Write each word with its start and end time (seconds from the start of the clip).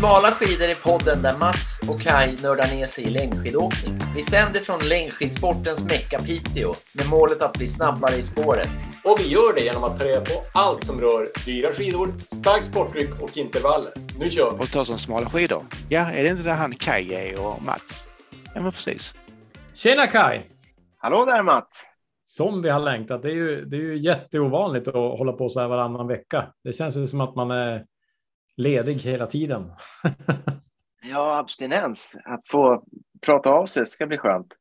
Smala 0.00 0.30
skidor 0.30 0.68
är 0.68 0.74
podden 0.74 1.22
där 1.22 1.38
Mats 1.38 1.80
och 1.88 2.00
Kai 2.00 2.36
nördar 2.42 2.76
ner 2.76 2.86
sig 2.86 3.04
i 3.04 3.10
längdskidåkning. 3.10 3.94
Vi 4.16 4.22
sänder 4.22 4.60
från 4.60 4.78
längdskidsportens 4.88 5.84
mecka 5.84 6.18
Piteå 6.18 6.72
med 6.94 7.06
målet 7.10 7.42
att 7.42 7.52
bli 7.52 7.66
snabbare 7.66 8.14
i 8.14 8.22
spåret. 8.22 8.68
Och 9.04 9.16
vi 9.20 9.28
gör 9.28 9.54
det 9.54 9.60
genom 9.60 9.84
att 9.84 9.98
ta 9.98 10.04
reda 10.04 10.20
på 10.20 10.36
allt 10.54 10.84
som 10.84 10.96
rör 10.98 11.26
dyra 11.46 11.68
skidor, 11.72 12.06
starkt 12.18 12.66
sporttryck 12.66 13.22
och 13.22 13.36
intervaller. 13.36 13.92
Nu 14.18 14.30
kör 14.30 14.52
vi! 14.52 14.58
Och 14.58 14.70
ta 14.70 14.84
som 14.84 14.98
smala 14.98 15.26
skidor. 15.30 15.62
Ja, 15.88 16.10
är 16.10 16.22
det 16.22 16.28
inte 16.28 16.42
där 16.42 16.54
han 16.54 16.74
Kaj 16.74 17.14
är 17.14 17.46
och 17.46 17.62
Mats? 17.62 18.06
Ja, 18.54 18.60
men 18.60 18.72
precis. 18.72 19.14
Tjena 19.74 20.06
Kai! 20.06 20.40
Hallå 20.96 21.24
där 21.24 21.42
Mats! 21.42 21.84
Som 22.24 22.62
vi 22.62 22.70
har 22.70 22.80
längtat. 22.80 23.22
Det 23.22 23.28
är 23.28 23.34
ju, 23.34 23.64
det 23.64 23.76
är 23.76 23.80
ju 23.80 23.98
jätteovanligt 23.98 24.88
att 24.88 24.94
hålla 24.94 25.32
på 25.32 25.48
så 25.48 25.60
här 25.60 25.68
varannan 25.68 26.06
vecka. 26.06 26.46
Det 26.64 26.72
känns 26.72 26.96
ju 26.96 27.06
som 27.06 27.20
att 27.20 27.34
man 27.36 27.50
är 27.50 27.84
ledig 28.60 28.94
hela 28.94 29.26
tiden. 29.26 29.72
ja, 31.02 31.38
abstinens. 31.38 32.16
Att 32.24 32.48
få 32.48 32.84
prata 33.20 33.50
av 33.50 33.66
sig 33.66 33.86
ska 33.86 34.06
bli 34.06 34.18
skönt. 34.18 34.56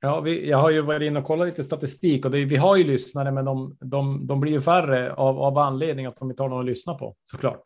Ja, 0.00 0.20
vi, 0.20 0.48
jag 0.48 0.58
har 0.58 0.70
ju 0.70 0.80
varit 0.80 1.02
inne 1.06 1.18
och 1.18 1.24
kollat 1.24 1.46
lite 1.46 1.64
statistik 1.64 2.24
och 2.24 2.30
det, 2.30 2.44
vi 2.44 2.56
har 2.56 2.76
ju 2.76 2.84
lyssnare, 2.84 3.32
men 3.32 3.44
de, 3.44 3.76
de, 3.80 4.26
de 4.26 4.40
blir 4.40 4.52
ju 4.52 4.60
färre 4.60 5.12
av, 5.12 5.38
av 5.38 5.58
anledning 5.58 6.06
att 6.06 6.16
de 6.16 6.30
inte 6.30 6.42
har 6.42 6.48
någon 6.48 6.60
att 6.60 6.66
lyssna 6.66 6.94
på 6.94 7.16
såklart. 7.24 7.62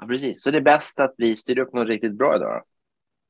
Ja, 0.00 0.06
precis. 0.06 0.42
Så 0.42 0.50
det 0.50 0.58
är 0.58 0.62
bäst 0.62 1.00
att 1.00 1.14
vi 1.18 1.36
styr 1.36 1.58
upp 1.58 1.72
något 1.72 1.88
riktigt 1.88 2.18
bra 2.18 2.36
idag. 2.36 2.62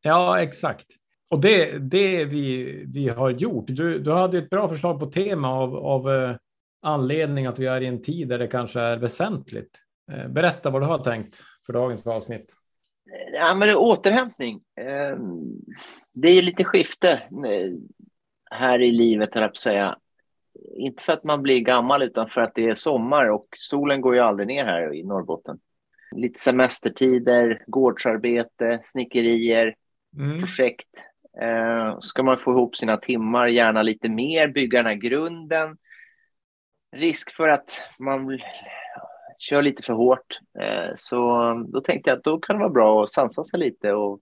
Ja, 0.03 0.41
exakt. 0.41 0.87
Och 1.31 1.41
det, 1.41 1.79
det 1.79 2.25
vi, 2.25 2.65
vi 2.95 3.09
har 3.09 3.31
gjort. 3.31 3.65
Du, 3.67 3.99
du 3.99 4.13
hade 4.13 4.39
ett 4.39 4.51
bra 4.51 4.69
förslag 4.69 5.01
på 5.01 5.07
tema 5.07 5.49
av, 5.49 5.77
av 5.77 6.11
eh, 6.11 6.37
anledning 6.83 7.47
att 7.47 7.59
vi 7.59 7.67
är 7.67 7.81
i 7.81 7.87
en 7.87 8.03
tid 8.03 8.29
där 8.29 8.39
det 8.39 8.47
kanske 8.47 8.81
är 8.81 8.97
väsentligt. 8.97 9.79
Eh, 10.13 10.29
berätta 10.29 10.71
vad 10.71 10.83
du 10.83 10.87
har 10.87 10.99
tänkt 10.99 11.43
för 11.71 11.79
dagens 11.79 12.07
avsnitt. 12.07 12.55
Ja, 13.33 13.55
men 13.55 13.69
det 13.69 13.73
är 13.73 13.79
återhämtning. 13.79 14.61
Det 16.13 16.29
är 16.29 16.35
ju 16.35 16.43
lite 16.43 16.65
skifte 16.65 17.11
eh, 17.11 17.73
här 18.51 18.83
i 18.83 18.91
livet, 18.93 19.31
jag 19.33 19.43
på 19.43 19.53
att 19.53 19.59
säga. 19.59 19.97
Inte 20.77 21.03
för 21.03 21.13
att 21.13 21.25
man 21.25 21.43
blir 21.43 21.61
gammal, 21.61 22.03
utan 22.03 22.29
för 22.29 22.41
att 22.41 22.55
det 22.55 22.65
är 22.65 22.75
sommar 22.75 23.31
och 23.31 23.47
solen 23.57 24.01
går 24.01 24.15
ju 24.15 24.21
aldrig 24.21 24.47
ner 24.47 24.65
här 24.65 24.95
i 24.95 25.03
Norrbotten. 25.03 25.59
Lite 26.17 26.41
semestertider, 26.41 27.65
gårdsarbete, 27.67 28.79
snickerier, 28.83 29.75
mm. 30.17 30.39
projekt. 30.39 30.89
Ska 32.01 32.23
man 32.23 32.39
få 32.39 32.51
ihop 32.51 32.77
sina 32.77 32.97
timmar, 32.97 33.47
gärna 33.47 33.83
lite 33.83 34.09
mer, 34.09 34.49
bygga 34.49 34.79
den 34.79 34.87
här 34.87 34.95
grunden. 34.95 35.77
Risk 36.97 37.37
för 37.37 37.49
att 37.49 37.81
man 37.99 38.27
kör 39.41 39.63
lite 39.63 39.83
för 39.83 39.93
hårt. 39.93 40.39
Eh, 40.61 40.93
så 40.97 41.53
då 41.69 41.81
tänkte 41.81 42.11
jag 42.11 42.19
att 42.19 42.25
då 42.25 42.39
kan 42.39 42.57
det 42.57 42.61
vara 42.61 42.71
bra 42.71 43.05
att 43.05 43.13
sansa 43.13 43.45
sig 43.45 43.61
lite 43.61 43.93
och 43.93 44.21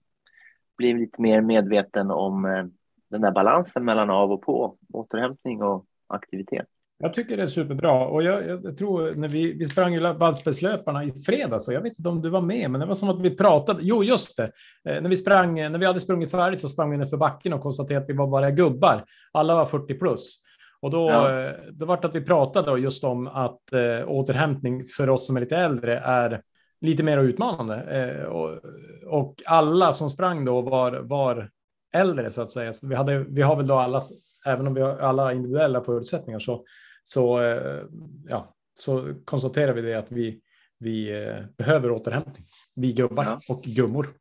bli 0.77 0.93
lite 0.93 1.21
mer 1.21 1.41
medveten 1.41 2.11
om 2.11 2.45
eh, 2.45 2.65
den 3.09 3.21
där 3.21 3.31
balansen 3.31 3.85
mellan 3.85 4.09
av 4.09 4.31
och 4.31 4.41
på, 4.41 4.77
återhämtning 4.93 5.63
och 5.63 5.85
aktivitet. 6.07 6.67
Jag 7.01 7.13
tycker 7.13 7.37
det 7.37 7.43
är 7.43 7.47
superbra 7.47 8.07
och 8.07 8.23
jag, 8.23 8.47
jag 8.47 8.77
tror 8.77 9.15
när 9.15 9.27
vi, 9.27 9.53
vi 9.53 9.65
sprang 9.65 9.93
ju 9.93 9.99
Vallsbergslöparna 9.99 11.03
i 11.03 11.11
fredags 11.11 11.67
och 11.67 11.73
jag 11.73 11.81
vet 11.81 11.99
inte 11.99 12.09
om 12.09 12.21
du 12.21 12.29
var 12.29 12.41
med, 12.41 12.71
men 12.71 12.81
det 12.81 12.87
var 12.87 12.95
som 12.95 13.09
att 13.09 13.21
vi 13.21 13.35
pratade. 13.35 13.79
Jo, 13.83 14.03
just 14.03 14.37
det. 14.37 14.43
Eh, 14.89 15.01
när 15.01 15.09
vi 15.09 15.15
sprang, 15.15 15.55
när 15.55 15.79
vi 15.79 15.85
hade 15.85 15.99
sprungit 15.99 16.31
färdigt 16.31 16.61
så 16.61 16.69
sprang 16.69 16.91
vi 16.91 16.97
ner 16.97 17.05
för 17.05 17.17
backen 17.17 17.53
och 17.53 17.61
konstaterade 17.61 18.03
att 18.03 18.09
vi 18.09 18.13
var 18.13 18.27
bara 18.27 18.51
gubbar. 18.51 19.03
Alla 19.31 19.55
var 19.55 19.65
40 19.65 19.93
plus. 19.93 20.41
Och 20.81 20.91
då, 20.91 21.09
ja. 21.09 21.41
Eh, 21.41 21.53
då 21.71 21.85
var 21.85 22.01
det 22.01 22.07
att 22.07 22.15
vi 22.15 22.21
pratade 22.21 22.79
just 22.79 23.03
om 23.03 23.27
att 23.27 23.73
eh, 23.73 24.09
återhämtning 24.09 24.85
för 24.85 25.09
oss 25.09 25.27
som 25.27 25.37
är 25.37 25.41
lite 25.41 25.57
äldre 25.57 25.99
är 25.99 26.41
lite 26.81 27.03
mer 27.03 27.17
utmanande. 27.17 27.75
Eh, 27.75 28.25
och, 28.25 28.59
och, 29.05 29.41
alla 29.45 29.93
som 29.93 30.09
sprang 30.09 30.45
då 30.45 30.61
var, 30.61 30.91
var 30.91 31.49
äldre 31.93 32.29
så 32.29 32.41
att 32.41 32.51
säga. 32.51 32.73
Så 32.73 32.87
vi, 32.87 32.95
hade, 32.95 33.19
vi 33.19 33.41
har 33.41 33.55
väl 33.55 33.67
då 33.67 33.75
alla, 33.75 34.01
även 34.45 34.67
om 34.67 34.73
vi 34.73 34.81
har 34.81 34.97
alla 34.97 35.33
individuella 35.33 35.83
förutsättningar 35.83 36.39
så, 36.39 36.65
så, 37.03 37.41
eh, 37.41 37.81
ja, 38.27 38.55
så 38.75 39.13
konstaterar 39.25 39.73
vi 39.73 39.81
det 39.81 39.93
att 39.93 40.11
vi, 40.11 40.41
vi 40.79 41.23
eh, 41.23 41.45
behöver 41.57 41.91
återhämtning. 41.91 42.45
Vi 42.75 42.93
gubbar 42.93 43.23
ja. 43.23 43.39
och 43.49 43.63
gummor. 43.63 44.13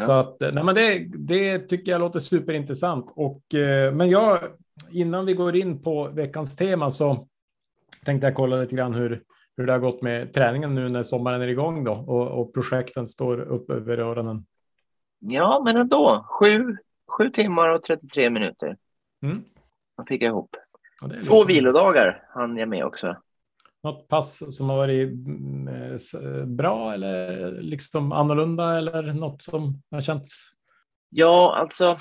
Ja. 0.00 0.06
Så 0.06 0.12
att, 0.12 0.40
nej, 0.40 0.64
men 0.64 0.74
det, 0.74 1.06
det 1.08 1.58
tycker 1.58 1.92
jag 1.92 2.00
låter 2.00 2.20
superintressant. 2.20 3.12
Och, 3.16 3.54
eh, 3.54 3.92
men 3.92 4.10
jag 4.10 4.40
innan 4.90 5.26
vi 5.26 5.34
går 5.34 5.56
in 5.56 5.82
på 5.82 6.08
veckans 6.08 6.56
tema 6.56 6.90
så 6.90 7.26
tänkte 8.04 8.26
jag 8.26 8.34
kolla 8.34 8.56
lite 8.56 8.76
grann 8.76 8.94
hur, 8.94 9.22
hur 9.56 9.66
det 9.66 9.72
har 9.72 9.80
gått 9.80 10.02
med 10.02 10.32
träningen 10.32 10.74
nu 10.74 10.88
när 10.88 11.02
sommaren 11.02 11.42
är 11.42 11.48
igång 11.48 11.84
då 11.84 11.92
och, 11.92 12.40
och 12.40 12.54
projekten 12.54 13.06
står 13.06 13.40
upp 13.40 13.70
över 13.70 13.98
öronen. 13.98 14.44
Ja, 15.18 15.62
men 15.64 15.76
ändå. 15.76 16.26
Sju, 16.28 16.76
sju 17.08 17.30
timmar 17.30 17.74
och 17.74 17.82
33 17.82 18.30
minuter. 18.30 18.76
Mm. 19.22 19.44
Man 19.96 20.06
fick 20.06 20.22
ihop. 20.22 20.56
Ja, 21.00 21.08
Två 21.26 21.44
vilodagar 21.44 22.24
hann 22.28 22.56
jag 22.56 22.68
med 22.68 22.84
också. 22.84 23.16
Något 23.82 24.08
pass 24.08 24.56
som 24.56 24.70
har 24.70 24.76
varit 24.76 25.08
mm, 25.08 26.56
bra 26.56 26.94
eller 26.94 27.50
liksom 27.50 28.12
annorlunda 28.12 28.78
eller 28.78 29.02
något 29.02 29.42
som 29.42 29.82
har 29.90 30.00
känts? 30.00 30.50
Ja, 31.10 31.56
alltså 31.56 31.98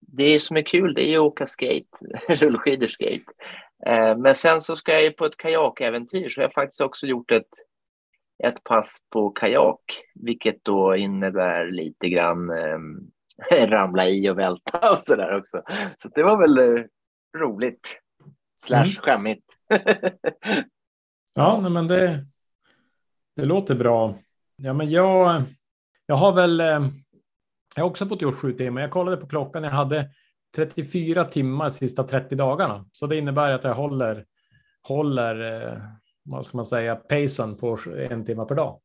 det 0.00 0.40
som 0.40 0.56
är 0.56 0.62
kul 0.62 0.94
det 0.94 1.14
är 1.14 1.16
att 1.16 1.22
åka 1.22 1.46
skate, 1.46 1.88
rullskidor 2.28 2.86
skate. 2.86 3.32
Eh, 3.86 4.16
men 4.16 4.34
sen 4.34 4.60
så 4.60 4.76
ska 4.76 4.92
jag 4.92 5.02
ju 5.02 5.10
på 5.10 5.24
ett 5.24 5.36
kajakäventyr 5.36 6.28
så 6.28 6.40
jag 6.40 6.48
har 6.48 6.52
faktiskt 6.52 6.80
också 6.80 7.06
gjort 7.06 7.30
ett, 7.30 7.50
ett 8.44 8.64
pass 8.64 8.98
på 9.10 9.30
kajak, 9.30 10.02
vilket 10.14 10.64
då 10.64 10.96
innebär 10.96 11.70
lite 11.70 12.08
grann 12.08 12.50
eh, 12.50 12.78
ramla 13.66 14.08
i 14.08 14.30
och 14.30 14.38
välta 14.38 14.92
och 14.92 15.02
så 15.02 15.16
där 15.16 15.36
också. 15.36 15.62
Så 15.96 16.08
det 16.08 16.22
var 16.22 16.36
väl 16.36 16.58
eh, 16.58 16.84
roligt 17.38 18.00
slash 18.56 18.78
mm. 18.78 18.86
skämmigt. 18.86 19.46
ja, 21.34 21.68
men 21.68 21.88
det, 21.88 22.26
det 23.36 23.44
låter 23.44 23.74
bra. 23.74 24.14
Ja, 24.56 24.72
men 24.72 24.90
jag, 24.90 25.42
jag 26.06 26.16
har 26.16 26.32
väl 26.32 26.60
eh, 26.60 26.86
jag 27.76 27.84
har 27.84 27.90
också 27.90 28.06
fått 28.06 28.22
gjort 28.22 28.36
sju 28.36 28.52
timmar. 28.52 28.80
Jag 28.80 28.90
kollade 28.90 29.16
på 29.16 29.26
klockan. 29.26 29.64
Jag 29.64 29.70
hade 29.70 30.10
34 30.56 31.24
timmar 31.24 31.70
sista 31.70 32.04
30 32.04 32.34
dagarna, 32.34 32.84
så 32.92 33.06
det 33.06 33.16
innebär 33.16 33.50
att 33.50 33.64
jag 33.64 33.74
håller 33.74 34.24
håller. 34.82 35.62
Eh, 35.62 35.78
vad 36.24 36.46
ska 36.46 36.58
man 36.58 36.64
säga? 36.64 36.96
Pacen 36.96 37.56
på 37.56 37.78
en 38.08 38.24
timme 38.24 38.44
per 38.44 38.54
dag. 38.54 38.80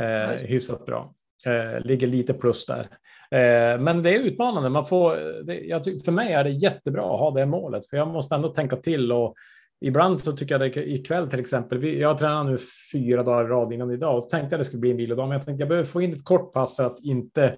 Eh, 0.00 0.46
hyfsat 0.46 0.86
bra. 0.86 1.14
Eh, 1.46 1.80
ligger 1.80 2.06
lite 2.06 2.34
plus 2.34 2.66
där. 2.66 2.88
Eh, 3.30 3.80
men 3.80 4.02
det 4.02 4.10
är 4.10 4.20
utmanande. 4.20 4.68
Man 4.68 4.86
får, 4.86 5.16
det, 5.44 5.60
jag 5.60 5.84
för 6.04 6.12
mig 6.12 6.32
är 6.32 6.44
det 6.44 6.50
jättebra 6.50 7.14
att 7.14 7.20
ha 7.20 7.30
det 7.30 7.46
målet, 7.46 7.86
för 7.86 7.96
jag 7.96 8.08
måste 8.08 8.34
ändå 8.34 8.48
tänka 8.48 8.76
till 8.76 9.12
och 9.12 9.34
ibland 9.80 10.20
så 10.20 10.32
tycker 10.32 10.54
jag 10.54 10.72
det 10.72 10.76
ikväll 10.76 11.30
till 11.30 11.40
exempel. 11.40 11.84
Jag 11.84 12.18
tränar 12.18 12.44
nu 12.44 12.58
fyra 12.92 13.22
dagar 13.22 13.44
i 13.44 13.48
rad 13.48 13.72
innan 13.72 13.90
idag 13.90 14.18
och 14.18 14.30
tänkte 14.30 14.56
att 14.56 14.60
det 14.60 14.64
skulle 14.64 14.80
bli 14.80 14.90
en 14.90 14.96
vilodag, 14.96 15.28
men 15.28 15.38
jag 15.38 15.46
tänkte 15.46 15.62
jag 15.62 15.68
behöver 15.68 15.88
få 15.88 16.02
in 16.02 16.12
ett 16.12 16.24
kort 16.24 16.52
pass 16.52 16.76
för 16.76 16.84
att 16.84 17.00
inte 17.00 17.56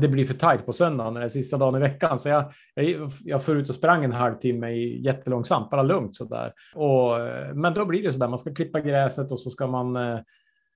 det 0.00 0.08
blir 0.08 0.24
för 0.24 0.34
tajt 0.34 0.66
på 0.66 0.72
söndagen, 0.72 1.14
den 1.14 1.20
det 1.20 1.26
är 1.26 1.28
sista 1.28 1.56
dagen 1.56 1.76
i 1.76 1.78
veckan. 1.78 2.18
Så 2.18 2.28
jag, 2.28 2.52
jag, 2.74 3.12
jag 3.24 3.44
får 3.44 3.56
ut 3.56 3.68
och 3.68 3.74
sprang 3.74 4.04
en 4.04 4.12
halvtimme 4.12 4.70
i 4.70 5.02
jättelångsamt, 5.04 5.70
bara 5.70 5.82
lugnt 5.82 6.14
så 6.14 6.24
där. 6.24 6.52
Och, 6.74 7.18
men 7.54 7.74
då 7.74 7.84
blir 7.84 8.02
det 8.02 8.12
så 8.12 8.18
där, 8.18 8.28
man 8.28 8.38
ska 8.38 8.54
klippa 8.54 8.80
gräset 8.80 9.32
och 9.32 9.40
så 9.40 9.50
ska 9.50 9.66
man 9.66 9.96
eh, 9.96 10.18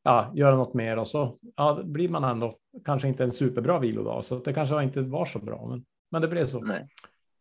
ja, 0.02 0.32
göra 0.34 0.56
något 0.56 0.74
mer 0.74 0.98
och 0.98 1.08
så 1.08 1.36
ja, 1.56 1.82
blir 1.84 2.08
man 2.08 2.24
ändå 2.24 2.56
kanske 2.84 3.08
inte 3.08 3.24
en 3.24 3.30
superbra 3.30 3.78
vilodag. 3.78 4.24
Så 4.24 4.38
det 4.38 4.52
kanske 4.52 4.82
inte 4.82 5.00
var 5.00 5.24
så 5.24 5.38
bra, 5.38 5.66
men, 5.68 5.84
men 6.10 6.22
det 6.22 6.28
blev 6.28 6.46
så. 6.46 6.60
Nej. 6.60 6.88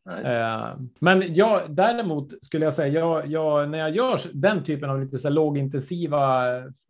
Nice. 0.09 0.35
Ehm, 0.35 0.89
men 0.99 1.33
jag, 1.33 1.75
däremot 1.75 2.43
skulle 2.43 2.66
jag 2.66 2.73
säga, 2.73 2.99
jag, 2.99 3.28
jag, 3.28 3.69
när 3.69 3.79
jag 3.79 3.96
gör 3.96 4.22
den 4.34 4.63
typen 4.63 4.90
av 4.90 5.02
lite 5.02 5.17
så 5.17 5.29
lågintensiva 5.29 6.46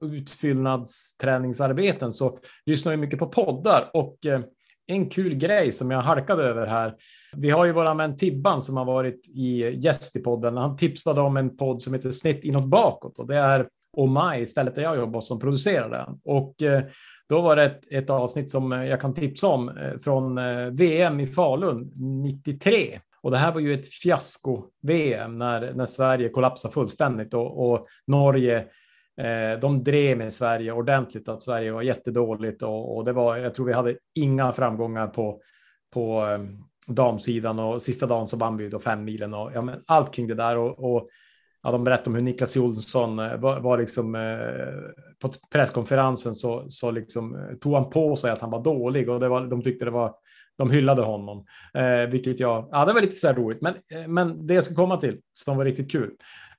utfyllnadsträningsarbeten 0.05 2.13
så 2.13 2.39
lyssnar 2.65 2.91
jag 2.91 2.99
mycket 2.99 3.19
på 3.19 3.27
poddar 3.27 3.89
och 3.93 4.25
eh, 4.25 4.41
en 4.87 5.09
kul 5.09 5.35
grej 5.35 5.71
som 5.71 5.91
jag 5.91 6.01
halkade 6.01 6.43
över 6.43 6.67
här. 6.67 6.95
Vi 7.35 7.49
har 7.49 7.65
ju 7.65 7.71
våran 7.71 7.97
vän 7.97 8.17
Tibban 8.17 8.61
som 8.61 8.77
har 8.77 8.85
varit 8.85 9.27
i 9.27 9.67
eh, 9.67 9.79
gäst 9.79 10.15
i 10.15 10.19
podden. 10.19 10.57
Han 10.57 10.77
tipsade 10.77 11.21
om 11.21 11.37
en 11.37 11.57
podd 11.57 11.81
som 11.81 11.93
heter 11.93 12.11
Snitt 12.11 12.43
inåt 12.43 12.65
bakåt 12.65 13.19
och 13.19 13.27
det 13.27 13.37
är 13.37 13.67
Omai, 13.97 14.45
stället 14.45 14.75
där 14.75 14.81
jag 14.81 14.97
jobbar, 14.97 15.21
som 15.21 15.39
producerar 15.39 15.89
den. 15.89 16.19
Och 16.23 16.61
eh, 16.61 16.83
då 17.29 17.41
var 17.41 17.55
det 17.55 17.63
ett, 17.63 17.81
ett 17.91 18.09
avsnitt 18.09 18.49
som 18.49 18.73
eh, 18.73 18.85
jag 18.85 19.01
kan 19.01 19.13
tipsa 19.13 19.47
om 19.47 19.69
eh, 19.69 19.97
från 19.97 20.37
eh, 20.37 20.65
VM 20.65 21.19
i 21.19 21.27
Falun 21.27 21.91
93. 22.23 22.99
Och 23.21 23.31
det 23.31 23.37
här 23.37 23.51
var 23.51 23.59
ju 23.59 23.73
ett 23.73 23.87
fiasko-VM 23.87 25.37
när, 25.37 25.73
när 25.73 25.85
Sverige 25.85 26.29
kollapsade 26.29 26.73
fullständigt 26.73 27.33
och, 27.33 27.71
och 27.71 27.85
Norge 28.07 28.57
eh, 29.21 29.59
de 29.61 29.83
drev 29.83 30.17
med 30.17 30.33
Sverige 30.33 30.71
ordentligt 30.71 31.29
att 31.29 31.41
Sverige 31.41 31.71
var 31.71 31.81
jättedåligt 31.81 32.61
och, 32.61 32.97
och, 32.97 33.05
det 33.05 33.13
var, 33.13 33.37
jag 33.37 33.55
tror 33.55 33.65
vi 33.65 33.73
hade 33.73 33.97
inga 34.15 34.51
framgångar 34.51 35.07
på, 35.07 35.41
på 35.93 36.37
damsidan 36.87 37.59
och 37.59 37.81
sista 37.81 38.05
dagen 38.05 38.27
så 38.27 38.37
vann 38.37 38.57
vi 38.57 38.69
då 38.69 38.79
fem 38.79 39.03
milen 39.03 39.33
och 39.33 39.51
ja, 39.53 39.61
men 39.61 39.81
allt 39.87 40.13
kring 40.13 40.27
det 40.27 40.35
där 40.35 40.57
och, 40.57 40.95
och 40.95 41.09
ja, 41.65 41.71
de 41.71 41.83
berättade 41.83 42.09
om 42.09 42.15
hur 42.15 42.21
Niklas 42.21 42.55
Jonsson 42.55 43.19
eh, 43.19 43.37
var, 43.37 43.59
var 43.59 43.77
liksom 43.77 44.15
eh, 44.15 44.93
på 45.21 45.29
presskonferensen 45.51 46.35
så, 46.35 46.65
så 46.69 46.91
liksom, 46.91 47.35
eh, 47.35 47.55
tog 47.55 47.73
han 47.73 47.89
på 47.89 48.15
sig 48.15 48.31
att 48.31 48.41
han 48.41 48.49
var 48.49 48.63
dålig 48.63 49.09
och 49.09 49.19
det 49.19 49.29
var, 49.29 49.41
de 49.47 49.61
tyckte 49.61 49.85
det 49.85 49.91
var 49.91 50.15
de 50.57 50.71
hyllade 50.71 51.01
honom, 51.01 51.45
eh, 51.73 52.09
vilket 52.09 52.39
jag, 52.39 52.69
ja, 52.71 52.85
det 52.85 52.93
var 52.93 53.01
lite 53.01 53.15
så 53.15 53.27
här 53.27 53.33
roligt. 53.33 53.61
Men, 53.61 53.73
eh, 53.73 54.07
men 54.07 54.47
det 54.47 54.53
jag 54.53 54.63
ska 54.63 54.75
komma 54.75 54.97
till 54.97 55.19
som 55.31 55.57
var 55.57 55.65
riktigt 55.65 55.91
kul. 55.91 56.11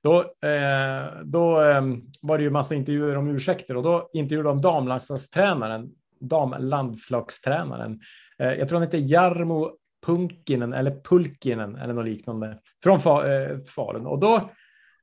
Då, 0.03 0.19
eh, 0.47 1.23
då 1.23 1.61
eh, 1.61 1.81
var 2.21 2.37
det 2.37 2.43
ju 2.43 2.49
massa 2.49 2.75
intervjuer 2.75 3.17
om 3.17 3.27
ursäkter 3.27 3.77
och 3.77 3.83
då 3.83 4.09
intervjuade 4.13 4.49
de 4.49 4.61
damlandslagstränaren, 4.61 5.89
damlandslagstränaren. 6.19 7.99
Eh, 8.39 8.53
jag 8.53 8.69
tror 8.69 8.79
han 8.79 8.87
heter 8.87 9.13
Jarmo 9.13 9.71
Punkinen 10.05 10.73
eller 10.73 11.01
Pulkinen 11.09 11.75
eller 11.75 11.93
något 11.93 12.05
liknande 12.05 12.59
från 12.83 12.95
eh, 12.95 13.57
Falun. 13.75 14.05
Och 14.07 14.19
då 14.19 14.49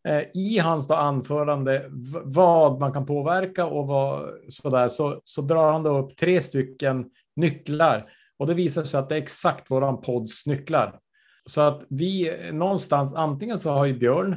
Eh, 0.09 0.23
i 0.35 0.59
hans 0.59 0.89
då 0.89 0.95
anförande 0.95 1.87
vad 2.25 2.81
man 2.81 2.93
kan 2.93 3.07
påverka 3.07 3.67
och 3.67 3.87
vad 3.87 4.31
sådär 4.49 4.89
så, 4.89 5.21
så 5.25 5.43
drar 5.43 5.73
han 5.73 5.83
då 5.83 5.99
upp 5.99 6.17
tre 6.17 6.41
stycken 6.41 7.11
nycklar 7.37 8.05
och 8.39 8.47
det 8.47 8.55
visar 8.55 8.85
sig 8.85 9.01
att 9.01 9.09
det 9.09 9.15
är 9.15 9.23
exakt 9.23 9.71
våran 9.71 10.01
podds 10.01 10.47
nycklar. 10.47 10.99
Så 11.47 11.61
att 11.61 11.83
vi 11.89 12.37
någonstans, 12.53 13.15
antingen 13.15 13.59
så 13.59 13.71
har 13.71 13.87
ju 13.87 13.99
Björn 13.99 14.37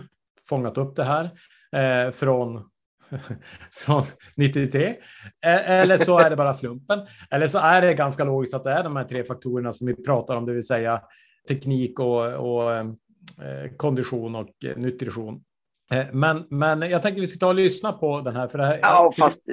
fångat 0.50 0.78
upp 0.78 0.96
det 0.96 1.04
här 1.04 1.30
eh, 1.72 2.12
från 2.12 2.70
från 3.72 4.04
93. 4.36 4.96
E, 5.46 5.50
eller 5.50 5.98
så 5.98 6.20
är 6.20 6.30
det 6.30 6.36
bara 6.36 6.54
slumpen. 6.54 7.00
Eller 7.30 7.48
så 7.48 7.60
är 7.60 7.82
det 7.82 7.94
ganska 7.94 8.24
logiskt 8.24 8.54
att 8.54 8.64
det 8.64 8.72
är 8.72 8.84
de 8.84 8.96
här 8.96 9.04
tre 9.04 9.24
faktorerna 9.24 9.74
som 9.74 9.88
vi 9.88 10.04
pratar 10.04 10.36
om, 10.36 10.46
det 10.46 10.54
vill 10.54 10.68
säga 10.68 11.02
teknik 11.48 12.00
och, 12.00 12.34
och 12.34 12.74
eh, 12.74 12.86
kondition 13.78 14.36
och 14.36 14.66
eh, 14.66 14.78
nutrition. 14.78 15.44
Eh, 15.94 16.06
men, 16.12 16.46
men 16.50 16.82
jag 16.82 17.02
tänkte 17.02 17.22
vi 17.22 17.28
ska 17.28 17.40
ta 17.40 17.48
och 17.48 17.56
lyssna 17.56 17.92
på 17.92 18.22
den 18.22 18.36
här. 18.36 18.48
För 18.48 18.58
det 18.58 18.66
här 18.66 18.80
ja, 18.82 19.14
fast 19.20 19.44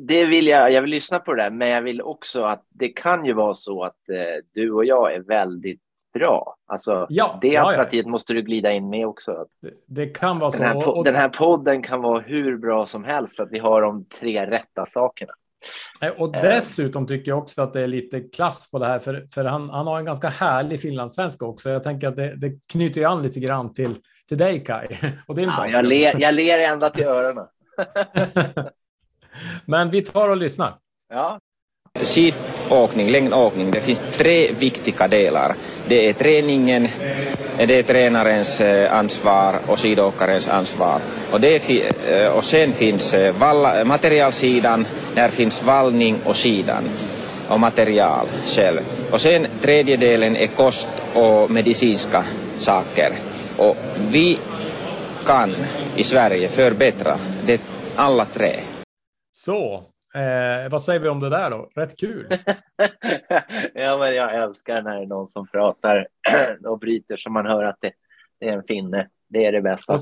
det 0.00 0.26
vill 0.26 0.46
jag. 0.46 0.72
Jag 0.72 0.82
vill 0.82 0.90
lyssna 0.90 1.18
på 1.18 1.34
det 1.34 1.42
där, 1.42 1.50
men 1.50 1.68
jag 1.68 1.82
vill 1.82 2.02
också 2.02 2.44
att 2.44 2.62
det 2.68 2.88
kan 2.88 3.24
ju 3.24 3.32
vara 3.32 3.54
så 3.54 3.84
att 3.84 4.08
eh, 4.08 4.44
du 4.54 4.72
och 4.72 4.84
jag 4.84 5.14
är 5.14 5.20
väldigt 5.20 5.80
bra. 6.14 6.56
Alltså, 6.66 7.06
ja, 7.08 7.38
det 7.42 7.56
alternativet 7.56 8.06
ja. 8.06 8.10
måste 8.10 8.32
du 8.32 8.42
glida 8.42 8.72
in 8.72 8.90
med 8.90 9.06
också. 9.06 9.46
Det, 9.62 9.70
det 9.86 10.06
kan 10.06 10.38
vara 10.38 10.50
den 10.50 10.58
så. 10.58 10.64
Här, 10.64 10.88
och, 10.88 11.04
den 11.04 11.14
här 11.14 11.28
podden 11.28 11.82
kan 11.82 12.02
vara 12.02 12.20
hur 12.20 12.56
bra 12.56 12.86
som 12.86 13.04
helst 13.04 13.36
för 13.36 13.42
att 13.42 13.52
vi 13.52 13.58
har 13.58 13.82
de 13.82 14.04
tre 14.04 14.46
rätta 14.46 14.86
sakerna. 14.86 15.32
Eh, 16.02 16.22
och 16.22 16.32
dessutom 16.32 17.06
tycker 17.06 17.30
jag 17.30 17.38
också 17.38 17.62
att 17.62 17.72
det 17.72 17.80
är 17.80 17.86
lite 17.86 18.20
klass 18.20 18.70
på 18.70 18.78
det 18.78 18.86
här, 18.86 18.98
för, 18.98 19.26
för 19.34 19.44
han, 19.44 19.70
han 19.70 19.86
har 19.86 19.98
en 19.98 20.04
ganska 20.04 20.28
härlig 20.28 20.80
finlandssvenska 20.80 21.46
också. 21.46 21.70
Jag 21.70 21.82
tänker 21.82 22.08
att 22.08 22.16
det, 22.16 22.36
det 22.36 22.52
knyter 22.72 23.00
ju 23.00 23.06
an 23.06 23.22
lite 23.22 23.40
grann 23.40 23.72
till 23.72 23.94
till 24.28 24.38
dig 24.38 24.64
Kai. 24.64 24.86
Och 25.26 25.34
det 25.34 25.42
är 25.42 25.46
ja, 25.46 25.68
jag, 25.68 25.84
ler, 25.84 26.16
jag 26.18 26.34
ler 26.34 26.58
ända 26.58 26.90
till 26.90 27.04
öronen. 27.04 27.46
Men 29.64 29.90
vi 29.90 30.02
tar 30.02 30.28
och 30.28 30.36
lyssnar. 30.36 30.74
Ja. 31.08 31.38
Skidåkning, 32.02 33.10
längdåkning, 33.10 33.70
det 33.70 33.80
finns 33.80 34.02
tre 34.16 34.52
viktiga 34.52 35.08
delar. 35.08 35.54
Det 35.88 36.08
är 36.08 36.12
träningen, 36.12 36.88
det 37.56 37.78
är 37.78 37.82
tränarens 37.82 38.60
eh, 38.60 38.98
ansvar 38.98 39.58
och 39.66 39.78
skidåkarens 39.78 40.48
ansvar. 40.48 41.00
Och, 41.32 41.40
det 41.40 41.82
eh, 42.10 42.36
och 42.36 42.44
sen 42.44 42.72
finns 42.72 43.14
eh, 43.14 43.84
materialsidan, 43.84 44.86
där 45.14 45.28
finns 45.28 45.62
vallning 45.62 46.16
och 46.24 46.36
skidan 46.36 46.84
och 47.48 47.60
material 47.60 48.26
själv. 48.44 48.80
Och 49.10 49.20
sen 49.20 49.46
tredje 49.60 49.96
delen 49.96 50.36
är 50.36 50.46
kost 50.46 50.88
och 51.14 51.50
medicinska 51.50 52.24
saker. 52.58 53.12
Och 53.58 53.76
vi 54.12 54.38
kan 55.26 55.50
i 55.96 56.04
Sverige 56.04 56.48
förbättra 56.48 57.16
det 57.46 57.60
alla 57.96 58.24
tre. 58.24 58.52
Så, 59.32 59.74
eh, 60.14 60.70
vad 60.70 60.82
säger 60.82 61.00
vi 61.00 61.08
om 61.08 61.20
det 61.20 61.28
där 61.28 61.50
då? 61.50 61.70
Rätt 61.74 61.96
kul. 61.98 62.26
ja, 63.74 63.98
men 63.98 64.14
jag 64.14 64.34
älskar 64.34 64.82
när 64.82 64.96
det 64.96 65.02
är 65.02 65.06
någon 65.06 65.26
som 65.26 65.46
pratar 65.46 66.06
och 66.66 66.78
bryter 66.78 67.16
så 67.16 67.30
man 67.30 67.46
hör 67.46 67.64
att 67.64 67.76
det, 67.80 67.92
det 68.40 68.48
är 68.48 68.52
en 68.52 68.62
finne. 68.62 69.08
Det 69.28 69.46
är 69.46 69.52
det 69.52 69.62
bästa. 69.62 69.92
Och, 69.92 70.00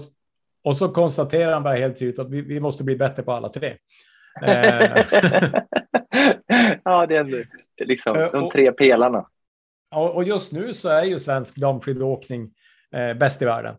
och 0.64 0.76
så 0.76 0.88
konstaterar 0.88 1.52
han 1.52 1.62
bara 1.62 1.76
helt 1.76 1.98
tydligt 1.98 2.18
att 2.18 2.30
vi, 2.30 2.40
vi 2.40 2.60
måste 2.60 2.84
bli 2.84 2.96
bättre 2.96 3.22
på 3.22 3.32
alla 3.32 3.48
tre. 3.48 3.76
Eh. 4.42 5.04
ja, 6.84 7.06
det 7.06 7.16
är 7.16 7.46
liksom 7.84 8.14
de 8.14 8.44
eh, 8.44 8.48
tre 8.48 8.72
pelarna. 8.72 9.26
Och 9.94 10.24
just 10.24 10.52
nu 10.52 10.74
så 10.74 10.88
är 10.88 11.04
ju 11.04 11.18
svensk 11.18 11.56
damskidåkning 11.56 12.50
eh, 12.94 13.14
bäst 13.14 13.42
i 13.42 13.44
världen. 13.44 13.76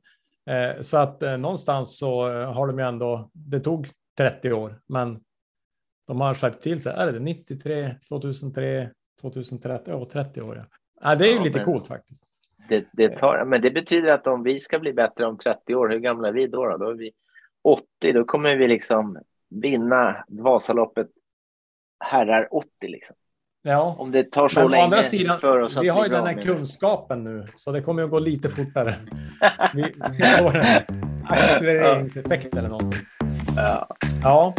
Eh, 0.49 0.81
så 0.81 0.97
att 0.97 1.23
eh, 1.23 1.37
någonstans 1.37 1.97
så 1.97 2.29
eh, 2.29 2.53
har 2.53 2.67
de 2.67 2.79
ju 2.79 2.85
ändå, 2.85 3.29
det 3.33 3.59
tog 3.59 3.87
30 4.17 4.53
år, 4.53 4.81
men 4.87 5.19
de 6.07 6.21
har 6.21 6.33
skärpt 6.33 6.63
till 6.63 6.81
sig. 6.81 6.93
Är 6.93 7.11
det 7.11 7.19
93, 7.19 7.95
2003, 8.07 8.89
2030, 9.21 9.93
ja 9.93 10.05
30 10.11 10.41
år. 10.41 10.55
Ja. 10.57 10.77
ja 11.01 11.15
det 11.15 11.27
är 11.27 11.31
ju 11.31 11.37
ja, 11.37 11.43
lite 11.43 11.59
coolt 11.59 11.87
faktiskt. 11.87 12.25
Det, 12.69 12.85
det, 12.93 13.09
tar, 13.09 13.45
men 13.45 13.61
det 13.61 13.71
betyder 13.71 14.13
att 14.13 14.27
om 14.27 14.43
vi 14.43 14.59
ska 14.59 14.79
bli 14.79 14.93
bättre 14.93 15.25
om 15.25 15.37
30 15.37 15.75
år, 15.75 15.89
hur 15.89 15.99
gamla 15.99 16.27
är 16.27 16.31
vi 16.31 16.47
då? 16.47 16.69
Då, 16.69 16.77
då 16.77 16.89
är 16.89 16.93
vi 16.93 17.11
80, 17.63 18.11
då 18.13 18.25
kommer 18.25 18.55
vi 18.55 18.67
liksom 18.67 19.19
vinna 19.49 20.25
Vasaloppet 20.27 21.07
herrar 21.99 22.47
80 22.51 22.67
liksom. 22.87 23.15
Ja, 23.67 23.95
om 23.99 24.11
det 24.11 24.31
tar 24.31 24.49
så 24.49 24.59
men 24.59 24.71
länge 24.71 24.83
andra 24.83 25.03
sidan, 25.03 25.39
för 25.39 25.59
oss. 25.59 25.77
Vi 25.81 25.89
har 25.89 26.03
ju 26.03 26.11
den 26.11 26.25
här 26.25 26.41
kunskapen 26.41 27.23
nu, 27.23 27.45
så 27.55 27.71
det 27.71 27.81
kommer 27.81 28.03
att 28.03 28.09
gå 28.09 28.19
lite 28.19 28.49
fortare. 28.49 28.95
vi, 29.73 29.81
vi 30.17 30.23
får 30.39 30.55
en 30.55 30.65
accelereringseffekt 31.29 32.55
eller 32.55 32.69
någonting. 32.69 33.01
Ja. 33.55 33.87
ja. 34.23 34.53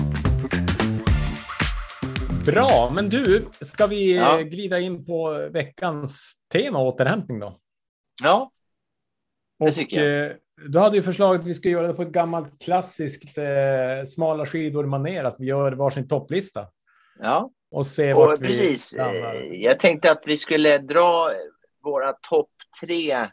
Bra, 2.47 2.91
men 2.95 3.09
du, 3.09 3.43
ska 3.61 3.87
vi 3.87 4.17
ja. 4.17 4.41
glida 4.41 4.79
in 4.79 5.05
på 5.05 5.49
veckans 5.51 6.35
tema 6.53 6.79
återhämtning 6.79 7.41
då? 7.41 7.57
Ja, 8.23 8.51
det 9.59 9.73
tycker 9.73 10.05
jag. 10.05 10.31
Eh, 10.31 10.37
du 10.67 10.79
hade 10.79 10.97
ju 10.97 11.03
förslaget 11.03 11.41
att 11.41 11.47
vi 11.47 11.55
ska 11.55 11.69
göra 11.69 11.87
det 11.87 11.95
på 11.95 12.03
ett 12.03 12.13
gammalt 12.13 12.63
klassiskt 12.63 13.39
eh, 13.39 13.45
smala 14.07 14.47
skidor 14.47 14.87
maner, 14.87 15.25
att 15.25 15.37
vi 15.39 15.47
gör 15.47 15.73
varsin 15.73 16.09
topplista. 16.09 16.67
Ja. 17.19 17.51
Och 17.71 17.87
se 17.87 18.15
och 18.15 18.21
vart 18.21 18.41
precis. 18.41 18.97
vi 18.97 19.01
hamnar. 19.01 19.35
Jag 19.53 19.81
tänkte 19.81 20.11
att 20.11 20.23
vi 20.27 20.37
skulle 20.37 20.79
dra 20.79 21.33
våra 21.83 22.13
topp 22.13 22.51
tre 22.81 23.27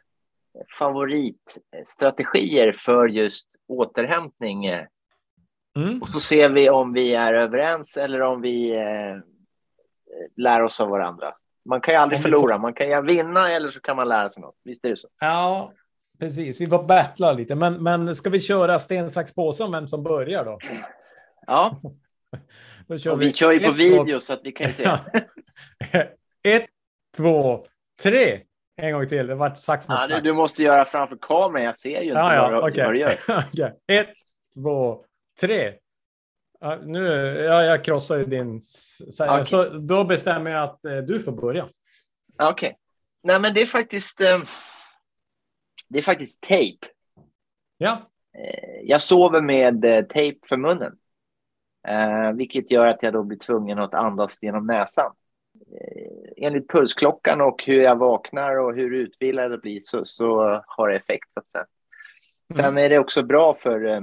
favoritstrategier 0.79 2.71
för 2.71 3.07
just 3.07 3.47
återhämtning. 3.67 4.65
Mm. 4.65 6.01
Och 6.01 6.09
så 6.09 6.19
ser 6.19 6.49
vi 6.49 6.69
om 6.69 6.93
vi 6.93 7.15
är 7.15 7.33
överens 7.33 7.97
eller 7.97 8.21
om 8.21 8.41
vi 8.41 8.75
eh, 8.75 9.17
lär 10.37 10.63
oss 10.63 10.81
av 10.81 10.89
varandra. 10.89 11.33
Man 11.65 11.81
kan 11.81 11.93
ju 11.93 11.99
aldrig 11.99 12.21
förlora, 12.21 12.57
man 12.57 12.73
kan 12.73 12.89
ju 12.89 13.01
vinna 13.01 13.51
eller 13.51 13.67
så 13.67 13.81
kan 13.81 13.95
man 13.95 14.07
lära 14.07 14.29
sig 14.29 14.41
något. 14.41 14.55
Visst 14.63 14.85
är 14.85 14.89
det 14.89 14.97
så? 14.97 15.07
Ja, 15.19 15.73
precis. 16.19 16.61
Vi 16.61 16.67
får 16.67 16.83
battla 16.83 17.31
lite, 17.31 17.55
men, 17.55 17.83
men 17.83 18.15
ska 18.15 18.29
vi 18.29 18.39
köra 18.39 18.79
sten, 18.79 19.09
sax, 19.09 19.33
påse 19.35 19.63
om 19.63 19.71
vem 19.71 19.87
som 19.87 20.03
börjar 20.03 20.45
då? 20.45 20.59
Ja. 21.47 21.77
Kör 22.99 23.15
vi, 23.15 23.25
vi 23.25 23.33
kör 23.33 23.51
ju 23.51 23.59
på 23.59 23.71
video 23.71 24.19
så 24.19 24.33
att 24.33 24.41
vi 24.43 24.51
kan 24.51 24.73
se. 24.73 24.83
ett, 26.43 26.65
två, 27.17 27.65
tre. 28.01 28.41
En 28.75 28.93
gång 28.93 29.07
till. 29.07 29.27
Det 29.27 29.35
vart 29.35 29.57
sax 29.57 29.87
mot 29.87 29.99
ja, 29.99 30.05
sax. 30.05 30.23
Du 30.23 30.33
måste 30.33 30.63
göra 30.63 30.85
framför 30.85 31.17
kameran. 31.21 31.65
Jag 31.65 31.77
ser 31.77 31.89
ju 31.89 32.07
inte 32.07 32.19
ja, 32.19 32.35
ja, 32.35 32.49
vad, 32.49 32.71
okay. 32.71 32.85
vad 32.85 32.93
du 32.93 32.99
gör. 32.99 33.13
okay. 33.53 33.71
Ett, 33.87 34.13
två, 34.55 35.05
tre. 35.41 35.73
Ja, 36.59 36.79
nu, 36.85 37.07
ja, 37.37 37.63
jag 37.63 37.83
krossar 37.83 38.17
ju 38.17 38.25
din. 38.25 38.61
Så, 38.61 39.23
okay. 39.23 39.45
så 39.45 39.69
då 39.69 40.03
bestämmer 40.03 40.51
jag 40.51 40.63
att 40.63 40.85
eh, 40.85 40.97
du 40.97 41.19
får 41.19 41.31
börja. 41.31 41.63
Okej. 41.63 42.51
Okay. 42.51 42.73
Nej, 43.23 43.39
men 43.39 43.53
det 43.53 43.61
är 43.61 43.65
faktiskt. 43.65 44.21
Eh, 44.21 44.39
det 45.89 45.99
är 45.99 46.03
faktiskt 46.03 46.41
tejp. 46.41 46.87
Ja. 47.77 48.09
Eh, 48.37 48.79
jag 48.83 49.01
sover 49.01 49.41
med 49.41 49.85
eh, 49.85 50.05
tejp 50.05 50.47
för 50.47 50.57
munnen. 50.57 50.93
Eh, 51.87 52.31
vilket 52.31 52.71
gör 52.71 52.87
att 52.87 53.03
jag 53.03 53.13
då 53.13 53.23
blir 53.23 53.37
tvungen 53.37 53.79
att 53.79 53.93
andas 53.93 54.43
genom 54.43 54.67
näsan. 54.67 55.11
Eh, 55.71 56.45
enligt 56.45 56.69
pulsklockan 56.69 57.41
och 57.41 57.63
hur 57.63 57.81
jag 57.81 57.95
vaknar 57.95 58.59
och 58.59 58.75
hur 58.75 58.93
utvilad 58.93 59.51
det 59.51 59.57
blir 59.57 59.79
så, 59.79 60.05
så 60.05 60.61
har 60.67 60.89
det 60.89 60.95
effekt 60.95 61.33
så 61.33 61.39
att 61.39 61.49
säga. 61.49 61.65
Mm. 62.53 62.63
Sen 62.63 62.77
är 62.77 62.89
det 62.89 62.99
också 62.99 63.23
bra 63.23 63.53
för 63.53 63.85
eh, 63.85 64.01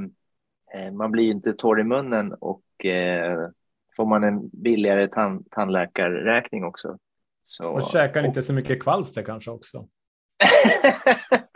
eh, 0.74 0.92
man 0.92 1.10
blir 1.10 1.24
ju 1.24 1.30
inte 1.30 1.52
torr 1.52 1.80
i 1.80 1.84
munnen 1.84 2.34
och 2.40 2.84
eh, 2.84 3.48
får 3.96 4.06
man 4.06 4.24
en 4.24 4.48
billigare 4.48 5.08
tan 5.08 5.44
tandläkarräkning 5.44 6.64
också. 6.64 6.98
Så, 7.44 7.68
och 7.68 7.82
käkar 7.82 8.26
inte 8.26 8.42
så 8.42 8.52
mycket 8.52 8.82
kvalster 8.82 9.22
kanske 9.22 9.50
också. 9.50 9.88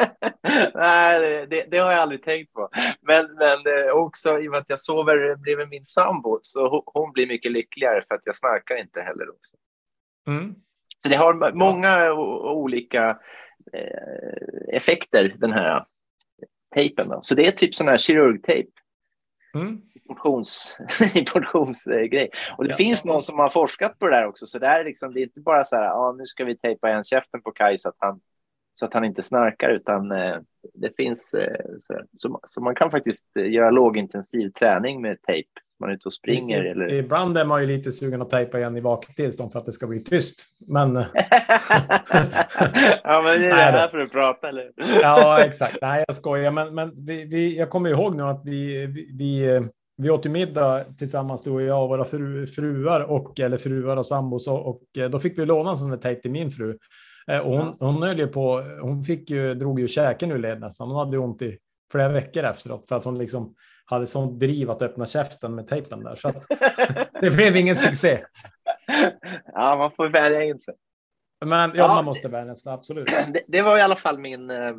Nej, 0.78 1.46
det, 1.46 1.64
det, 1.70 1.78
har 1.78 1.92
jag 1.92 2.00
aldrig 2.00 2.22
tänkt 2.22 2.52
på. 2.52 2.68
Men, 3.00 3.34
men 3.34 3.86
eh, 3.86 3.90
också 3.92 4.38
i 4.40 4.48
och 4.48 4.50
med 4.50 4.60
att 4.60 4.70
jag 4.70 4.80
sover 4.80 5.36
bredvid 5.36 5.68
min 5.68 5.84
sambo 5.84 6.38
så 6.42 6.82
hon 6.86 7.12
blir 7.12 7.26
mycket 7.26 7.52
lyckligare 7.52 8.02
för 8.08 8.14
att 8.14 8.22
jag 8.24 8.36
snarkar 8.36 8.76
inte 8.76 9.00
heller 9.00 9.30
också. 9.30 9.56
Mm. 10.26 10.54
Så 11.02 11.08
det 11.08 11.16
har 11.16 11.52
många 11.52 12.12
olika 12.52 13.18
eh, 13.72 14.76
effekter 14.76 15.36
den 15.38 15.52
här 15.52 15.86
tejpen. 16.74 17.08
Då. 17.08 17.20
Så 17.22 17.34
det 17.34 17.46
är 17.46 17.50
typ 17.50 17.74
sån 17.74 17.88
här 17.88 17.98
kirurgtejp. 17.98 18.70
Mm. 19.54 19.80
Portions, 20.08 20.76
portionsgrej. 21.32 22.30
Och 22.58 22.64
det 22.64 22.70
Ja. 22.70 22.76
finns 22.76 23.04
någon 23.04 23.22
som 23.22 23.38
har 23.38 23.48
forskat 23.48 23.98
på 23.98 24.06
det 24.06 24.16
där 24.16 24.26
också. 24.26 24.46
Så 24.46 24.58
det, 24.58 24.66
är 24.66 24.84
liksom, 24.84 25.14
det 25.14 25.20
är 25.20 25.22
inte 25.22 25.40
bara 25.40 25.64
så 25.64 25.76
här, 25.76 25.90
ah, 25.90 26.12
nu 26.12 26.26
ska 26.26 26.44
vi 26.44 26.56
tejpa 26.56 26.88
igen 26.88 27.04
käften 27.04 27.42
på 27.42 27.52
Kaj 27.52 27.78
så 27.78 27.88
att 27.88 27.96
han, 27.98 28.20
så 28.74 28.84
att 28.84 28.94
han 28.94 29.04
inte 29.04 29.22
snarkar, 29.22 29.70
utan 29.70 30.12
eh, 30.12 30.36
det 30.74 30.96
finns, 30.96 31.34
eh, 31.34 31.60
så, 32.18 32.40
så, 32.42 32.60
man 32.60 32.74
kan 32.74 32.90
faktiskt 32.90 33.36
eh, 33.38 33.50
göra 33.52 33.70
lågintensiv 33.70 34.48
träning 34.48 35.02
med 35.02 35.22
tejp. 35.22 35.48
Man 35.80 35.90
är 35.90 35.94
ute 35.94 36.08
och 36.08 36.14
springer 36.14 36.64
eller... 36.64 36.92
Ibland 36.92 37.38
är 37.38 37.44
man 37.44 37.60
ju 37.60 37.66
lite 37.66 37.92
sugen 37.92 38.22
att 38.22 38.30
tejpa 38.30 38.58
igen 38.58 38.76
i 38.76 38.80
vaket 38.80 39.16
tillstånd 39.16 39.52
för 39.52 39.58
att 39.58 39.66
det 39.66 39.72
ska 39.72 39.86
bli 39.86 40.00
tyst. 40.00 40.56
Men 40.66 40.94
ja, 43.04 43.22
men 43.24 43.40
det 43.40 43.46
är 43.46 43.54
Nej 43.54 43.72
det 43.72 43.72
då. 43.72 43.78
här 43.78 43.88
för 43.88 43.98
att 43.98 44.12
prata, 44.12 44.48
eller? 44.48 44.70
ja, 45.02 45.44
exakt. 45.44 45.78
Nej, 45.82 46.04
jag 46.06 46.16
skojar. 46.16 46.50
Men, 46.50 46.74
men 46.74 47.06
vi, 47.06 47.24
vi, 47.24 47.58
jag 47.58 47.70
kommer 47.70 47.90
ihåg 47.90 48.16
nu 48.16 48.22
att 48.22 48.42
vi, 48.44 48.86
vi, 49.18 49.60
vi, 49.96 50.10
åt 50.10 50.26
ju 50.26 50.30
middag 50.30 50.84
tillsammans, 50.98 51.42
du 51.42 51.50
och 51.50 51.62
jag 51.62 51.82
och 51.82 51.88
våra 51.88 52.04
fru, 52.04 52.46
fruar 52.46 53.00
och 53.00 53.40
eller 53.40 53.56
fruar 53.56 53.96
och 53.96 54.06
sambos 54.06 54.48
och, 54.48 54.66
och 54.66 54.82
då 55.10 55.18
fick 55.18 55.38
vi 55.38 55.46
låna 55.46 55.70
en 55.70 55.76
sån 55.76 55.90
där 55.90 55.96
tejp 55.96 56.22
till 56.22 56.30
min 56.30 56.50
fru. 56.50 56.78
Eh, 57.30 57.38
Och 57.38 57.58
hon, 57.58 57.76
hon 57.80 58.02
höll 58.02 58.18
ju 58.18 58.26
på, 58.26 58.60
hon 58.80 59.04
fick 59.04 59.30
ju, 59.30 59.54
drog 59.54 59.80
ju 59.80 59.88
käken 59.88 60.30
ur 60.32 60.38
led 60.38 60.60
nästan. 60.60 60.88
Hon 60.88 60.98
hade 60.98 61.18
ont 61.18 61.42
i 61.42 61.58
flera 61.92 62.08
veckor 62.08 62.44
efteråt 62.44 62.88
för 62.88 62.96
att 62.96 63.04
hon 63.04 63.18
liksom 63.18 63.54
hade 63.84 64.06
sånt 64.06 64.40
driv 64.40 64.70
att 64.70 64.82
öppna 64.82 65.06
käften 65.06 65.54
med 65.54 65.66
tejpen 65.68 66.02
där. 66.04 66.14
Så 66.14 66.28
att, 66.28 66.44
det 67.20 67.30
blev 67.30 67.56
ingen 67.56 67.76
succé. 67.76 68.20
ja, 69.52 69.76
man 69.76 69.90
får 69.90 70.08
välja 70.08 70.44
in 70.44 70.60
sig. 70.60 70.74
Men 71.44 71.70
ja, 71.70 71.70
Ja. 71.76 71.88
man 71.88 72.04
måste 72.04 72.28
vänja 72.28 72.54
sig, 72.54 72.72
absolut. 72.72 73.06
Det, 73.32 73.40
det 73.48 73.62
var 73.62 73.78
i 73.78 73.80
alla 73.80 73.96
fall 73.96 74.18
min... 74.18 74.50
eh, 74.50 74.72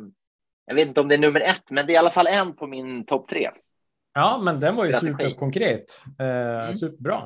Jag 0.66 0.74
vet 0.74 0.88
inte 0.88 1.00
om 1.00 1.08
det 1.08 1.14
är 1.14 1.18
nummer 1.18 1.40
ett, 1.40 1.70
men 1.70 1.86
det 1.86 1.92
är 1.92 1.94
i 1.94 1.98
alla 1.98 2.10
fall 2.10 2.26
en 2.26 2.56
på 2.56 2.66
min 2.66 3.06
topp 3.06 3.28
tre. 3.28 3.50
Ja, 4.14 4.40
men 4.42 4.60
den 4.60 4.76
var 4.76 4.84
ju 4.84 4.92
Strategi. 4.92 5.12
superkonkret. 5.24 5.84
Eh, 6.20 6.26
Mm. 6.62 6.74
Superbra. 6.74 7.22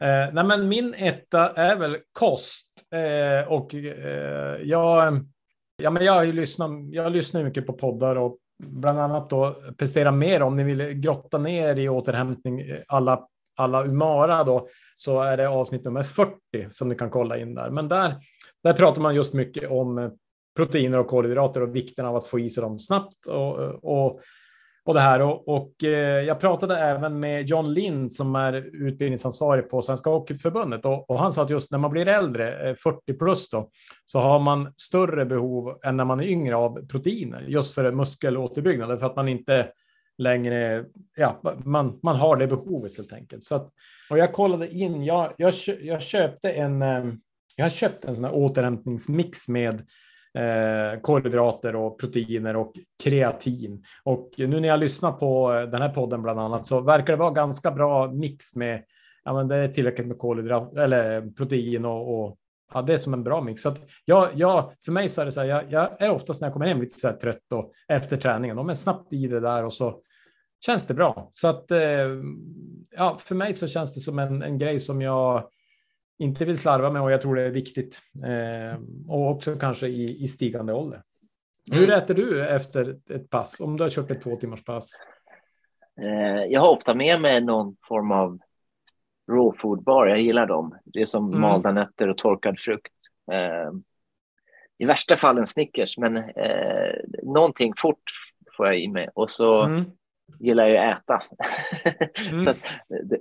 Eh, 0.00 0.32
nej, 0.32 0.44
men 0.44 0.68
min 0.68 0.94
etta 0.94 1.50
är 1.50 1.76
väl 1.76 1.96
kost. 2.12 2.66
Eh, 2.92 3.52
och 3.52 3.74
eh, 3.74 4.60
jag, 4.62 5.24
ja, 5.76 5.90
men 5.90 6.04
jag, 6.04 6.12
har 6.12 6.26
lyssnat, 6.26 6.70
jag 6.90 7.12
lyssnar 7.12 7.44
mycket 7.44 7.66
på 7.66 7.72
poddar 7.72 8.16
och 8.16 8.38
bland 8.62 9.00
annat 9.00 9.30
då 9.30 9.62
prestera 9.76 10.10
mer 10.12 10.42
om 10.42 10.56
ni 10.56 10.62
vill 10.62 10.92
grotta 10.92 11.38
ner 11.38 11.78
i 11.78 11.88
återhämtning 11.88 12.60
eh, 12.60 12.78
alla, 12.86 13.26
alla 13.56 13.84
Umara 13.84 14.44
då 14.44 14.68
så 14.94 15.22
är 15.22 15.36
det 15.36 15.48
avsnitt 15.48 15.84
nummer 15.84 16.02
40 16.02 16.34
som 16.70 16.88
ni 16.88 16.94
kan 16.94 17.10
kolla 17.10 17.38
in 17.38 17.54
där. 17.54 17.70
Men 17.70 17.88
där, 17.88 18.14
där 18.62 18.72
pratar 18.72 19.02
man 19.02 19.14
just 19.14 19.34
mycket 19.34 19.70
om 19.70 19.98
eh, 19.98 20.10
proteiner 20.56 20.98
och 20.98 21.06
kolhydrater 21.06 21.62
och 21.62 21.76
vikten 21.76 22.06
av 22.06 22.16
att 22.16 22.26
få 22.26 22.38
i 22.38 22.50
sig 22.50 22.62
dem 22.62 22.78
snabbt 22.78 23.26
och, 23.26 23.58
och 23.84 24.20
och 24.88 24.94
det 24.94 25.00
här. 25.00 25.22
Och, 25.22 25.48
och 25.48 25.84
eh, 25.84 26.24
jag 26.24 26.40
pratade 26.40 26.78
även 26.78 27.20
med 27.20 27.48
John 27.48 27.72
Lind 27.72 28.12
som 28.12 28.36
är 28.36 28.52
utbildningsansvarig 28.86 29.70
på 29.70 29.82
Svenska 29.82 30.10
Hockeyförbundet 30.10 30.84
och, 30.84 31.10
och 31.10 31.18
han 31.18 31.32
sa 31.32 31.42
att 31.42 31.50
just 31.50 31.72
när 31.72 31.78
man 31.78 31.90
blir 31.90 32.08
äldre, 32.08 32.68
eh, 32.68 32.74
40 32.74 33.14
plus 33.14 33.50
då, 33.50 33.70
så 34.04 34.18
har 34.20 34.38
man 34.38 34.72
större 34.76 35.26
behov 35.26 35.78
än 35.84 35.96
när 35.96 36.04
man 36.04 36.20
är 36.20 36.24
yngre 36.24 36.56
av 36.56 36.86
proteiner 36.86 37.44
just 37.48 37.74
för 37.74 37.92
muskelåterbyggnad, 37.92 39.00
för 39.00 39.06
att 39.06 39.16
man 39.16 39.28
inte 39.28 39.68
längre, 40.18 40.84
ja, 41.16 41.40
man, 41.64 41.98
man 42.02 42.16
har 42.16 42.36
det 42.36 42.46
behovet 42.46 42.96
helt 42.96 43.12
enkelt. 43.12 43.44
Så 43.44 43.54
att, 43.54 43.70
och 44.10 44.18
jag 44.18 44.32
kollade 44.32 44.68
in, 44.68 45.04
jag, 45.04 45.32
jag, 45.36 45.54
jag 45.80 46.02
köpte 46.02 46.50
en, 46.50 46.82
eh, 46.82 47.04
jag 47.56 47.64
har 47.64 47.70
köpt 47.70 48.04
en 48.04 48.14
sån 48.14 48.24
här 48.24 48.34
återhämtningsmix 48.34 49.48
med 49.48 49.86
eh, 50.34 51.00
kolhydrater 51.00 51.76
och 51.76 52.00
proteiner 52.00 52.56
och 52.56 52.72
kreatin. 53.02 53.84
Och 54.04 54.30
nu 54.36 54.60
när 54.60 54.68
jag 54.68 54.80
lyssnar 54.80 55.12
på 55.12 55.52
eh, 55.54 55.62
den 55.62 55.82
här 55.82 55.88
podden 55.88 56.22
bland 56.22 56.40
annat 56.40 56.66
så 56.66 56.80
verkar 56.80 57.12
det 57.12 57.18
vara 57.18 57.30
ganska 57.30 57.70
bra 57.70 58.12
mix 58.12 58.56
med, 58.56 58.84
ja 59.24 59.34
men 59.34 59.48
det 59.48 59.56
är 59.56 59.68
tillräckligt 59.68 60.06
med 60.06 60.18
kolhydrat 60.18 60.76
eller 60.76 61.30
protein 61.30 61.84
och, 61.84 62.20
och 62.20 62.36
ja, 62.74 62.82
det 62.82 62.92
är 62.92 62.98
som 62.98 63.14
en 63.14 63.24
bra 63.24 63.40
mix. 63.40 63.62
Så 63.62 63.68
att 63.68 63.78
jag, 64.04 64.28
jag, 64.34 64.72
för 64.84 64.92
mig 64.92 65.08
så 65.08 65.20
är 65.20 65.24
det 65.24 65.32
så 65.32 65.40
här, 65.40 65.48
jag, 65.48 65.64
jag 65.72 66.02
är 66.02 66.10
oftast 66.10 66.40
när 66.40 66.48
jag 66.48 66.52
kommer 66.52 66.66
hem 66.66 66.80
lite 66.80 67.00
så 67.00 67.08
här 67.08 67.16
trött 67.16 67.52
och 67.54 67.72
efter 67.88 68.16
träningen, 68.16 68.56
de 68.56 68.70
är 68.70 68.74
snabbt 68.74 69.12
i 69.12 69.26
det 69.26 69.40
där 69.40 69.64
och 69.64 69.72
så 69.72 70.00
känns 70.66 70.86
det 70.86 70.94
bra. 70.94 71.28
Så 71.32 71.48
att 71.48 71.70
eh, 71.70 72.08
ja, 72.96 73.16
för 73.20 73.34
mig 73.34 73.54
så 73.54 73.66
känns 73.66 73.94
det 73.94 74.00
som 74.00 74.18
en, 74.18 74.42
en 74.42 74.58
grej 74.58 74.80
som 74.80 75.02
jag 75.02 75.48
inte 76.18 76.44
vill 76.44 76.58
slarva 76.58 76.90
med 76.90 77.02
och 77.02 77.12
jag 77.12 77.22
tror 77.22 77.34
det 77.36 77.42
är 77.42 77.50
viktigt. 77.50 78.00
Eh, 78.26 78.80
och 79.08 79.30
också 79.30 79.56
kanske 79.56 79.86
i, 79.86 80.22
i 80.24 80.28
stigande 80.28 80.72
ålder. 80.72 81.02
Hur 81.72 81.90
äter 81.90 82.14
du 82.14 82.48
efter 82.48 82.96
ett 83.10 83.30
pass? 83.30 83.60
Om 83.60 83.76
du 83.76 83.82
har 83.84 83.90
kört 83.90 84.10
ett 84.10 84.22
två 84.22 84.36
timmars 84.36 84.64
pass? 84.64 84.90
Eh, 86.00 86.44
Jag 86.44 86.60
har 86.60 86.68
ofta 86.68 86.94
med 86.94 87.20
mig 87.20 87.40
någon 87.40 87.76
form 87.88 88.12
av 88.12 88.38
raw 89.30 89.58
food 89.58 89.82
bar. 89.82 90.06
Jag 90.06 90.20
gillar 90.20 90.46
dem. 90.46 90.74
Det 90.84 91.02
är 91.02 91.06
som 91.06 91.28
Mm. 91.28 91.40
malda 91.40 91.72
nötter 91.72 92.08
och 92.08 92.18
torkad 92.18 92.58
frukt. 92.60 92.92
Eh, 93.32 93.70
I 94.78 94.84
värsta 94.84 95.16
fall 95.16 95.38
en 95.38 95.46
Snickers, 95.46 95.98
men 95.98 96.16
eh, 96.16 96.94
någonting 97.22 97.72
fort 97.76 98.02
får 98.56 98.66
jag 98.66 98.78
i 98.78 98.88
mig. 98.88 99.08
Och 99.14 99.30
så 99.30 99.62
Mm. 99.62 99.84
gillar 100.40 100.66
jag 100.68 100.92
att 100.92 100.98
äta. 101.02 101.20
Mm. 102.30 102.40
så 102.40 102.50
att, 102.50 102.64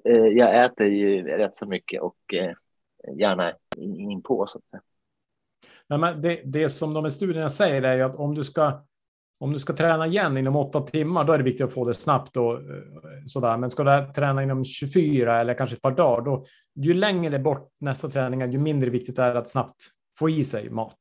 eh, 0.05 0.15
jag 0.15 0.65
äter 0.65 0.87
ju 0.87 1.23
rätt 1.23 1.57
så 1.57 1.65
mycket 1.65 2.01
och 2.01 2.33
eh, 2.33 2.51
gärna 3.17 3.53
in, 3.75 4.11
in 4.11 4.23
på. 4.23 4.47
Så 4.47 4.57
att 4.57 4.69
säga. 4.69 4.81
Nej, 5.89 5.99
men 5.99 6.21
det, 6.21 6.41
det 6.45 6.69
som 6.69 6.93
de 6.93 7.03
här 7.03 7.09
studierna 7.09 7.49
säger 7.49 7.81
är 7.81 8.03
att 8.03 8.15
om 8.15 8.35
du 8.35 8.43
ska 8.43 8.83
om 9.39 9.53
du 9.53 9.59
ska 9.59 9.73
träna 9.73 10.07
igen 10.07 10.37
inom 10.37 10.55
åtta 10.55 10.81
timmar, 10.81 11.23
då 11.23 11.33
är 11.33 11.37
det 11.37 11.43
viktigt 11.43 11.65
att 11.65 11.73
få 11.73 11.85
det 11.85 11.93
snabbt 11.93 12.37
och 12.37 12.53
eh, 12.53 12.59
sådär. 13.25 13.57
Men 13.57 13.69
ska 13.69 13.83
du 13.83 14.13
träna 14.13 14.43
inom 14.43 14.65
24 14.65 15.41
eller 15.41 15.53
kanske 15.53 15.75
ett 15.75 15.81
par 15.81 15.91
dagar, 15.91 16.25
då 16.25 16.45
ju 16.75 16.93
längre 16.93 17.39
bort 17.39 17.71
nästa 17.79 18.09
träning 18.09 18.41
är, 18.41 18.47
ju 18.47 18.57
mindre 18.57 18.89
viktigt 18.89 19.19
är 19.19 19.33
det 19.33 19.39
att 19.39 19.49
snabbt 19.49 19.75
få 20.19 20.29
i 20.29 20.43
sig 20.43 20.69
mat. 20.69 20.97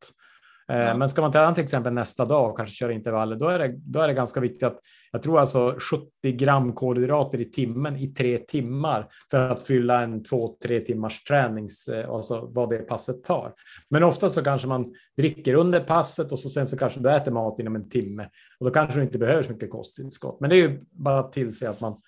Ja. 0.67 0.97
Men 0.97 1.09
ska 1.09 1.23
man 1.23 1.33
träna 1.33 1.55
till 1.55 1.65
exempel 1.65 1.93
nästa 1.93 2.25
dag 2.25 2.51
och 2.51 2.57
kanske 2.57 2.75
köra 2.75 2.93
intervaller, 2.93 3.37
då 3.37 3.49
är 3.49 3.59
det, 3.59 3.75
då 3.77 4.01
är 4.01 4.09
det 4.09 4.15
ganska 4.15 4.41
viktigt 4.41 4.63
att 4.63 4.79
jag 5.17 5.23
tror 5.23 5.41
alltså 5.41 5.77
70 5.81 6.33
gram 6.33 6.73
kolhydrater 6.73 7.41
i 7.41 7.45
timmen 7.45 7.97
i 7.97 8.07
tre 8.07 8.39
timmar 8.39 9.09
för 9.31 9.39
att 9.39 9.63
fylla 9.63 10.03
en 10.03 10.25
två, 10.25 10.57
tre 10.63 10.81
timmars 10.81 11.25
tränings, 11.25 11.89
eh, 11.89 12.11
alltså 12.11 12.51
vad 12.53 12.71
det 12.71 12.79
passet 12.79 13.25
tar. 13.25 13.55
Men 13.91 14.03
ofta 14.03 14.29
så 14.29 14.45
kanske 14.45 14.69
man 14.69 14.95
dricker 15.17 15.55
under 15.55 15.81
passet 15.81 16.33
och 16.33 16.41
så 16.41 16.49
sen 16.49 16.69
så 16.69 16.79
kanske 16.79 17.01
du 17.01 17.11
äter 17.11 17.31
mat 17.31 17.61
inom 17.61 17.77
en 17.77 17.89
timme 17.89 18.29
och 18.59 18.67
då 18.67 18.73
kanske 18.73 18.99
du 18.99 19.03
inte 19.03 19.19
behöver 19.19 19.43
så 19.43 19.53
mycket 19.53 19.71
kosttillskott. 19.71 20.41
Men 20.41 20.51
det 20.51 20.57
är 20.57 20.69
ju 20.69 20.81
bara 20.91 21.19
att 21.19 21.33
tillse 21.33 21.71
att 21.71 21.81
man, 21.81 22.01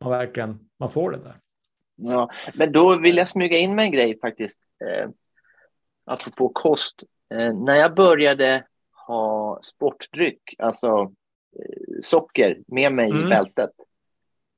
man 0.00 0.10
verkligen 0.10 0.58
man 0.80 0.90
får 0.90 1.10
det 1.10 1.18
där. 1.18 1.36
Ja, 1.96 2.30
men 2.54 2.72
då 2.72 2.96
vill 2.98 3.16
jag 3.16 3.28
smyga 3.28 3.58
in 3.58 3.74
med 3.74 3.84
en 3.84 3.92
grej 3.92 4.18
faktiskt. 4.20 4.60
Eh, 4.84 5.08
apropå 6.06 6.48
kost. 6.48 7.02
Eh, 7.34 7.54
när 7.54 7.74
jag 7.74 7.94
började 7.94 8.64
ha 9.06 9.60
sportdryck, 9.62 10.40
alltså 10.58 11.12
socker, 12.02 12.58
med 12.66 12.92
mig 12.92 13.10
Mm. 13.10 13.26
i 13.26 13.28
bältet, 13.28 13.70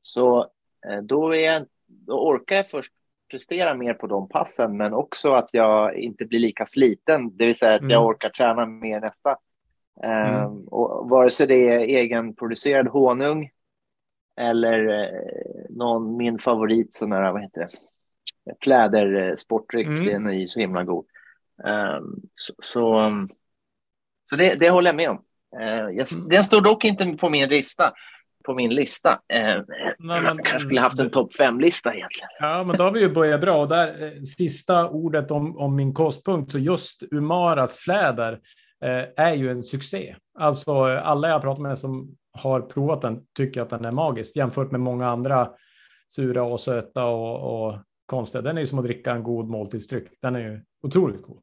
så 0.03 0.41
eh, 0.89 0.99
då, 1.03 1.35
är 1.35 1.53
jag, 1.53 1.67
då 1.87 2.29
orkar 2.29 2.57
jag 2.57 2.71
först 2.71 2.93
prestera 3.31 3.75
mer 3.75 3.95
på 3.95 4.07
de 4.07 4.29
passen, 4.29 4.77
men 4.77 4.95
också 4.95 5.33
att 5.33 5.49
jag 5.53 5.97
inte 5.97 6.25
blir 6.25 6.39
lika 6.39 6.67
sliten, 6.67 7.37
det 7.37 7.47
vill 7.47 7.55
säga 7.59 7.75
att 7.75 7.81
Mm. 7.81 7.91
jag 7.91 8.07
orkar 8.07 8.29
träna 8.31 8.67
mer 8.67 9.01
nästa. 9.01 9.31
Eh, 10.03 10.35
Mm. 10.45 10.65
och 10.69 11.09
vare 11.11 11.31
sig 11.31 11.47
det 11.47 11.69
är 11.69 11.79
egenproducerad 11.79 12.89
honung 12.89 13.51
eller 14.37 14.89
eh, 15.05 15.65
någon, 15.71 16.17
min 16.17 16.39
favorit, 16.39 16.95
sån 16.95 17.13
här, 17.13 17.33
vad 17.33 17.43
heter 17.43 17.61
det, 17.61 17.69
flädersportdryck, 18.63 19.87
Mm. 19.87 20.07
den 20.07 20.27
är 20.27 20.33
ju 20.33 20.47
så 20.47 20.61
himla 20.61 20.85
god. 20.85 21.07
Ehm, 21.65 22.15
så 22.35 22.55
så, 22.59 23.11
så 24.31 24.37
det, 24.37 24.55
det 24.55 24.71
håller 24.71 24.89
jag 24.89 24.97
med 24.97 25.11
om. 25.11 25.25
Eh, 25.61 25.79
Mm. 26.19 26.29
Den 26.29 26.45
står 26.45 26.61
dock 26.61 26.85
inte 26.85 27.17
på 27.17 27.29
min 27.29 27.49
lista. 27.49 27.93
På 28.45 28.55
min 28.55 28.75
lista. 28.75 29.11
Eh, 29.11 29.39
Nej, 29.39 29.63
men- 29.99 30.25
jag 30.25 30.45
kanske 30.45 30.67
skulle 30.67 30.81
haft 30.81 31.01
en 31.01 31.11
topp 31.11 31.35
fem-lista 31.35 31.95
egentligen. 31.95 32.29
Ja, 32.41 32.65
men 32.65 32.77
då 32.77 32.85
har 32.85 32.91
vi 32.91 33.01
ju 33.01 33.09
börjat 33.09 33.41
bra. 33.41 33.61
Och 33.63 33.69
där, 33.69 34.03
eh, 34.03 34.23
sista 34.23 34.89
ordet 34.89 35.31
om, 35.31 35.59
om 35.59 35.77
min 35.77 35.95
kostpunkt, 35.95 36.53
så 36.53 36.59
just 36.59 37.03
Umaras 37.13 37.77
fläder 37.79 38.41
är 39.17 39.35
ju 39.35 39.51
en 39.51 39.63
succé. 39.63 40.17
Alltså 40.39 40.85
alla 40.85 41.29
jag 41.29 41.43
pratar 41.43 41.63
med 41.63 41.79
som 41.79 42.17
har 42.33 42.61
provat 42.61 43.01
den 43.03 43.21
tycker 43.37 43.61
att 43.63 43.71
den 43.71 43.85
är 43.85 43.91
magisk 43.93 44.37
jämfört 44.37 44.71
med 44.71 44.81
många 44.81 45.09
andra 45.09 45.51
sura 46.09 46.43
och 46.43 46.61
söta 46.61 47.05
och, 47.05 47.67
och 47.69 47.79
konstiga. 48.07 48.43
Den 48.43 48.57
är 48.57 48.61
ju 48.61 48.67
som 48.67 48.79
att 48.79 48.85
dricka 48.85 49.13
en 49.13 49.23
god 49.23 49.49
måltidsdryck. 49.49 50.09
Den 50.23 50.37
är 50.37 50.41
ju 50.41 50.61
otroligt 50.83 51.23
god. 51.23 51.41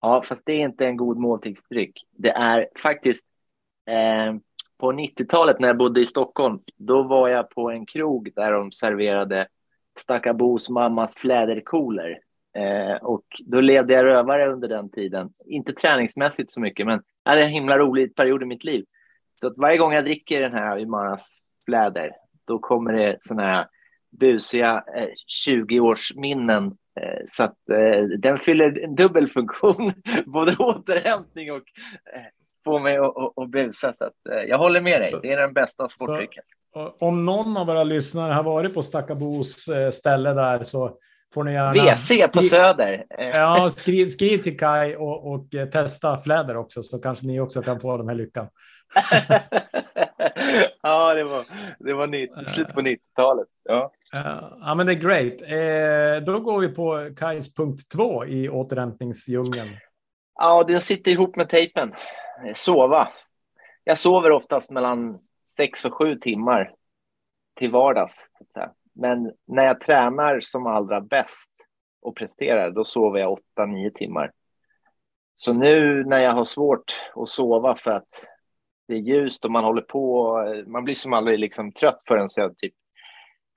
Ja, 0.00 0.22
fast 0.22 0.42
det 0.46 0.52
är 0.52 0.64
inte 0.64 0.86
en 0.86 0.96
god 0.96 1.18
måltidsdryck. 1.18 2.06
Det 2.10 2.30
är 2.30 2.68
faktiskt 2.82 3.26
eh, 3.86 4.34
på 4.78 4.92
90-talet 4.92 5.60
när 5.60 5.68
jag 5.68 5.78
bodde 5.78 6.00
i 6.00 6.06
Stockholm. 6.06 6.60
Då 6.76 7.02
var 7.02 7.28
jag 7.28 7.50
på 7.50 7.70
en 7.70 7.86
krog 7.86 8.32
där 8.36 8.52
de 8.52 8.72
serverade 8.72 9.46
Stackabos 9.98 10.68
mammas 10.68 11.18
fläderkoler. 11.18 12.18
Eh, 12.56 12.96
och 13.02 13.24
då 13.46 13.60
levde 13.60 13.92
jag 13.92 14.04
rövare 14.04 14.52
under 14.52 14.68
den 14.68 14.90
tiden. 14.90 15.32
Inte 15.46 15.72
träningsmässigt 15.72 16.50
så 16.50 16.60
mycket, 16.60 16.86
men 16.86 17.02
jag 17.24 17.32
hade 17.32 17.44
en 17.44 17.50
himla 17.50 17.78
rolig 17.78 18.14
period 18.14 18.42
i 18.42 18.46
mitt 18.46 18.64
liv. 18.64 18.84
Så 19.40 19.46
att 19.46 19.56
varje 19.56 19.78
gång 19.78 19.92
jag 19.92 20.04
dricker 20.04 20.40
den 20.40 20.52
här 20.52 20.82
Umaras 20.82 21.38
fläder, 21.64 22.10
då 22.44 22.58
kommer 22.58 22.92
det 22.92 23.16
såna 23.20 23.42
här 23.42 23.66
busiga 24.10 24.84
eh, 24.96 25.08
20-årsminnen. 25.46 26.76
Eh, 27.00 27.20
så 27.26 27.44
att 27.44 27.68
eh, 27.70 28.02
den 28.18 28.38
fyller 28.38 28.84
en 28.84 28.94
dubbel 28.94 29.28
funktion, 29.28 29.92
både 30.26 30.56
återhämtning 30.58 31.52
och 31.52 31.56
eh, 32.14 32.22
få 32.64 32.78
mig 32.78 32.98
att, 33.36 33.50
busa. 33.50 33.92
Så 33.92 34.04
att, 34.04 34.12
jag 34.48 34.58
håller 34.58 34.80
med 34.80 35.00
dig, 35.00 35.12
det 35.22 35.32
är 35.32 35.36
den 35.36 35.52
bästa 35.52 35.88
sportdrycken. 35.88 36.42
Om 37.00 37.24
någon 37.24 37.56
av 37.56 37.66
våra 37.66 37.84
lyssnare 37.84 38.32
har 38.32 38.42
varit 38.42 38.74
på 38.74 38.82
Stackabos 38.82 39.68
ställe 39.92 40.34
där 40.34 40.62
så 40.62 40.96
får 41.34 41.44
ni 41.44 41.52
gärna... 41.52 41.92
WC 41.92 42.32
på 42.32 42.42
Söder. 42.42 43.04
Ja, 43.18 43.70
skriv, 43.70 44.08
skriv 44.08 44.38
till 44.38 44.58
Kai 44.58 44.96
och, 44.96 45.32
och 45.32 45.46
testa 45.72 46.18
fläder 46.18 46.56
också 46.56 46.82
så 46.82 46.98
kanske 46.98 47.26
ni 47.26 47.40
också 47.40 47.62
kan 47.62 47.80
få 47.80 47.96
den 47.96 48.08
här 48.08 48.14
lyckan. 48.14 48.48
ja, 50.82 51.14
det 51.14 51.24
var, 51.24 51.44
det 51.78 51.94
var 51.94 52.06
nytt, 52.06 52.48
slutet 52.48 52.74
på 52.74 52.80
90-talet. 52.80 53.48
Ja. 53.64 53.92
Eh, 54.16 54.48
ja, 54.60 54.74
men 54.74 54.86
det 54.86 54.92
är 54.92 54.94
great. 54.94 55.42
Eh, 55.42 56.24
då 56.24 56.40
går 56.40 56.60
vi 56.60 56.68
på 56.68 57.10
Kais 57.16 57.54
punkt 57.54 57.88
två 57.94 58.24
i 58.24 58.48
återhämtningsdjungeln. 58.48 59.70
ja, 60.34 60.64
den 60.64 60.80
sitter 60.80 61.10
ihop 61.10 61.36
med 61.36 61.48
tejpen. 61.48 61.92
Eh, 62.46 62.52
sova. 62.54 63.08
Jag 63.84 63.98
sover 63.98 64.30
oftast 64.30 64.70
mellan 64.70 65.18
sex 65.56 65.84
och 65.84 65.94
sju 65.94 66.16
timmar 66.16 66.74
till 67.56 67.70
vardags. 67.70 68.30
Så 68.38 68.44
att 68.44 68.52
säga. 68.52 68.70
Men 68.94 69.32
när 69.46 69.64
jag 69.64 69.80
tränar 69.80 70.40
som 70.40 70.66
allra 70.66 71.00
bäst 71.00 71.50
och 72.02 72.16
presterar, 72.16 72.70
då 72.70 72.84
sover 72.84 73.20
jag 73.20 73.32
åtta, 73.32 73.66
nio 73.66 73.90
timmar. 73.90 74.32
Så 75.36 75.52
nu 75.52 76.04
när 76.04 76.18
jag 76.18 76.32
har 76.32 76.44
svårt 76.44 77.00
att 77.14 77.28
sova 77.28 77.74
för 77.74 77.90
att 77.90 78.26
det 78.88 78.94
är 78.94 78.98
ljust 78.98 79.44
och 79.44 79.50
man 79.50 79.64
håller 79.64 79.82
på, 79.82 80.38
eh, 80.42 80.66
man 80.66 80.84
blir 80.84 80.94
som 80.94 81.12
aldrig 81.12 81.38
liksom 81.38 81.72
trött 81.72 82.02
förrän 82.06 82.28
jag 82.36 82.58
typ 82.58 82.74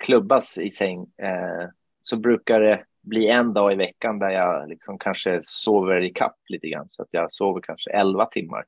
klubbas 0.04 0.58
i 0.58 0.72
säng, 0.72 1.00
eh, 1.18 1.70
så 2.04 2.18
brukar 2.18 2.60
det 2.60 2.86
bli 3.02 3.28
en 3.28 3.54
dag 3.54 3.74
i 3.74 3.76
veckan 3.76 4.20
där 4.20 4.30
jag 4.30 4.70
liksom 4.70 4.98
kanske 5.00 5.42
sover 5.46 6.02
i 6.02 6.10
kapp 6.10 6.38
lite 6.50 6.70
grann, 6.70 6.88
så 6.90 7.02
att 7.02 7.08
jag 7.12 7.34
sover 7.34 7.62
kanske 7.62 7.92
elva 7.92 8.26
timmar 8.26 8.66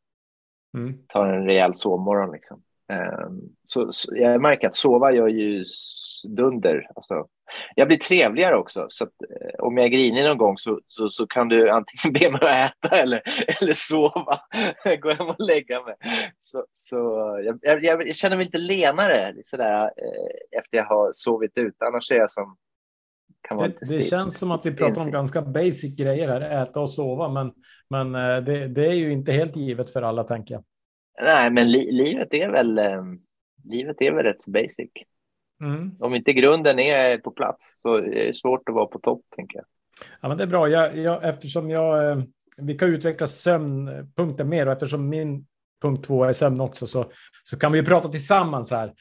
Mm. 0.77 0.93
tar 1.07 1.27
en 1.27 1.45
rejäl 1.45 1.73
sovmorgon. 1.73 2.31
Liksom. 2.31 2.63
Ehm, 2.93 3.41
så, 3.65 3.93
så 3.93 4.15
jag 4.15 4.41
märker 4.41 4.67
att 4.67 4.75
sova 4.75 5.13
gör 5.13 5.27
ju 5.27 5.65
dunder. 6.27 6.87
Alltså, 6.95 7.27
jag 7.75 7.87
blir 7.87 7.97
trevligare 7.97 8.55
också. 8.55 8.85
Så 8.89 9.03
att, 9.03 9.09
eh, 9.09 9.65
om 9.65 9.77
jag 9.77 9.85
är 9.85 9.89
grinig 9.89 10.23
någon 10.23 10.37
gång 10.37 10.57
så, 10.57 10.79
så, 10.87 11.09
så 11.09 11.27
kan 11.27 11.49
du 11.49 11.69
antingen 11.69 12.13
be 12.13 12.31
mig 12.31 12.63
att 12.63 12.71
äta 12.71 12.97
eller, 13.01 13.21
eller 13.61 13.73
sova. 13.73 14.39
Gå 15.01 15.11
hem 15.11 15.29
och 15.29 15.35
lägga 15.47 15.83
mig. 15.83 15.95
Så, 16.37 16.65
så 16.73 16.95
jag, 17.45 17.59
jag, 17.61 17.83
jag, 17.83 18.15
känner 18.15 18.35
mig 18.35 18.45
inte 18.45 18.57
lenare 18.57 19.33
sådär, 19.43 19.83
eh, 19.83 20.59
efter 20.59 20.77
jag 20.77 20.85
har 20.85 21.11
sovit 21.13 21.57
ut. 21.57 21.75
Annars 21.79 22.11
är 22.11 22.15
jag 22.15 22.31
som... 22.31 22.57
Kan 23.47 23.57
vara 23.57 23.67
Det, 23.67 23.97
det 23.97 24.01
känns 24.01 24.37
som 24.37 24.51
att 24.51 24.65
vi 24.65 24.71
pratar 24.71 25.01
om 25.01 25.11
ganska 25.11 25.41
basic 25.41 25.95
grejer 25.95 26.27
här, 26.27 26.63
äta 26.63 26.79
och 26.79 26.89
sova, 26.89 27.29
men, 27.29 27.51
men 27.89 28.15
eh, 28.15 28.43
det, 28.43 28.67
det 28.67 28.85
är 28.85 28.93
ju 28.93 29.11
inte 29.11 29.31
helt 29.31 29.55
givet 29.55 29.89
för 29.89 30.01
alla, 30.01 30.23
tänker 30.23 30.53
jag. 30.53 30.63
Nej, 31.21 31.51
men 31.51 31.71
li, 31.71 31.91
livet 31.91 32.33
är 32.33 32.49
väl... 32.49 32.77
Eh, 32.77 33.03
livet 33.63 34.01
är 34.01 34.11
väl 34.11 34.23
rätt 34.23 34.41
så 34.41 34.51
basic. 34.51 34.91
Mm. 35.61 35.91
Om 35.99 36.15
inte 36.15 36.33
grunden 36.33 36.79
är 36.79 37.17
på 37.17 37.31
plats 37.31 37.79
så 37.81 37.95
är 37.95 38.25
det 38.25 38.35
svårt 38.35 38.69
att 38.69 38.75
vara 38.75 38.85
på 38.85 38.99
topp, 38.99 39.21
tänker 39.35 39.57
jag. 39.57 39.65
Ja, 40.21 40.27
men 40.27 40.37
det 40.37 40.43
är 40.43 40.47
bra. 40.47 40.67
Jag, 40.67 40.97
jag, 40.97 41.29
eftersom 41.29 41.69
jag, 41.69 42.11
eh, 42.11 42.23
vi 42.57 42.77
kan 42.77 42.89
utveckla 42.89 43.27
sömnpunkten 43.27 44.49
mer 44.49 44.65
och 44.65 44.73
eftersom 44.73 45.09
min 45.09 45.45
punkt 45.81 46.05
två 46.05 46.23
är 46.23 46.33
sömn 46.33 46.61
också 46.61 46.87
så, 46.87 47.11
så 47.43 47.59
kan 47.59 47.71
vi 47.71 47.83
prata 47.83 48.07
tillsammans 48.07 48.71
här. 48.71 48.93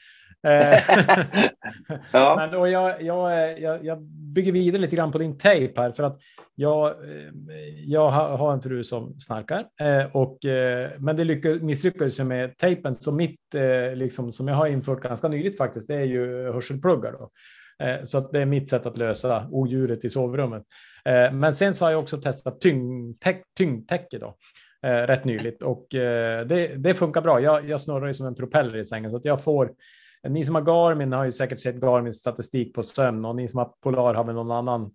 Eh, 0.45 0.79
Ja. 2.11 2.35
Men, 2.35 2.59
och 2.59 2.69
jag, 2.69 3.01
jag, 3.01 3.59
jag, 3.61 3.85
jag 3.85 4.01
bygger 4.01 4.51
vidare 4.51 4.81
lite 4.81 4.95
grann 4.95 5.11
på 5.11 5.17
din 5.17 5.37
tejp 5.37 5.81
här 5.81 5.91
för 5.91 6.03
att 6.03 6.19
jag, 6.55 6.87
eh, 6.87 7.29
jag 7.85 8.09
har 8.09 8.53
en 8.53 8.61
fru 8.61 8.83
som 8.83 9.19
snarkar, 9.19 9.65
eh, 9.81 10.15
och, 10.15 10.37
men 10.99 11.15
det 11.15 11.23
lyckades, 11.23 11.61
misslyckades 11.61 12.19
med 12.19 12.57
tejpen. 12.57 12.95
Så 12.95 13.11
mitt, 13.11 13.39
liksom, 13.93 14.31
som 14.31 14.47
jag 14.47 14.55
har 14.55 14.67
infört 14.67 15.01
ganska 15.01 15.27
nyligt 15.27 15.57
faktiskt, 15.57 15.87
det 15.87 15.95
är 15.95 16.03
ju 16.03 16.51
hörselpluggar. 16.51 17.11
Då. 17.11 17.29
Så 18.03 18.17
att 18.17 18.31
det 18.31 18.41
är 18.41 18.45
mitt 18.45 18.69
sätt 18.69 18.85
att 18.85 18.97
lösa 18.97 19.47
odjuret 19.51 20.05
i 20.05 20.09
sovrummet. 20.09 20.63
Men 21.31 21.53
sen 21.53 21.73
så 21.73 21.85
har 21.85 21.91
jag 21.91 22.01
också 22.01 22.17
testat 22.17 22.61
tyngdtäck, 22.61 23.43
tyngdtäcke 23.57 24.17
då, 24.17 24.35
eh, 24.87 25.07
rätt 25.07 25.25
nyligt 25.25 25.63
och 25.63 25.87
det, 25.91 26.75
det 26.77 26.95
funkar 26.95 27.21
bra. 27.21 27.41
Jag, 27.41 27.69
jag 27.69 27.81
snurrar 27.81 28.07
ju 28.07 28.13
som 28.13 28.27
en 28.27 28.35
propeller 28.35 28.77
i 28.77 28.83
sängen 28.83 29.11
så 29.11 29.17
att 29.17 29.25
jag 29.25 29.43
får 29.43 29.71
ni 30.29 30.45
som 30.45 30.55
har 30.55 30.61
Garmin 30.61 31.13
har 31.13 31.25
ju 31.25 31.31
säkert 31.31 31.59
sett 31.59 31.75
Garmins 31.75 32.17
statistik 32.17 32.73
på 32.73 32.83
sömn 32.83 33.25
och 33.25 33.35
ni 33.35 33.47
som 33.47 33.57
har 33.57 33.71
Polar 33.83 34.13
har 34.13 34.23
väl 34.23 34.35
någon 34.35 34.51
annan, 34.51 34.91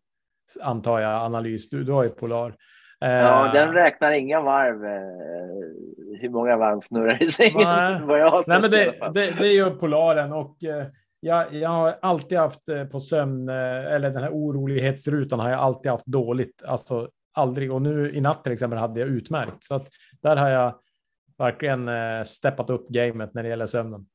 antar 0.60 1.00
jag, 1.00 1.24
analys. 1.24 1.70
Du, 1.70 1.84
du 1.84 1.92
har 1.92 2.04
ju 2.04 2.10
Polar. 2.10 2.56
Eh, 3.04 3.10
Ja, 3.10 3.50
den 3.54 3.72
räknar 3.72 4.12
inga 4.12 4.40
varv, 4.40 4.84
eh, 4.84 6.20
hur 6.20 6.28
många 6.28 6.56
varv 6.56 6.80
snurrar 6.80 7.22
i 7.22 7.26
sängen. 7.26 7.62
Nej. 7.64 8.00
vad 8.06 8.20
jag 8.20 8.28
har 8.28 8.44
Nej, 8.46 8.60
men 8.60 8.70
det, 8.70 8.94
det, 9.14 9.38
det 9.38 9.52
gör 9.52 9.70
Polaren 9.70 10.32
och 10.32 10.64
eh, 10.64 10.86
jag, 11.20 11.54
jag 11.54 11.68
har 11.68 11.98
alltid 12.02 12.38
haft 12.38 12.68
eh, 12.68 12.84
på 12.84 13.00
sömn, 13.00 13.48
eh, 13.48 13.94
eller 13.94 14.10
den 14.10 14.22
här 14.22 14.30
orolighetsrutan 14.30 15.40
har 15.40 15.50
jag 15.50 15.60
alltid 15.60 15.90
haft 15.90 16.06
dåligt. 16.06 16.62
Alltså 16.66 17.08
aldrig. 17.34 17.72
Och 17.72 17.82
nu 17.82 18.10
i 18.10 18.20
natt 18.20 18.44
till 18.44 18.52
exempel 18.52 18.78
hade 18.78 19.00
jag 19.00 19.08
utmärkt. 19.08 19.64
Så 19.64 19.74
att 19.74 19.88
där 20.22 20.36
har 20.36 20.48
jag 20.48 20.74
verkligen 21.38 21.88
eh, 21.88 22.22
steppat 22.22 22.70
upp 22.70 22.88
gamet 22.88 23.34
när 23.34 23.42
det 23.42 23.48
gäller 23.48 23.66
sömnen. 23.66 24.06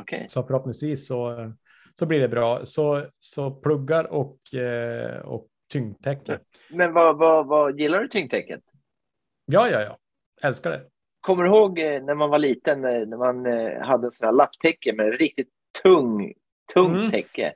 Okej. 0.00 0.24
Så 0.28 0.42
förhoppningsvis 0.42 1.06
så, 1.06 1.52
så 1.92 2.06
blir 2.06 2.20
det 2.20 2.28
bra. 2.28 2.64
Så, 2.64 3.06
så 3.18 3.50
pluggar 3.50 4.04
och, 4.04 4.54
eh, 4.54 5.18
och 5.20 5.46
tyngdtäcke. 5.72 6.38
Men 6.70 6.92
vad, 6.92 7.18
vad, 7.18 7.46
vad 7.46 7.80
gillar 7.80 8.00
du 8.00 8.08
tyngdtäcket? 8.08 8.60
Ja, 9.46 9.68
ja, 9.68 9.80
ja. 9.80 9.98
Älskar 10.42 10.70
det. 10.70 10.84
Kommer 11.20 11.44
du 11.44 11.50
ihåg 11.50 11.78
eh, 11.78 12.02
när 12.02 12.14
man 12.14 12.30
var 12.30 12.38
liten, 12.38 12.84
eh, 12.84 13.06
när 13.06 13.16
man 13.16 13.36
hade 13.82 14.06
en 14.06 14.12
sån 14.12 14.24
här 14.24 14.32
lapptäcke 14.32 14.92
med 14.92 15.18
riktigt 15.18 15.48
tung, 15.82 16.32
tungt 16.74 16.96
Mm. 16.98 17.10
täcke? 17.10 17.54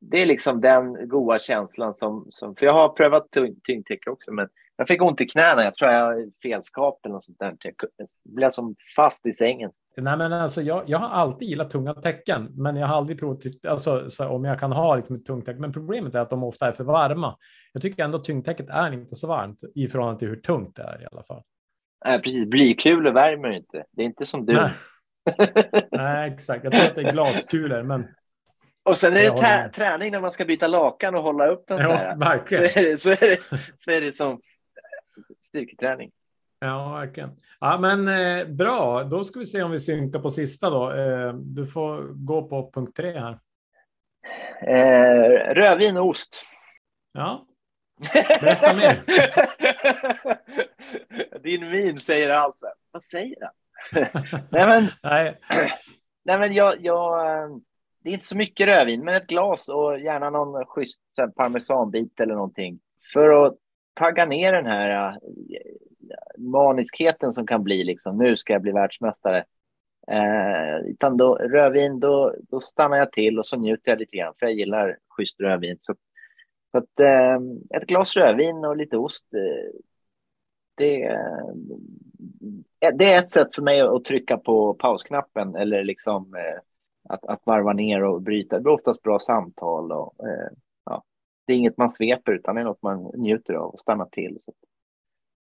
Det 0.00 0.22
är 0.22 0.26
liksom 0.26 0.60
den 0.60 1.08
goda 1.08 1.38
känslan 1.38 1.94
som, 1.94 2.26
som 2.30 2.56
för 2.56 2.66
jag 2.66 2.72
har 2.72 2.88
prövat 2.88 3.30
tyng, 3.30 3.60
tyngdtäcke 3.64 4.10
också, 4.10 4.32
men 4.32 4.48
jag 4.78 4.88
fick 4.88 5.02
ont 5.02 5.20
i 5.20 5.26
knäna. 5.26 5.64
Jag 5.64 5.74
tror 5.74 5.90
jag 5.90 6.32
felskap 6.42 7.00
eller 7.04 7.12
något 7.12 7.24
sånt 7.24 7.38
där. 7.38 7.56
Jag 7.62 7.74
blev 8.36 8.50
som 8.50 8.74
fast 8.96 9.26
i 9.26 9.32
sängen. 9.32 9.70
Nej, 9.96 10.16
men 10.16 10.32
alltså, 10.32 10.62
jag, 10.62 10.82
jag 10.86 10.98
har 10.98 11.08
alltid 11.08 11.48
gillat 11.48 11.70
tunga 11.70 11.94
täcken, 11.94 12.48
men 12.54 12.76
jag 12.76 12.86
har 12.86 12.96
aldrig 12.96 13.18
provat 13.18 13.42
alltså, 13.68 14.10
så 14.10 14.28
om 14.28 14.44
jag 14.44 14.60
kan 14.60 14.72
ha 14.72 14.96
liksom, 14.96 15.16
ett 15.16 15.24
tungt 15.24 15.46
täcke. 15.46 15.60
Men 15.60 15.72
problemet 15.72 16.14
är 16.14 16.18
att 16.18 16.30
de 16.30 16.44
ofta 16.44 16.68
är 16.68 16.72
för 16.72 16.84
varma. 16.84 17.36
Jag 17.72 17.82
tycker 17.82 18.04
ändå 18.04 18.18
tyngdtäcket 18.18 18.68
är 18.68 18.92
inte 18.92 19.16
så 19.16 19.26
varmt 19.26 19.60
i 19.74 19.88
förhållande 19.88 20.18
till 20.18 20.28
hur 20.28 20.36
tungt 20.36 20.76
det 20.76 20.82
är 20.82 21.02
i 21.02 21.06
alla 21.12 21.22
fall. 21.22 21.42
Nej, 22.04 22.22
precis. 22.22 22.46
Blykulor 22.46 23.12
värmer 23.12 23.50
inte. 23.50 23.84
Det 23.92 24.02
är 24.02 24.06
inte 24.06 24.26
som 24.26 24.46
du. 24.46 24.52
Nej. 24.52 24.70
Nej, 25.92 26.32
exakt. 26.32 26.64
Jag 26.64 26.72
tror 26.72 26.84
att 26.84 26.94
det 26.94 27.02
är 27.02 27.12
glaskulor, 27.12 27.82
men 27.82 28.08
Och 28.82 28.96
sen 28.96 29.16
är 29.16 29.20
det 29.20 29.72
träning 29.72 30.12
när 30.12 30.20
man 30.20 30.30
ska 30.30 30.44
byta 30.44 30.66
lakan 30.66 31.14
och 31.14 31.22
hålla 31.22 31.46
upp 31.46 31.64
den 31.68 31.78
så 31.78 31.88
ja. 31.88 32.12
Så 32.12 32.18
verkligen. 32.18 32.64
är, 32.64 32.90
det, 32.90 32.98
så, 32.98 33.10
är 33.10 33.30
det, 33.30 33.38
så 33.76 33.90
är 33.90 34.00
det 34.00 34.12
som 34.12 34.40
styrketräning. 35.40 36.10
Ja, 36.60 36.92
verkligen. 36.92 37.30
Ja, 37.60 37.78
men 37.78 38.08
eh, 38.08 38.46
bra. 38.46 39.04
Då 39.04 39.24
ska 39.24 39.38
vi 39.38 39.46
se 39.46 39.62
om 39.62 39.70
vi 39.70 39.80
synkar 39.80 40.18
på 40.18 40.30
sista 40.30 40.70
då. 40.70 40.92
Eh, 40.92 41.32
du 41.34 41.66
får 41.66 42.02
gå 42.26 42.48
på 42.48 42.70
punkt 42.72 42.96
tre 42.96 43.18
här. 43.18 43.38
Eh, 44.60 45.54
rödvin 45.54 45.96
och 45.96 46.06
ost. 46.06 46.42
Ja, 47.12 47.46
Berätta 48.40 48.76
mer. 48.76 49.04
Din 51.42 51.70
min 51.70 52.00
säger 52.00 52.30
allt. 52.30 52.56
Vad 52.90 53.02
säger 53.02 53.36
han? 53.40 53.52
nej, 54.50 54.66
men, 54.66 54.88
nej, 55.02 55.38
nej, 56.24 56.38
men 56.38 56.52
jag, 56.52 56.74
jag, 56.80 57.26
eh, 57.26 57.48
det 58.02 58.10
är 58.10 58.14
inte 58.14 58.26
så 58.26 58.36
mycket 58.36 58.66
rödvin, 58.66 59.04
men 59.04 59.14
ett 59.14 59.26
glas 59.26 59.68
och 59.68 60.00
gärna 60.00 60.30
någon 60.30 60.66
schysst 60.66 61.00
parmesanbit 61.36 62.20
eller 62.20 62.34
någonting. 62.34 62.80
För 63.12 63.46
att 63.46 63.56
tagga 63.98 64.24
ner 64.24 64.52
den 64.52 64.66
här 64.66 65.10
äh, 65.10 65.16
maniskheten 66.38 67.32
som 67.32 67.46
kan 67.46 67.62
bli 67.62 67.84
liksom, 67.84 68.18
nu 68.18 68.36
ska 68.36 68.52
jag 68.52 68.62
bli 68.62 68.72
världsmästare. 68.72 69.44
Eh, 70.10 70.86
utan 70.86 71.16
då, 71.16 71.34
rödvin, 71.34 72.00
då, 72.00 72.34
då 72.50 72.60
stannar 72.60 72.96
jag 72.96 73.12
till 73.12 73.38
och 73.38 73.46
så 73.46 73.56
njuter 73.56 73.90
jag 73.90 73.98
lite 73.98 74.16
grann, 74.16 74.34
för 74.38 74.46
jag 74.46 74.54
gillar 74.54 74.98
schysst 75.08 75.40
rödvin. 75.40 75.76
Så, 75.80 75.94
så 76.72 76.78
att, 76.78 77.00
eh, 77.00 77.38
ett 77.76 77.86
glas 77.86 78.16
rödvin 78.16 78.64
och 78.64 78.76
lite 78.76 78.96
ost, 78.96 79.24
eh, 79.34 79.80
det, 80.74 81.04
eh, 81.04 82.94
det 82.94 83.12
är 83.12 83.18
ett 83.18 83.32
sätt 83.32 83.54
för 83.54 83.62
mig 83.62 83.80
att 83.80 84.04
trycka 84.04 84.38
på 84.38 84.74
pausknappen 84.74 85.56
eller 85.56 85.84
liksom 85.84 86.34
eh, 86.34 86.60
att, 87.08 87.24
att 87.24 87.46
varva 87.46 87.72
ner 87.72 88.04
och 88.04 88.22
bryta. 88.22 88.56
Det 88.56 88.62
blir 88.62 88.72
oftast 88.72 89.02
bra 89.02 89.18
samtal 89.18 89.92
och 89.92 90.14
eh, 90.28 90.48
det 91.48 91.52
är 91.52 91.56
inget 91.56 91.76
man 91.78 91.90
sveper 91.90 92.32
utan 92.32 92.54
det 92.54 92.60
är 92.60 92.64
något 92.64 92.82
man 92.82 93.10
njuter 93.14 93.54
av 93.54 93.70
och 93.70 93.80
stannar 93.80 94.06
till. 94.06 94.38
Så, 94.44 94.52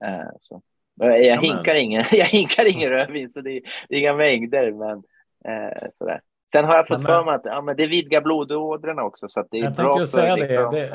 eh, 0.05 0.29
så. 0.41 0.61
Jag, 0.99 1.25
Ja, 1.25 1.35
men- 1.35 1.43
hinkar 1.43 1.75
ingen, 1.75 2.03
jag 2.11 2.25
hinkar 2.25 2.75
ingen 2.77 2.89
rödvin, 2.89 3.31
så 3.31 3.41
det 3.41 3.51
är, 3.57 3.61
det 3.89 3.95
är 3.95 3.99
inga 3.99 4.13
mängder. 4.13 4.71
Men, 4.71 4.97
eh, 5.45 5.87
sådär. 5.93 6.21
Sen 6.53 6.65
har 6.65 6.75
jag 6.75 6.87
fått 6.87 6.99
men- 6.99 7.07
för 7.07 7.23
mig 7.23 7.35
att 7.35 7.45
ja, 7.45 7.61
men 7.61 7.75
det 7.75 7.87
vidgar 7.87 8.21
blodådrorna 8.21 9.03
också, 9.03 9.27
så 9.29 9.45
det 9.51 9.59
är 9.59 9.63
Jag 9.63 9.73
bra 9.73 9.99
ju 9.99 10.05
säga 10.05 10.33
för 10.35 10.41
liksom, 10.41 10.73
det. 10.73 10.87
eh, 10.87 10.93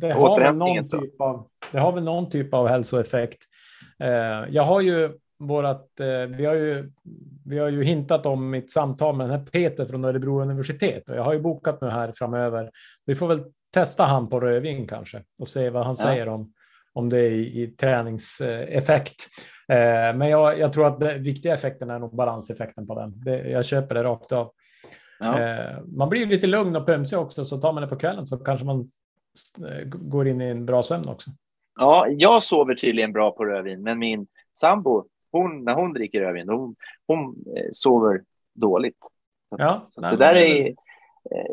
Det, 0.00 0.06
det, 0.06 0.12
har 0.14 0.40
väl 0.40 0.54
någon 0.56 0.84
Så. 0.84 1.00
typ 1.00 1.20
av, 1.20 1.48
det 1.72 1.78
har 1.78 1.92
väl 1.92 2.04
någon 2.04 2.30
typ 2.30 2.54
av 2.54 2.66
hälsoeffekt. 2.68 3.38
Eh, 3.98 4.08
jag 4.50 4.62
har 4.62 4.80
ju 4.80 5.10
vårat, 5.38 6.00
eh, 6.00 6.36
vi, 6.36 6.44
har 6.44 6.54
ju, 6.54 6.90
vi 7.46 7.58
har 7.58 7.68
ju 7.68 7.84
hintat 7.84 8.26
om 8.26 8.50
mitt 8.50 8.70
samtal 8.70 9.16
med 9.16 9.28
den 9.30 9.38
här 9.38 9.46
Peter 9.46 9.84
från 9.86 10.04
Örebro 10.04 10.40
universitet 10.42 11.08
och 11.08 11.16
jag 11.16 11.22
har 11.22 11.32
ju 11.32 11.40
bokat 11.40 11.80
nu 11.80 11.88
här 11.88 12.12
framöver. 12.12 12.70
Vi 13.06 13.14
får 13.14 13.26
väl 13.28 13.44
testa 13.74 14.04
han 14.04 14.28
på 14.28 14.40
rödvin 14.40 14.86
kanske 14.86 15.22
och 15.38 15.48
se 15.48 15.70
vad 15.70 15.84
han 15.86 15.96
Ja. 15.98 16.04
säger 16.04 16.28
om, 16.28 16.52
om 16.92 17.08
det 17.08 17.26
i, 17.28 17.62
i 17.62 17.66
träningseffekt. 17.66 19.26
Eh, 19.68 20.16
men 20.16 20.28
jag, 20.28 20.58
jag 20.58 20.72
tror 20.72 20.86
att 20.86 21.00
den 21.00 21.22
viktiga 21.22 21.54
effekten 21.54 21.90
är 21.90 21.98
nog 21.98 22.16
balanseffekten 22.16 22.86
på 22.86 22.94
den. 22.94 23.12
Det, 23.24 23.48
jag 23.50 23.64
köper 23.64 23.94
det 23.94 24.02
rakt 24.04 24.32
av. 24.32 24.52
Ja. 25.18 25.40
Eh, 25.40 25.78
man 25.86 26.08
blir 26.08 26.26
lite 26.26 26.46
lugn 26.46 26.76
och 26.76 26.86
pömsig 26.86 27.18
också, 27.18 27.44
så 27.44 27.58
tar 27.60 27.72
man 27.72 27.82
det 27.82 27.88
på 27.88 27.96
kvällen 27.96 28.26
så 28.26 28.36
kanske 28.38 28.66
man 28.66 28.88
eh, 29.68 29.84
går 29.84 30.28
in 30.28 30.40
i 30.40 30.44
en 30.44 30.66
bra 30.66 30.82
sömn 30.82 31.08
också. 31.08 31.30
Ja, 31.78 32.06
jag 32.08 32.42
sover 32.42 32.74
tydligen 32.74 33.12
bra 33.12 33.30
på 33.30 33.44
rödvin, 33.44 33.82
men 33.82 33.98
min 33.98 34.26
sambo, 34.58 35.04
hon, 35.32 35.64
när 35.64 35.74
hon 35.74 35.92
dricker 35.92 36.20
rödvin, 36.20 36.48
hon, 36.48 36.76
hon 37.06 37.44
eh, 37.56 37.70
sover 37.72 38.22
dåligt. 38.54 38.98
Ja, 39.58 39.86
Så 39.90 40.00
nej, 40.00 40.10
det 40.10 40.24
där 40.24 40.34
är, 40.34 40.74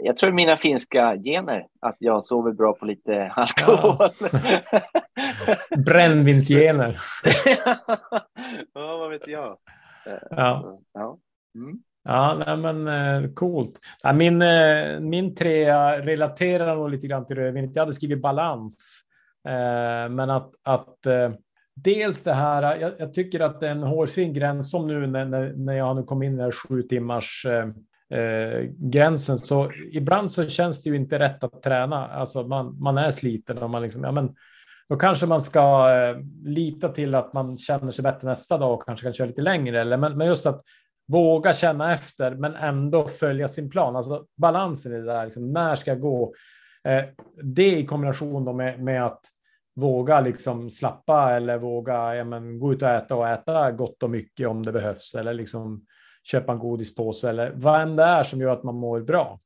jag 0.04 0.18
tror 0.18 0.32
mina 0.32 0.58
finska 0.58 1.18
gener, 1.18 1.68
att 1.82 1.96
jag 2.00 2.26
sover 2.26 2.52
bra 2.52 2.74
på 2.74 2.86
lite 2.86 3.28
alkohol. 3.36 4.10
Brännvinsgener. 5.86 7.02
ja, 8.74 8.98
vad 8.98 9.10
vet 9.10 9.28
jag. 9.28 9.58
Ja, 10.30 10.80
Ja. 10.94 11.18
Mm. 11.56 11.80
ja 12.04 12.44
nej, 12.46 12.58
men 12.58 12.88
eh, 12.88 13.32
coolt. 13.34 13.80
Ja, 14.04 14.14
min, 14.14 14.42
eh, 14.42 15.00
min 15.00 15.36
trea 15.36 16.02
relaterar 16.06 16.76
nog 16.76 16.90
lite 16.90 17.08
grann 17.08 17.26
till 17.26 17.36
rödvinet. 17.36 17.76
Jag 17.76 17.82
hade 17.82 17.94
skrivit 17.94 18.22
balans, 18.22 19.02
eh, 19.48 20.10
men 20.10 20.30
att, 20.30 20.52
att 20.64 21.06
eh, 21.06 21.32
dels 21.76 22.24
det 22.24 22.34
här. 22.34 22.80
Jag, 22.80 22.94
jag 23.00 23.14
tycker 23.14 23.40
att 23.40 23.60
det 23.60 23.68
är 23.68 23.72
en 23.72 23.84
hårfin 23.84 24.34
gräns 24.34 24.72
som 24.72 24.88
nu 24.88 25.08
när, 25.08 25.26
när, 25.26 25.54
när 25.54 25.74
jag 25.74 25.96
nu 25.96 26.04
kom 26.04 26.24
in 26.24 26.34
i 26.34 26.36
den 26.36 26.46
här 26.46 26.52
sju 26.52 26.84
timmars 26.84 27.46
eh, 28.12 28.70
gränsen. 28.78 29.38
Så 29.38 29.72
ibland 29.92 30.32
så 30.32 30.48
känns 30.48 30.84
det 30.84 30.90
ju 30.90 30.96
inte 30.96 31.20
rätt 31.20 31.44
att 31.44 31.64
träna. 31.64 32.08
Alltså 32.08 32.44
man, 32.44 32.82
man 32.82 32.98
är 32.98 33.12
sliten 33.12 33.58
och 33.58 33.70
man 33.70 33.82
liksom, 33.82 34.04
ja 34.04 34.12
men 34.12 34.36
då 34.90 34.96
kanske 34.96 35.26
man 35.26 35.42
ska 35.42 35.94
eh, 35.94 36.18
lita 36.44 36.90
till 36.90 37.16
att 37.16 37.34
man 37.34 37.58
känner 37.58 37.92
sig 37.92 38.04
bättre 38.04 38.28
nästa 38.28 38.58
dag 38.58 38.74
och 38.74 38.86
kanske 38.86 39.04
kan 39.04 39.14
köra 39.14 39.28
lite 39.28 39.42
längre. 39.42 39.82
Eller, 39.82 39.98
men, 39.98 40.18
men 40.18 40.28
just 40.28 40.46
att 40.46 40.62
våga 41.08 41.54
känna 41.54 41.94
efter, 41.94 42.36
men 42.36 42.56
ändå 42.56 43.08
följa 43.08 43.48
sin 43.48 43.70
plan. 43.70 43.96
Alltså 43.96 44.26
balansen 44.38 44.94
i 44.94 44.96
det 44.96 45.06
där, 45.06 45.26
liksom, 45.26 45.54
när 45.54 45.76
ska 45.76 45.92
jag 45.92 46.00
gå? 46.00 46.34
Eh, 46.84 47.04
det 47.44 47.80
i 47.80 47.86
kombination 47.86 48.46
då 48.46 48.54
med, 48.54 48.84
med 48.84 49.06
att 49.06 49.22
våga 49.76 50.22
liksom 50.22 50.70
slappa 50.70 51.36
eller 51.36 51.58
våga 51.58 52.16
ja, 52.16 52.24
men, 52.24 52.60
gå 52.60 52.74
ut 52.74 52.82
och 52.82 52.90
äta 52.90 53.16
och 53.16 53.30
äta 53.30 53.72
gott 53.72 54.04
och 54.04 54.10
mycket 54.10 54.48
om 54.48 54.66
det 54.66 54.72
behövs 54.72 55.16
eller 55.16 55.34
liksom 55.34 55.86
köpa 56.24 56.52
en 56.52 56.60
godispåse 56.60 57.30
eller 57.30 57.52
vad 57.56 57.82
än 57.82 57.96
det 57.96 58.04
är 58.04 58.24
som 58.24 58.42
gör 58.42 58.54
att 58.54 58.64
man 58.64 58.76
mår 58.76 59.00
bra. 59.00 59.40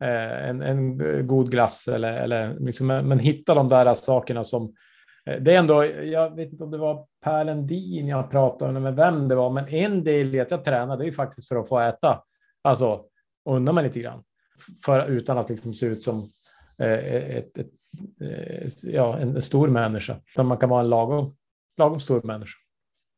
Eh, 0.00 0.48
en, 0.48 0.62
en 0.62 1.26
god 1.26 1.50
glass 1.50 1.88
eller, 1.88 2.12
eller 2.12 2.56
liksom, 2.60 2.86
men 2.86 3.18
hitta 3.18 3.54
de 3.54 3.68
där 3.68 3.94
sakerna 3.94 4.44
som 4.44 4.74
eh, 5.26 5.40
det 5.40 5.54
är 5.54 5.58
ändå, 5.58 5.84
jag 5.84 6.36
vet 6.36 6.52
inte 6.52 6.64
om 6.64 6.70
det 6.70 6.78
var 6.78 7.06
Per 7.24 7.44
Lendin 7.44 8.06
jag 8.06 8.30
pratade 8.30 8.80
med 8.80 8.96
vem 8.96 9.28
det 9.28 9.34
var, 9.34 9.50
men 9.50 9.68
en 9.68 10.04
del 10.04 10.34
i 10.34 10.40
att 10.40 10.50
jag 10.50 10.64
tränar 10.64 10.96
det 10.96 11.04
är 11.04 11.06
ju 11.06 11.12
faktiskt 11.12 11.48
för 11.48 11.56
att 11.56 11.68
få 11.68 11.80
äta, 11.80 12.22
alltså 12.62 13.04
unna 13.48 13.72
mig 13.72 13.84
lite 13.84 14.00
grann, 14.00 14.22
för, 14.84 15.06
utan 15.06 15.38
att 15.38 15.48
liksom 15.48 15.74
se 15.74 15.86
ut 15.86 16.02
som 16.02 16.30
eh, 16.78 17.14
ett, 17.36 17.58
ett, 17.58 17.70
eh, 18.20 18.92
ja, 18.94 19.18
en 19.18 19.42
stor 19.42 19.68
människa. 19.68 20.16
Man 20.36 20.58
kan 20.58 20.68
vara 20.68 20.80
en 20.80 20.90
lagom, 20.90 21.36
lagom 21.76 22.00
stor 22.00 22.22
människa. 22.22 22.56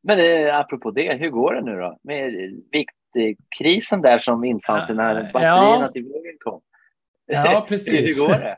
Men 0.03 0.47
eh, 0.47 0.59
apropå 0.59 0.91
det, 0.91 1.12
hur 1.15 1.31
går 1.31 1.55
det 1.55 1.61
nu 1.62 1.77
då? 1.81 1.99
Med 2.03 2.33
viktkrisen 2.73 4.03
där 4.03 4.19
som 4.19 4.45
infann 4.45 4.85
sig 4.85 4.97
när 4.97 5.15
Ja. 5.17 5.29
batterierna 5.33 5.88
till 5.93 6.03
vågen 6.05 6.37
kom. 6.45 6.61
Ja, 7.27 7.65
precis. 7.69 8.01
hur 8.19 8.27
går 8.27 8.33
det? 8.35 8.57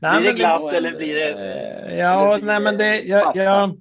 Nej, 0.00 0.20
Blir 0.20 0.30
det 0.32 0.36
glass 0.38 0.72
eller 0.72 0.96
blir 0.96 1.14
det- 1.14 1.96
Ja, 1.98 2.26
eller 2.26 2.36
blir 2.36 2.46
nej, 2.46 2.60
men 2.60 2.76
det... 2.78 3.00
Jag, 3.00 3.36
jag, 3.36 3.76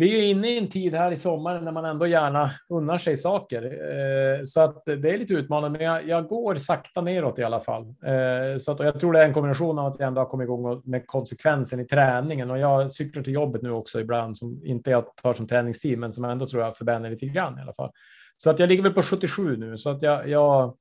vi 0.00 0.18
är 0.20 0.30
inne 0.30 0.48
i 0.48 0.58
en 0.58 0.68
tid 0.68 0.94
här 0.94 1.12
i 1.12 1.16
sommaren 1.16 1.64
när 1.64 1.72
man 1.72 1.84
ändå 1.84 2.06
gärna 2.06 2.50
unnar 2.68 2.98
sig 2.98 3.16
saker. 3.16 3.62
Eh, 3.62 4.42
Så 4.44 4.60
att 4.60 4.84
det 4.84 5.10
är 5.10 5.18
lite 5.18 5.34
utmanande, 5.34 5.78
men 5.78 5.86
jag, 5.86 6.08
jag 6.08 6.28
går 6.28 6.54
sakta 6.54 7.00
neråt 7.00 7.38
i 7.38 7.42
alla 7.44 7.60
fall. 7.60 7.82
Eh, 7.82 8.56
Så 8.58 8.72
att, 8.72 8.80
jag 8.80 9.00
tror 9.00 9.12
det 9.12 9.20
är 9.22 9.24
en 9.28 9.34
kombination 9.34 9.78
av 9.78 9.86
att 9.86 9.98
jag 9.98 10.06
ändå 10.06 10.20
har 10.20 10.26
kommit 10.26 10.44
igång 10.44 10.82
med 10.84 11.06
konsekvensen 11.06 11.80
i 11.80 11.86
träningen. 11.86 12.50
Och 12.50 12.58
jag 12.58 12.90
cyklar 12.92 13.22
till 13.22 13.32
jobbet 13.32 13.62
nu 13.62 13.70
också 13.70 14.00
ibland, 14.00 14.38
som 14.38 14.60
inte 14.64 14.90
jag 14.90 15.16
tar 15.16 15.32
som 15.32 15.46
träningstid, 15.46 15.98
men 15.98 16.12
som 16.12 16.24
ändå 16.24 16.46
tror 16.46 16.62
jag 16.62 16.76
förbränner 16.76 17.10
lite 17.10 17.26
grann 17.26 17.58
i 17.58 17.62
alla 17.62 17.72
fall. 17.74 17.90
Så 18.36 18.50
att 18.50 18.58
jag 18.58 18.68
ligger 18.68 18.82
väl 18.82 18.92
på 18.92 19.02
77 19.02 19.56
nu, 19.56 19.76
så 19.78 19.90
att 19.90 20.02
jag, 20.02 20.28
jag 20.28 20.76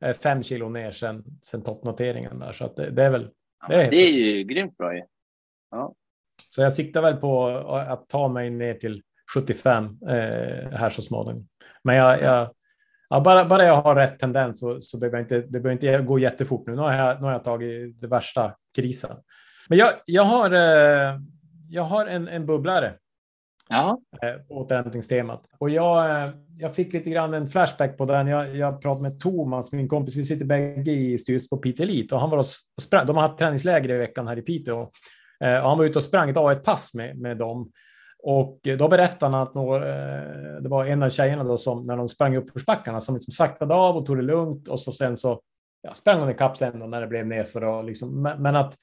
är 0.00 0.12
fem 0.12 0.42
kilo 0.42 0.68
ner 0.68 0.90
sen, 0.90 1.24
sen 1.42 1.62
toppnoteringen 1.62 2.38
där. 2.38 2.52
Så 2.52 2.64
att 2.64 2.76
det, 2.76 2.90
det 2.90 3.02
är 3.04 3.10
väl 3.10 3.28
Ja, 3.60 3.68
Det 3.68 3.82
är 3.84 3.90
det 3.90 3.96
är 3.96 4.12
ju 4.12 4.44
grymt 4.44 4.76
bra 4.76 4.94
ju. 4.94 5.02
Så 6.50 6.62
jag 6.62 6.72
siktar 6.72 7.02
väl 7.02 7.16
på 7.16 7.46
att 7.88 8.08
ta 8.08 8.28
mig 8.28 8.50
ner 8.50 8.74
till 8.74 9.02
75 9.34 9.84
eh, 10.08 10.70
här 10.72 10.90
så 10.90 11.02
småningom. 11.02 11.48
Men 11.84 11.96
jag, 11.96 12.22
jag, 12.22 12.50
ja, 13.10 13.20
bara, 13.20 13.44
bara 13.44 13.64
jag 13.64 13.82
har 13.82 13.94
rätt 13.94 14.18
tendens 14.18 14.60
så, 14.60 14.80
så 14.80 14.98
behöver 14.98 15.18
jag 15.18 15.24
inte, 15.24 15.40
det 15.40 15.60
behöver 15.60 15.70
inte 15.70 15.98
gå 15.98 16.18
jättefort 16.18 16.66
nu. 16.66 16.74
Nu 16.74 16.82
har 16.82 16.94
jag, 16.94 17.20
nu 17.20 17.24
har 17.24 17.32
jag 17.32 17.44
tagit 17.44 18.00
det 18.00 18.06
värsta 18.06 18.52
krisen. 18.76 19.16
Men 19.68 19.78
jag, 19.78 19.92
jag 20.06 20.24
har, 20.24 20.50
eh, 20.52 21.20
jag 21.70 21.82
har 21.82 22.06
en, 22.06 22.28
en 22.28 22.46
bubblare 22.46 22.94
Ja. 23.68 24.00
eh, 24.22 24.42
på 24.48 24.54
återhämtningstemat. 24.54 25.44
Och 25.58 25.70
jag, 25.70 26.22
eh, 26.22 26.30
jag 26.58 26.74
fick 26.74 26.92
lite 26.92 27.10
grann 27.10 27.34
en 27.34 27.48
flashback 27.48 27.96
på 27.96 28.04
den. 28.04 28.26
Jag, 28.26 28.56
jag 28.56 28.82
pratade 28.82 29.10
med 29.10 29.20
Thomas, 29.20 29.72
min 29.72 29.88
kompis. 29.88 30.16
Vi 30.16 30.24
sitter 30.24 30.44
bägge 30.44 30.92
i 30.92 31.18
styrelsen 31.18 31.48
på 31.48 31.56
Piteå 31.56 31.84
Elite 31.84 32.14
och 32.14 32.20
han 32.20 32.30
var 32.30 32.38
och 32.38 32.46
sprang. 32.82 33.06
De 33.06 33.16
har 33.16 33.22
haft 33.22 33.38
träningsläger 33.38 33.90
i 33.90 33.98
veckan 33.98 34.28
här 34.28 34.38
i 34.38 34.42
Piteå. 34.42 34.90
Eh, 35.44 35.62
och 35.62 35.68
han 35.68 35.78
var 35.78 35.84
ute 35.84 35.98
och 35.98 36.04
sprang 36.04 36.30
ett 36.30 36.36
A1-pass 36.36 36.94
med, 36.94 37.18
med 37.18 37.36
dem. 37.36 37.70
Och 38.22 38.60
då 38.78 38.88
berättade 38.88 39.36
han 39.36 39.42
att 39.42 39.54
några, 39.54 39.88
eh, 39.88 40.62
det 40.62 40.68
var 40.68 40.84
en 40.84 41.02
av 41.02 41.10
tjejerna 41.10 41.44
då 41.44 41.58
som 41.58 41.86
när 41.86 41.96
de 41.96 42.08
sprang 42.08 42.36
upp 42.36 42.50
för 42.50 43.00
som 43.00 43.14
liksom 43.14 43.32
saktade 43.32 43.74
av 43.74 43.96
och 43.96 44.06
tog 44.06 44.16
det 44.16 44.22
lugnt 44.22 44.68
och 44.68 44.80
så 44.80 44.92
sen 44.92 45.16
så 45.16 45.40
ja, 45.82 45.94
sprang 45.94 46.20
hon 46.20 46.30
ikapp 46.30 46.56
sen 46.56 46.78
då 46.78 46.86
när 46.86 47.00
det 47.00 47.06
blev 47.06 47.26
nerför. 47.26 47.64
Och 47.64 47.84
liksom, 47.84 48.22
men, 48.22 48.42
men 48.42 48.56
att 48.56 48.74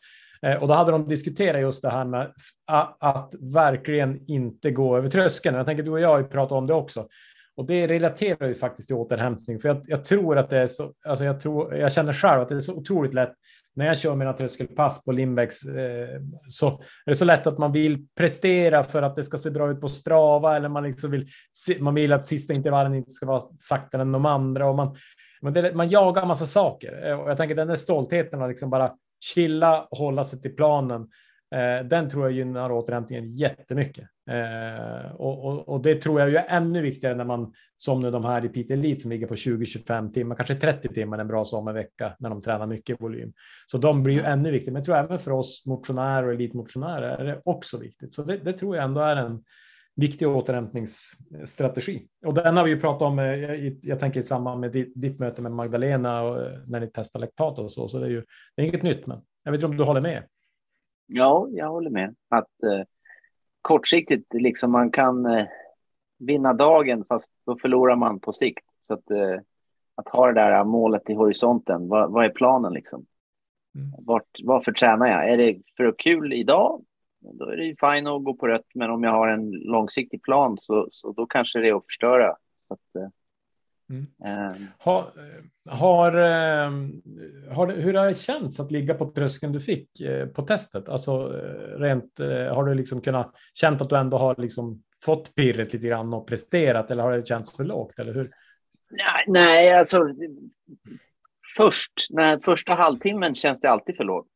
eh, 0.41 0.55
och 0.61 0.67
då 0.67 0.73
hade 0.73 0.91
de 0.91 1.07
diskuterat 1.07 1.61
just 1.61 1.81
det 1.81 1.89
här 1.89 2.05
med 2.05 2.31
att, 2.67 3.03
att 3.03 3.35
verkligen 3.39 4.21
inte 4.27 4.71
gå 4.71 4.97
över 4.97 5.07
tröskeln. 5.07 5.55
Jag 5.55 5.65
tänker 5.65 5.83
du 5.83 5.91
och 5.91 5.99
jag 5.99 6.09
har 6.09 6.19
ju 6.19 6.27
pratat 6.27 6.51
om 6.51 6.67
det 6.67 6.73
också. 6.73 7.07
Och 7.55 7.65
det 7.65 7.87
relaterar 7.87 8.47
ju 8.47 8.55
faktiskt 8.55 8.87
till 8.87 8.95
återhämtning. 8.95 9.59
För 9.59 9.69
jag, 9.69 9.81
jag 9.87 10.03
tror 10.03 10.37
att 10.37 10.49
det 10.49 10.57
är 10.57 10.67
så, 10.67 10.93
alltså 11.05 11.25
jag, 11.25 11.39
tror, 11.39 11.75
jag 11.75 11.91
känner 11.91 12.13
själv 12.13 12.41
att 12.41 12.49
det 12.49 12.55
är 12.55 12.59
så 12.59 12.73
otroligt 12.73 13.13
lätt 13.13 13.33
när 13.75 13.85
jag 13.85 13.97
kör 13.97 14.15
mina 14.15 14.33
tröskelpass 14.33 15.03
på 15.03 15.11
Lindbäcks 15.11 15.65
eh, 15.65 16.21
så 16.47 16.67
är 17.05 17.11
det 17.11 17.15
så 17.15 17.25
lätt 17.25 17.47
att 17.47 17.57
man 17.57 17.71
vill 17.71 18.07
prestera 18.17 18.83
för 18.83 19.01
att 19.01 19.15
det 19.15 19.23
ska 19.23 19.37
se 19.37 19.49
bra 19.49 19.71
ut 19.71 19.81
på 19.81 19.87
Strava 19.87 20.55
eller 20.55 20.69
man, 20.69 20.83
liksom 20.83 21.11
vill, 21.11 21.27
man 21.79 21.95
vill 21.95 22.13
att 22.13 22.25
sista 22.25 22.53
intervallen 22.53 22.95
inte 22.95 23.11
ska 23.11 23.25
vara 23.25 23.41
saktare 23.41 24.01
än 24.01 24.11
de 24.11 24.25
andra. 24.25 24.69
Och 24.69 24.75
man, 24.75 24.95
man, 25.41 25.53
det, 25.53 25.75
man 25.75 25.89
jagar 25.89 26.25
massa 26.25 26.45
saker. 26.45 27.09
Eh, 27.09 27.19
och 27.19 27.29
jag 27.29 27.37
tänker 27.37 27.55
den 27.55 27.67
där 27.67 27.75
stoltheten 27.75 28.41
att 28.41 28.49
liksom 28.49 28.69
bara 28.69 28.91
chilla, 29.19 29.87
och 29.91 29.97
hålla 29.97 30.23
sig 30.23 30.41
till 30.41 30.55
planen. 30.55 31.07
Eh, 31.51 31.85
den 31.85 32.09
tror 32.09 32.23
jag 32.23 32.31
gynnar 32.31 32.71
återhämtningen 32.71 33.31
jättemycket. 33.31 34.07
Eh, 34.29 35.11
och, 35.11 35.45
och, 35.45 35.69
och, 35.69 35.81
det 35.81 35.95
tror 35.95 36.19
jag 36.19 36.33
är 36.33 36.45
ännu 36.57 36.81
viktigare 36.81 37.15
när 37.15 37.25
man, 37.25 37.53
som 37.75 38.01
nu 38.01 38.11
de 38.11 38.25
här 38.25 38.45
i 38.45 38.49
Piteå 38.49 38.77
Elite 38.77 39.01
som 39.01 39.11
ligger 39.11 39.27
på 39.27 39.35
20-25 39.35 40.13
timmar, 40.13 40.35
kanske 40.35 40.55
30 40.55 40.87
timmar 40.87 41.17
en 41.17 41.27
bra 41.27 41.45
sommarvecka 41.45 42.15
när 42.19 42.29
de 42.29 42.41
tränar 42.41 42.67
mycket 42.67 43.01
volym. 43.01 43.33
Så 43.65 43.77
de 43.77 44.03
blir 44.03 44.13
ju 44.13 44.21
ännu 44.21 44.51
viktigare. 44.51 44.73
Men 44.73 44.79
jag 44.79 44.85
tror 44.85 44.97
även 44.97 45.19
för 45.19 45.31
oss 45.31 45.63
motionärer 45.65 46.27
och 46.27 46.33
elitmotionärer 46.33 47.17
är 47.17 47.25
det 47.25 47.41
också 47.45 47.77
viktigt. 47.77 48.13
Så 48.13 48.23
det, 48.23 48.37
det 48.37 48.53
tror 48.53 48.75
jag 48.75 48.85
ändå 48.85 49.01
är 49.01 49.15
en 49.15 49.43
viktig 49.95 50.27
återhämtningsstrategi. 50.27 52.07
Och 52.25 52.33
den 52.33 52.57
har 52.57 52.63
vi 52.63 52.69
ju 52.69 52.79
pratat 52.79 53.01
om, 53.01 53.19
eh, 53.19 53.25
jag, 53.25 53.77
jag 53.81 53.99
tänker 53.99 54.19
i 54.19 54.23
samband 54.23 54.61
med 54.61 54.71
ditt, 54.71 54.93
ditt 54.95 55.19
möte 55.19 55.41
med 55.41 55.51
Magdalena 55.51 56.21
och 56.21 56.37
när 56.67 56.79
ni 56.79 56.89
testar 56.93 57.19
laktat 57.19 57.59
och 57.59 57.71
så, 57.71 57.87
så 57.87 57.99
det 57.99 58.05
är 58.05 58.09
ju 58.09 58.23
det 58.55 58.61
är 58.61 58.65
inget 58.65 58.83
nytt, 58.83 59.07
men 59.07 59.21
jag 59.43 59.51
vet 59.51 59.57
inte 59.57 59.65
om 59.65 59.77
du 59.77 59.83
håller 59.83 60.01
med? 60.01 60.23
Ja, 61.07 61.47
jag 61.51 61.69
håller 61.69 61.89
med. 61.89 62.15
Att 62.29 62.63
eh, 62.63 62.83
kortsiktigt, 63.61 64.33
liksom 64.33 64.71
man 64.71 64.91
kan 64.91 65.25
eh, 65.25 65.45
vinna 66.19 66.53
dagen, 66.53 67.05
fast 67.07 67.29
då 67.45 67.57
förlorar 67.57 67.95
man 67.95 68.19
på 68.19 68.33
sikt. 68.33 68.65
Så 68.81 68.93
att, 68.93 69.11
eh, 69.11 69.39
att 69.95 70.07
ha 70.07 70.27
det 70.27 70.33
där 70.33 70.63
målet 70.63 71.09
i 71.09 71.13
horisonten, 71.13 71.87
vad, 71.87 72.11
vad 72.11 72.25
är 72.25 72.29
planen 72.29 72.73
liksom? 72.73 73.05
Mm. 73.75 74.05
Vart, 74.05 74.29
varför 74.43 74.71
tränar 74.71 75.07
jag? 75.07 75.29
Är 75.29 75.37
det 75.37 75.61
för 75.77 75.85
att 75.85 75.97
kul 75.97 76.33
idag? 76.33 76.85
då 77.33 77.45
är 77.45 77.57
det 77.57 77.65
ju 77.65 77.75
fine 77.79 78.07
att 78.07 78.23
gå 78.23 78.33
på 78.33 78.47
rött. 78.47 78.67
Men 78.73 78.89
om 78.89 79.03
jag 79.03 79.11
har 79.11 79.27
en 79.27 79.51
långsiktig 79.51 80.23
plan 80.23 80.57
så, 80.59 80.87
så 80.91 81.11
då 81.11 81.25
kanske 81.25 81.59
det 81.59 81.69
är 81.69 81.77
att 81.77 81.85
förstöra. 81.85 82.35
Så 82.67 82.73
att, 82.73 82.95
eh, 82.95 83.09
Mm. 83.89 84.05
eh, 84.25 84.61
Har, 84.77 85.07
har, 85.69 86.11
eh, 86.15 86.71
har, 87.55 87.67
hur 87.67 87.93
har 87.93 88.07
det 88.07 88.15
känts 88.15 88.59
att 88.59 88.71
ligga 88.71 88.93
på 88.93 89.11
tröskeln 89.11 89.53
du 89.53 89.59
fick 89.59 89.99
eh, 90.01 90.27
på 90.27 90.41
testet? 90.41 90.89
Alltså 90.89 91.11
eh, 91.11 91.79
rent, 91.79 92.19
har 92.51 92.63
du 92.63 92.73
liksom 92.73 93.01
kunnat 93.01 93.31
känt 93.53 93.81
att 93.81 93.89
du 93.89 93.97
ändå 93.97 94.17
har 94.17 94.35
liksom 94.37 94.83
fått 95.01 95.35
pirret 95.35 95.73
lite 95.73 95.87
grann 95.87 96.13
och 96.13 96.27
presterat 96.27 96.91
eller 96.91 97.03
har 97.03 97.17
det 97.17 97.27
känts 97.27 97.55
för 97.57 97.63
lågt 97.63 97.99
eller 97.99 98.13
hur? 98.13 98.31
nej, 98.89 99.25
nej, 99.27 99.73
alltså 99.73 99.99
först, 101.57 102.07
när 102.09 102.39
första 102.39 102.73
halvtimmen 102.73 103.35
känns 103.35 103.61
det 103.61 103.69
alltid 103.69 103.97
för 103.97 104.03
lågt. 104.03 104.27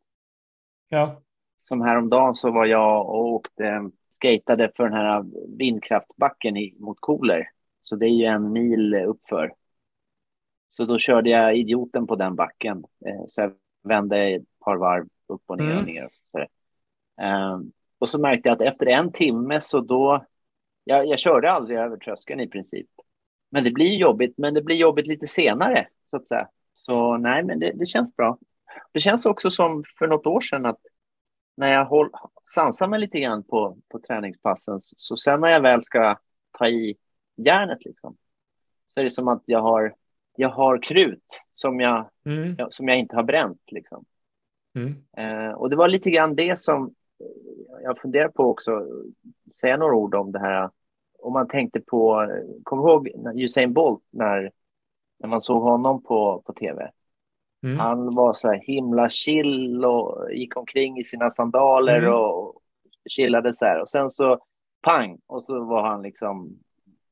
Ja. 0.90 1.22
Som 1.60 1.82
häromdagen 1.82 2.36
så 2.36 2.52
var 2.52 2.66
jag 2.66 3.10
och 3.10 3.26
åkte, 3.26 3.90
skatade 4.10 4.72
för 4.76 4.84
den 4.84 4.94
här 4.94 5.26
vindkraftbacken 5.58 6.56
mot 6.80 6.98
Koler. 7.00 7.48
Så 7.82 7.96
det 7.96 8.06
är 8.06 8.10
ju 8.14 8.26
en 8.26 8.52
mil 8.52 8.96
uppför. 8.96 9.54
Så 10.70 10.86
då 10.86 11.00
körde 11.00 11.30
jag 11.30 11.58
idioten 11.58 12.08
på 12.08 12.16
den 12.16 12.36
backen. 12.36 12.84
Eh, 13.06 13.26
så 13.28 13.42
jag 13.42 13.54
vände 13.84 14.18
ett 14.18 14.60
par 14.66 14.76
varv 14.78 15.08
upp 15.28 15.42
och 15.46 15.58
ner 15.58 15.66
och 15.66 15.72
Mm. 15.72 15.86
ner. 15.86 16.06
Och 16.06 16.12
så, 16.14 16.40
eh, 17.22 17.60
och 18.00 18.10
så 18.10 18.20
märkte 18.20 18.50
jag 18.50 18.56
att 18.56 18.74
efter 18.74 18.86
en 18.86 19.12
timme 19.12 19.62
så 19.62 19.80
då, 19.80 20.26
jag, 20.84 21.06
jag 21.08 21.20
körde 21.20 21.52
aldrig 21.52 21.78
över 21.80 21.98
tröskeln 21.98 22.40
i 22.40 22.48
princip. 22.48 22.90
Men 23.52 23.64
det 23.64 23.72
blir 23.72 23.96
jobbigt, 23.96 24.38
men 24.38 24.54
det 24.54 24.62
blir 24.62 24.76
jobbigt 24.76 25.08
lite 25.08 25.28
senare 25.28 25.88
så 26.10 26.16
att 26.16 26.28
säga. 26.28 26.48
Så 26.74 27.18
nej, 27.18 27.44
men 27.44 27.60
det, 27.60 27.72
det 27.76 27.86
känns 27.86 28.16
bra. 28.16 28.38
Det 28.92 29.00
känns 29.00 29.26
också 29.26 29.52
som 29.52 29.84
för 30.00 30.08
något 30.08 30.26
år 30.28 30.42
sedan 30.42 30.66
att 30.66 30.80
när 31.58 31.74
jag 31.74 31.86
håll, 31.86 32.10
sansar 32.46 32.88
mig 32.88 33.00
lite 33.00 33.20
grann 33.20 33.44
på, 33.44 33.78
på 33.90 34.00
träningspassen 34.00 34.80
så 34.80 35.18
sen 35.18 35.42
när 35.42 35.50
jag 35.50 35.62
väl 35.62 35.84
ska 35.84 36.18
ta 36.52 36.68
i 36.68 36.96
järnet 37.46 37.86
liksom 37.86 38.16
så 38.90 39.00
är 39.00 39.04
det 39.04 39.12
som 39.12 39.28
att 39.28 39.44
jag 39.46 39.62
har, 39.62 39.96
jag 40.36 40.50
har 40.50 40.82
krut 40.84 41.24
som 41.54 41.80
jag, 41.80 42.10
Mm. 42.26 42.56
ja, 42.58 42.68
som 42.72 42.88
jag 42.88 42.98
inte 42.98 43.16
har 43.16 43.24
bränt 43.24 43.62
liksom. 43.72 44.06
Mm. 44.76 44.96
Eh, 45.18 45.52
och 45.54 45.70
det 45.70 45.76
var 45.76 45.88
lite 45.88 46.10
grann 46.12 46.36
det 46.36 46.60
som 46.60 46.86
eh, 47.20 47.84
jag 47.84 47.98
funderar 47.98 48.28
på 48.30 48.44
också, 48.44 48.88
säga 49.62 49.78
några 49.78 49.96
ord 49.96 50.16
om 50.16 50.32
det 50.32 50.40
här. 50.40 50.70
Om 51.20 51.34
man 51.34 51.48
tänkte 51.48 51.80
på, 51.82 52.28
kommer 52.64 52.84
du 52.84 52.90
ihåg 52.90 53.10
Usain 53.36 53.74
Bolt 53.74 54.04
när, 54.10 54.52
när 55.20 55.30
man 55.30 55.42
såg 55.42 55.62
honom 55.64 56.04
på, 56.04 56.42
på 56.46 56.54
tv? 56.54 56.92
Mm. 57.64 57.80
Han 57.80 58.16
var 58.16 58.34
så 58.34 58.48
här 58.48 58.60
himla 58.64 59.10
chill 59.10 59.86
och 59.86 60.34
gick 60.34 60.58
omkring 60.58 60.98
i 61.00 61.04
sina 61.04 61.30
sandaler 61.32 62.00
Mm. 62.00 62.14
och 62.14 62.62
chillade 63.10 63.54
så 63.54 63.66
här. 63.66 63.82
Och 63.82 63.90
sen 63.90 64.10
så 64.12 64.40
pang, 64.82 65.18
och 65.28 65.44
så 65.44 65.64
var 65.64 65.84
han 65.88 66.02
liksom 66.02 66.60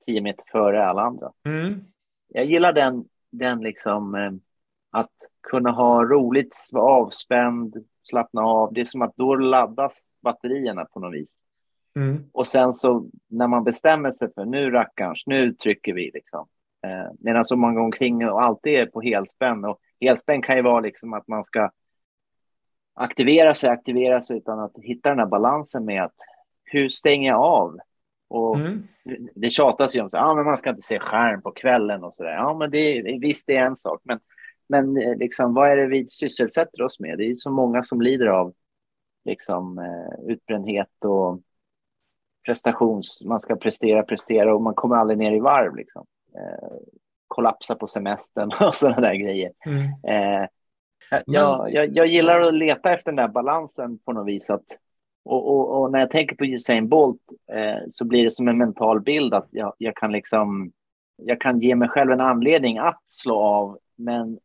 tio 0.07 0.21
meter 0.21 0.43
före 0.51 0.85
alla 0.85 1.01
andra. 1.01 1.31
Mm. 1.45 1.83
Jag 2.27 2.45
gillar 2.45 2.73
den, 2.73 3.05
den 3.31 3.59
liksom 3.59 4.15
eh, 4.15 4.31
att 4.91 5.11
kunna 5.41 5.71
ha 5.71 6.03
roligt, 6.03 6.55
vara 6.71 6.91
avspänd, 6.93 7.85
slappna 8.03 8.41
av. 8.41 8.73
Det 8.73 8.81
är 8.81 8.85
som 8.85 9.01
att 9.01 9.15
då 9.15 9.35
laddas 9.35 10.07
batterierna 10.21 10.85
på 10.85 10.99
något 10.99 11.13
vis. 11.13 11.37
Mm. 11.95 12.23
Och 12.31 12.47
sen 12.47 12.73
så 12.73 13.09
när 13.27 13.47
man 13.47 13.63
bestämmer 13.63 14.11
sig 14.11 14.33
för 14.33 14.45
nu 14.45 14.71
rackarns, 14.71 15.23
nu 15.25 15.53
trycker 15.53 15.93
vi 15.93 16.11
liksom. 16.13 16.47
Eh, 16.85 17.11
medan 17.19 17.45
om 17.49 17.59
man 17.59 17.75
går 17.75 17.81
omkring 17.81 18.29
och 18.29 18.43
alltid 18.43 18.73
är 18.73 18.85
på 18.85 19.01
helspänn 19.01 19.65
och 19.65 19.79
helspänn 20.01 20.41
kan 20.41 20.55
ju 20.55 20.61
vara 20.61 20.79
liksom 20.79 21.13
att 21.13 21.27
man 21.27 21.43
ska 21.43 21.71
aktivera 22.93 23.53
sig, 23.53 23.69
aktivera 23.69 24.21
sig 24.21 24.37
utan 24.37 24.59
att 24.59 24.73
hitta 24.81 25.09
den 25.09 25.19
här 25.19 25.25
balansen 25.25 25.85
med 25.85 26.03
att 26.03 26.15
hur 26.63 26.89
stänger 26.89 27.29
jag 27.31 27.41
av? 27.41 27.77
Och 28.29 28.55
Mm. 28.55 28.87
det 29.35 29.49
tjatas 29.49 29.95
ju 29.95 30.01
om 30.01 30.09
så, 30.09 30.17
ah, 30.17 30.35
men 30.35 30.45
man 30.45 30.57
ska 30.57 30.69
inte 30.69 30.81
se 30.81 30.99
skärm 30.99 31.41
på 31.41 31.51
kvällen 31.51 32.03
och 32.03 32.13
så 32.13 32.23
där. 32.23 32.31
Ja, 32.31 32.53
men 32.53 32.71
det, 32.71 33.01
visst 33.21 33.47
det 33.47 33.55
är 33.55 33.65
en 33.65 33.77
sak, 33.77 34.01
men, 34.03 34.19
men 34.69 34.97
eh, 34.97 35.17
liksom, 35.17 35.53
vad 35.53 35.69
är 35.69 35.77
det 35.77 35.87
vi 35.87 36.07
sysselsätter 36.09 36.81
oss 36.81 36.99
med? 36.99 37.17
Det 37.17 37.25
är 37.31 37.35
så 37.35 37.51
många 37.51 37.83
som 37.83 38.01
lider 38.01 38.27
av 38.27 38.53
liksom, 39.25 39.79
eh, 39.79 40.31
utbrändhet 40.31 41.05
och 41.05 41.41
prestations... 42.45 43.21
Man 43.25 43.39
ska 43.39 43.55
prestera, 43.55 44.03
prestera 44.03 44.55
och 44.55 44.61
man 44.61 44.73
kommer 44.73 44.95
aldrig 44.95 45.17
ner 45.17 45.31
i 45.31 45.39
varv. 45.39 45.75
Liksom. 45.75 46.05
Eh, 46.35 46.77
kollapsa 47.27 47.75
på 47.75 47.87
semestern 47.87 48.51
och 48.67 48.75
sådana 48.75 49.01
där 49.01 49.15
grejer. 49.15 49.51
Mm. 49.65 49.83
Eh, 50.07 50.47
jag, 51.25 51.73
jag, 51.73 51.97
jag 51.97 52.07
gillar 52.07 52.41
att 52.41 52.53
leta 52.53 52.93
efter 52.93 53.11
den 53.11 53.15
där 53.15 53.27
balansen 53.27 53.99
på 53.99 54.13
något 54.13 54.27
vis. 54.27 54.49
Att, 54.49 54.65
och, 55.27 55.49
och, 55.49 55.81
och 55.81 55.91
när 55.91 55.99
jag 55.99 56.11
tänker 56.11 56.35
på 56.35 56.45
Usain 56.45 56.89
Bolt 56.89 57.21
eh, 57.51 57.77
så 57.91 58.05
blir 58.05 58.23
det 58.23 58.31
som 58.31 58.47
en 58.47 58.57
mental 58.57 59.01
bild 59.01 59.33
att 59.33 59.47
jag, 59.51 59.73
jag 59.77 59.95
kan 59.95 60.11
liksom 60.11 60.71
jag 61.17 61.41
kan 61.41 61.59
ge 61.59 61.75
mig 61.75 61.89
själv 61.89 62.11
en 62.11 62.21
anledning 62.21 62.77
att 62.77 63.01
slå 63.05 63.39
av, 63.39 63.79
men 63.95 64.39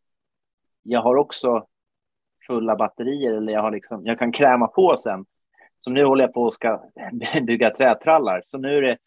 jag 0.83 1.03
har 1.03 1.17
också 1.17 1.67
fulla 2.47 2.77
batterier 2.77 3.33
eller 3.33 3.53
jag 3.53 3.63
har 3.63 3.71
liksom, 3.71 4.07
jag 4.07 4.19
kan 4.19 4.33
kräma 4.33 4.69
på 4.69 4.97
sen. 4.97 5.25
Så 5.81 5.91
nu 5.91 6.05
håller 6.05 6.25
jag 6.25 6.35
på 6.35 6.43
och 6.43 6.55
ska 6.55 6.83
bygga 7.43 7.71
trätrallar, 7.71 8.43
så 8.45 8.59
nu 8.59 8.79
är 8.79 8.83
det 8.83 8.99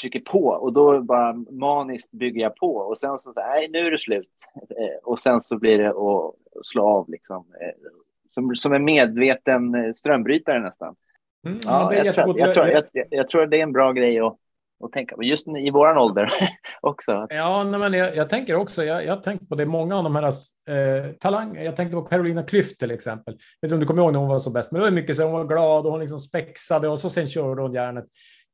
trycker 0.00 0.20
på 0.20 0.44
och 0.44 0.72
då 0.72 1.02
bara 1.02 1.32
maniskt 1.50 2.10
bygger 2.10 2.40
jag 2.40 2.56
på. 2.56 2.76
Och 2.76 2.98
sen 2.98 3.18
så, 3.18 3.32
nej 3.32 3.68
nu 3.68 3.78
är 3.78 3.90
det 3.90 3.98
slut. 3.98 4.30
Eh, 4.54 5.04
och 5.04 5.18
sen 5.18 5.40
så 5.40 5.58
blir 5.58 5.78
det 5.78 5.90
att 5.90 6.34
slå 6.62 6.86
av 6.86 7.10
liksom 7.10 7.46
eh, 7.60 7.90
som, 8.34 8.56
som 8.56 8.72
en 8.72 8.84
medveten 8.84 9.74
eh, 9.74 9.92
strömbrytare 9.92 10.60
nästan. 10.60 10.94
Mm. 11.46 11.58
Ja, 11.64 11.94
jag, 11.94 12.14
tror, 12.14 12.38
jag, 12.38 12.54
tror, 12.54 12.68
jag, 12.68 12.84
jag, 13.10 13.28
tror 13.28 13.46
det 13.46 13.58
är 13.58 13.62
en 13.62 13.72
bra 13.72 13.92
grej 13.92 14.20
att, 14.20 14.36
att 14.84 14.92
tänka 14.92 15.16
på, 15.16 15.22
just 15.22 15.48
i 15.48 15.70
våran 15.70 15.98
ålder 15.98 16.30
också. 16.80 17.26
Ja, 17.30 17.64
nej, 17.64 17.80
men 17.80 17.92
jag, 17.92 18.28
tänker 18.28 18.54
också, 18.54 18.84
jag, 18.84 19.04
jag 19.04 19.22
tänker 19.22 19.46
på 19.46 19.54
det, 19.54 19.66
många 19.66 19.96
av 19.96 20.04
de 20.04 20.16
här 20.16 20.24
eh, 20.24 21.12
talanger, 21.12 21.62
jag 21.64 21.76
tänkte 21.76 21.96
på 21.96 22.02
Carolina 22.02 22.42
Klüft 22.42 22.78
till 22.78 22.90
exempel. 22.90 23.34
Jag 23.34 23.68
vet 23.68 23.72
inte 23.72 23.74
om 23.74 23.80
du 23.80 23.86
kommer 23.86 24.02
ihåg 24.02 24.12
när 24.12 24.20
hon 24.20 24.28
var 24.28 24.38
så 24.38 24.50
bäst, 24.50 24.72
men 24.72 24.80
det 24.80 24.86
var 24.86 24.90
mycket 24.90 25.16
så 25.16 25.22
hon 25.22 25.32
var 25.32 25.44
glad 25.44 25.86
och 25.86 25.92
hon 25.92 26.00
liksom 26.00 26.18
spexade 26.18 26.88
och 26.88 26.98
så 26.98 27.10
sen 27.10 27.28
körde 27.28 27.62
hon 27.62 27.74
järnet. 27.74 28.04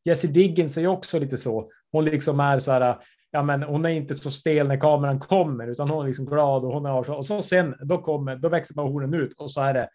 Jessie 0.04 0.30
Diggins 0.30 0.76
är 0.76 0.80
ju 0.80 0.88
också 0.88 1.18
lite 1.18 1.36
så. 1.36 1.70
Hon 1.92 2.04
liksom 2.04 2.40
är 2.40 2.58
så 2.58 2.72
här, 2.72 2.96
ja 3.30 3.42
men 3.42 3.62
hon 3.62 3.84
är 3.84 3.90
inte 3.90 4.14
så 4.14 4.30
stel 4.30 4.68
när 4.68 4.80
kameran 4.80 5.20
kommer, 5.20 5.68
utan 5.68 5.90
hon 5.90 6.02
är 6.02 6.06
liksom 6.06 6.26
glad 6.26 6.64
och 6.64 6.72
hon 6.72 6.86
är 6.86 7.02
så. 7.02 7.14
Och 7.14 7.26
så 7.26 7.42
sen, 7.42 7.74
då 7.80 7.98
kommer, 7.98 8.36
då 8.36 8.48
växer 8.48 8.74
bara 8.74 8.86
hornen 8.86 9.14
ut 9.14 9.32
och 9.32 9.50
så 9.50 9.60
är 9.60 9.74
det 9.74 9.88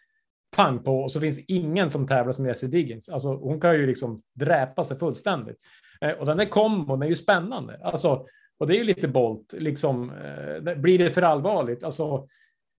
pang 0.56 0.82
på 0.82 1.00
och 1.00 1.12
så 1.12 1.20
finns 1.20 1.38
ingen 1.48 1.90
som 1.90 2.06
tävlar 2.06 2.32
som 2.32 2.46
Jessie 2.46 2.68
Diggins. 2.68 3.08
Alltså 3.08 3.34
hon 3.34 3.60
kan 3.60 3.74
ju 3.74 3.86
liksom 3.86 4.18
dräpa 4.34 4.84
sig 4.84 4.98
fullständigt. 4.98 5.56
Eh, 6.00 6.10
och 6.10 6.26
den 6.26 6.36
där 6.36 6.44
kombon 6.44 7.02
är 7.02 7.06
ju 7.06 7.16
spännande. 7.16 7.80
Alltså, 7.82 8.26
och 8.58 8.66
det 8.66 8.74
är 8.74 8.78
ju 8.78 8.84
lite 8.84 9.08
bolt, 9.08 9.54
liksom. 9.58 10.10
Eh, 10.10 10.74
blir 10.74 10.98
det 10.98 11.10
för 11.10 11.22
allvarligt? 11.22 11.84
Alltså, 11.84 12.26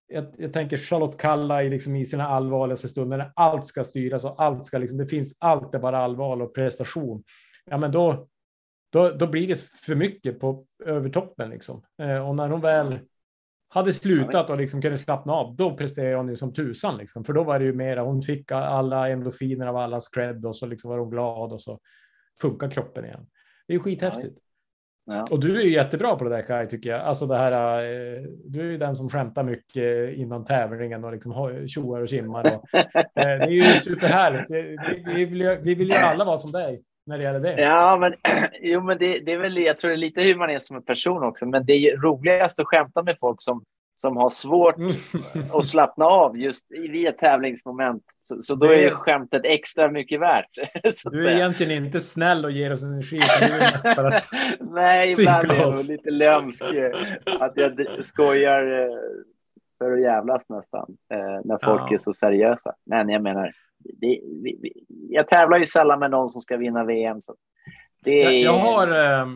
jag, 0.06 0.34
jag 0.38 0.52
tänker 0.52 0.76
Charlotte 0.76 1.18
Kalla 1.18 1.62
i, 1.62 1.70
liksom, 1.70 1.96
i 1.96 2.06
sina 2.06 2.28
allvarligaste 2.28 2.88
stunder 2.88 3.16
när 3.16 3.32
allt 3.34 3.66
ska 3.66 3.84
styras 3.84 4.24
och 4.24 4.42
allt 4.42 4.66
ska 4.66 4.78
liksom, 4.78 4.98
det 4.98 5.06
finns 5.06 5.36
allt 5.40 5.74
är 5.74 5.78
bara 5.78 5.98
allvar 5.98 6.42
och 6.42 6.54
prestation. 6.54 7.22
Ja, 7.70 7.76
men 7.76 7.92
då, 7.92 8.28
då, 8.94 9.10
då 9.10 9.26
blir 9.26 9.48
det 9.48 9.60
för 9.60 9.94
mycket 9.94 10.40
på 10.40 10.64
övertoppen 10.84 11.50
liksom. 11.50 11.82
Eh, 12.02 12.28
och 12.28 12.34
när 12.34 12.48
hon 12.48 12.60
väl 12.60 12.98
hade 13.68 13.92
slutat 13.92 14.50
och 14.50 14.56
liksom 14.56 14.82
kunde 14.82 14.98
slappna 14.98 15.32
av, 15.32 15.56
då 15.56 15.76
presterade 15.76 16.16
hon 16.16 16.28
ju 16.28 16.36
som 16.36 16.52
tusan 16.52 16.96
liksom. 16.96 17.24
För 17.24 17.32
då 17.32 17.44
var 17.44 17.58
det 17.58 17.64
ju 17.64 17.72
mera, 17.72 18.02
hon 18.02 18.22
fick 18.22 18.52
alla 18.52 19.08
endorfiner 19.08 19.66
av 19.66 19.76
allas 19.76 20.08
cred 20.08 20.46
och 20.46 20.56
så 20.56 20.66
liksom 20.66 20.90
var 20.90 20.98
hon 20.98 21.10
glad 21.10 21.52
och 21.52 21.60
så 21.60 21.78
funkar 22.40 22.70
kroppen 22.70 23.04
igen. 23.04 23.26
Det 23.66 23.72
är 23.72 23.74
ju 23.74 23.82
skithäftigt. 23.82 24.38
Ja. 25.06 25.26
Och 25.30 25.40
du 25.40 25.60
är 25.60 25.64
ju 25.64 25.72
jättebra 25.72 26.16
på 26.16 26.24
det 26.24 26.30
där 26.30 26.42
Kaj, 26.42 26.68
tycker 26.68 26.90
jag. 26.90 27.00
Alltså 27.00 27.26
det 27.26 27.36
här, 27.36 27.82
eh, 27.82 28.22
du 28.44 28.60
är 28.60 28.64
ju 28.64 28.78
den 28.78 28.96
som 28.96 29.10
skämtar 29.10 29.42
mycket 29.42 30.14
innan 30.14 30.44
tävlingen 30.44 31.04
och 31.04 31.12
liksom 31.12 31.66
tjoar 31.68 32.00
och 32.00 32.10
simmar. 32.10 32.54
Och, 32.54 32.74
eh, 32.74 33.38
det 33.38 33.44
är 33.44 33.48
ju 33.48 33.64
superhärligt. 33.64 34.50
Vi 35.14 35.24
vill, 35.24 35.40
ju, 35.40 35.60
vi 35.62 35.74
vill 35.74 35.88
ju 35.88 35.94
alla 35.94 36.24
vara 36.24 36.38
som 36.38 36.52
dig 36.52 36.82
när 37.06 37.18
det 37.18 37.24
gäller 37.24 37.40
det. 37.40 37.60
Ja, 37.62 37.96
men, 38.00 38.14
jo, 38.60 38.80
men 38.82 38.98
det, 38.98 39.18
det 39.18 39.32
är 39.32 39.38
väl, 39.38 39.56
jag 39.58 39.78
tror 39.78 39.88
det 39.88 39.94
är 39.94 39.98
lite 39.98 40.22
hur 40.22 40.34
man 40.36 40.50
är 40.50 40.58
som 40.58 40.76
en 40.76 40.82
person 40.84 41.22
också, 41.24 41.46
men 41.46 41.66
det 41.66 41.72
är 41.72 41.78
ju 41.78 41.96
roligast 41.96 42.60
att 42.60 42.66
skämta 42.66 43.02
med 43.02 43.16
folk 43.20 43.42
som, 43.42 43.62
som 43.94 44.16
har 44.16 44.30
svårt 44.30 44.76
Mm. 44.78 44.92
att 45.52 45.66
slappna 45.66 46.04
av 46.04 46.38
just 46.38 46.72
i 46.72 47.06
ett 47.06 47.18
tävlingsmoment. 47.18 48.02
Så, 48.18 48.42
så 48.42 48.54
då 48.54 48.66
är 48.66 48.78
ju 48.78 48.90
skämtet 48.90 49.42
extra 49.44 49.90
mycket 49.90 50.20
värt. 50.20 50.46
Du 51.10 51.28
är 51.28 51.32
egentligen 51.36 51.84
inte 51.84 52.00
snäll 52.00 52.44
och 52.44 52.50
ger 52.50 52.72
oss 52.72 52.82
energi. 52.82 53.20
Nej, 54.60 55.12
ibland 55.12 55.50
är 55.50 55.54
jag 55.60 55.84
lite 55.84 56.10
lömsk. 56.10 56.62
eh, 56.62 56.90
Att 57.40 57.52
jag 57.56 57.86
skojar 58.04 58.80
eh, 58.82 58.88
för 59.78 59.92
att 59.92 60.00
jävlas 60.02 60.48
nästan. 60.48 60.96
eh, 61.14 61.40
När 61.44 61.58
folk 61.64 61.82
Ja. 61.90 61.94
är 61.94 61.98
så 61.98 62.14
seriösa. 62.14 62.74
Men 62.86 63.08
jag 63.08 63.22
menar, 63.22 63.52
det, 63.78 64.20
vi, 64.42 64.58
vi, 64.62 64.72
jag 65.08 65.28
tävlar 65.28 65.58
ju 65.58 65.66
sällan 65.66 65.98
med 66.00 66.10
någon 66.10 66.30
som 66.30 66.40
ska 66.40 66.56
vinna 66.56 66.84
VM. 66.84 67.22
Så 67.22 67.34
det 68.04 68.22
är, 68.24 68.30
Jag, 68.30 68.40
jag, 68.40 68.52
har, 68.52 68.88
eh, 68.88 69.26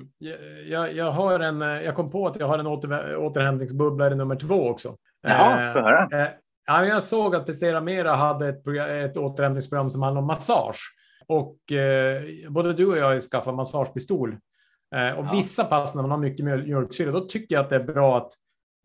jag, 0.71 0.93
jag 0.95 1.11
har 1.13 1.41
en, 1.41 1.63
eh, 1.63 1.69
jag 1.83 1.95
kom 1.95 2.11
på 2.11 2.27
att 2.27 2.41
jag 2.41 2.47
har 2.47 2.59
en 2.59 2.67
åter, 2.67 3.17
återhämtningsbubblare 3.17 4.15
nummer 4.15 4.37
två 4.37 4.69
också. 4.69 4.97
Jaha, 5.23 5.67
Eh, 5.67 5.73
få 5.73 5.79
höra. 5.81 6.23
Eh, 6.23 6.29
Ja, 6.71 6.85
jag 6.87 7.03
såg 7.03 7.35
att 7.37 7.47
Prestera 7.47 7.81
Mera 7.81 8.13
hade 8.15 8.49
ett, 8.49 8.67
ett 9.11 9.17
återhämtningsprogram 9.17 9.91
som 9.91 10.03
handlade 10.03 10.23
om 10.23 10.27
massage. 10.27 10.81
Och 11.27 11.73
eh, 11.73 12.23
både 12.51 12.73
du 12.73 12.87
och 12.87 12.99
jag 12.99 13.05
har 13.05 13.21
skaffat 13.21 13.55
massagepistol. 13.55 14.29
Eh, 14.95 15.19
och 15.19 15.25
ja. 15.25 15.31
vissa 15.33 15.65
pass 15.65 15.95
när 15.95 16.03
man 16.03 16.11
har 16.11 16.19
mycket 16.19 16.45
mjölksyra, 16.45 17.11
då 17.11 17.21
tycker 17.21 17.55
jag 17.55 17.63
att 17.63 17.69
det 17.71 17.77
är 17.77 17.85
bra 17.85 18.17
att, 18.19 18.33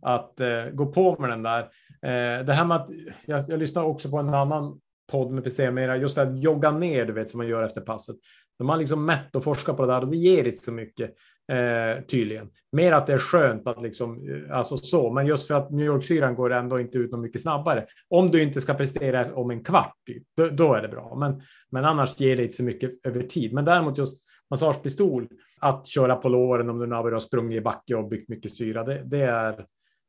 att 0.03 0.39
eh, 0.39 0.65
gå 0.73 0.85
på 0.85 1.15
med 1.19 1.29
den 1.29 1.43
där. 1.43 1.61
Eh, 2.01 2.45
det 2.45 2.53
här 2.53 2.65
med 2.65 2.77
att, 2.77 2.89
jag, 3.25 3.43
jag 3.47 3.59
lyssnar 3.59 3.83
också 3.83 4.09
på 4.09 4.17
en 4.17 4.33
annan 4.33 4.79
podd 5.11 5.31
med 5.31 5.43
PC 5.43 5.71
Mera, 5.71 5.97
just 5.97 6.17
att 6.17 6.43
jogga 6.43 6.71
ner, 6.71 7.05
du 7.05 7.13
vet, 7.13 7.29
som 7.29 7.37
man 7.37 7.47
gör 7.47 7.63
efter 7.63 7.81
passet. 7.81 8.15
De 8.57 8.69
har 8.69 8.77
liksom 8.77 9.05
mätt 9.05 9.35
och 9.35 9.43
forskat 9.43 9.77
på 9.77 9.85
det 9.85 9.93
där 9.93 10.01
och 10.01 10.09
det 10.09 10.17
ger 10.17 10.43
inte 10.43 10.57
så 10.57 10.71
mycket 10.71 11.13
eh, 11.51 12.03
tydligen. 12.05 12.49
Mer 12.71 12.91
att 12.91 13.07
det 13.07 13.13
är 13.13 13.17
skönt 13.17 13.67
att 13.67 13.81
liksom, 13.81 14.29
eh, 14.29 14.57
alltså 14.57 14.77
så, 14.77 15.11
men 15.11 15.25
just 15.25 15.47
för 15.47 15.55
att 15.55 15.71
New 15.71 15.85
York-syran 15.85 16.35
går 16.35 16.53
ändå 16.53 16.79
inte 16.79 16.97
ut 16.97 17.11
något 17.11 17.19
mycket 17.19 17.41
snabbare. 17.41 17.85
Om 18.09 18.31
du 18.31 18.43
inte 18.43 18.61
ska 18.61 18.73
prestera 18.73 19.33
om 19.35 19.51
en 19.51 19.63
kvart, 19.63 19.95
typ, 20.07 20.23
då, 20.37 20.49
då, 20.49 20.73
är 20.73 20.81
det 20.81 20.87
bra. 20.87 21.15
Men, 21.15 21.41
men 21.71 21.85
annars 21.85 22.19
ger 22.19 22.35
det 22.35 22.43
inte 22.43 22.55
så 22.55 22.63
mycket 22.63 23.05
över 23.05 23.23
tid. 23.23 23.53
Men 23.53 23.65
däremot 23.65 23.97
just 23.97 24.23
massagepistol, 24.49 25.27
att 25.61 25.87
köra 25.87 26.15
på 26.15 26.29
låren 26.29 26.69
om 26.69 26.79
du 26.79 26.85
nu 26.87 26.95
har 26.95 27.19
sprungit 27.19 27.57
i 27.57 27.61
backe 27.61 27.95
och 27.95 28.07
byggt 28.09 28.29
mycket 28.29 28.55
syra, 28.55 28.83
det, 28.83 29.03
det 29.05 29.21
är 29.21 29.65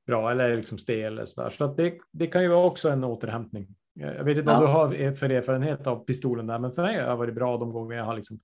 bra, 0.06 0.30
eller 0.30 0.56
liksom 0.56 0.78
stel 0.78 1.12
eller 1.12 1.24
så 1.24 1.42
där. 1.42 1.50
Så 1.50 1.64
att 1.64 1.76
det, 1.76 1.94
det 2.12 2.26
kan 2.26 2.42
ju 2.42 2.48
vara 2.48 2.66
också 2.66 2.88
en 2.88 3.04
återhämtning. 3.04 3.66
Jag 3.94 4.24
vet 4.24 4.38
inte 4.38 4.50
ja. 4.50 4.56
om 4.56 4.62
du 4.62 4.68
har 4.68 5.12
för 5.14 5.30
erfarenhet 5.30 5.86
av 5.86 6.04
pistolen 6.04 6.46
där, 6.46 6.58
men 6.58 6.72
för 6.72 6.82
mig 6.82 7.00
har 7.00 7.08
det 7.08 7.16
varit 7.16 7.34
bra 7.34 7.56
de 7.56 7.72
gånger 7.72 7.96
jag 7.96 8.04
har 8.04 8.16
liksom. 8.16 8.38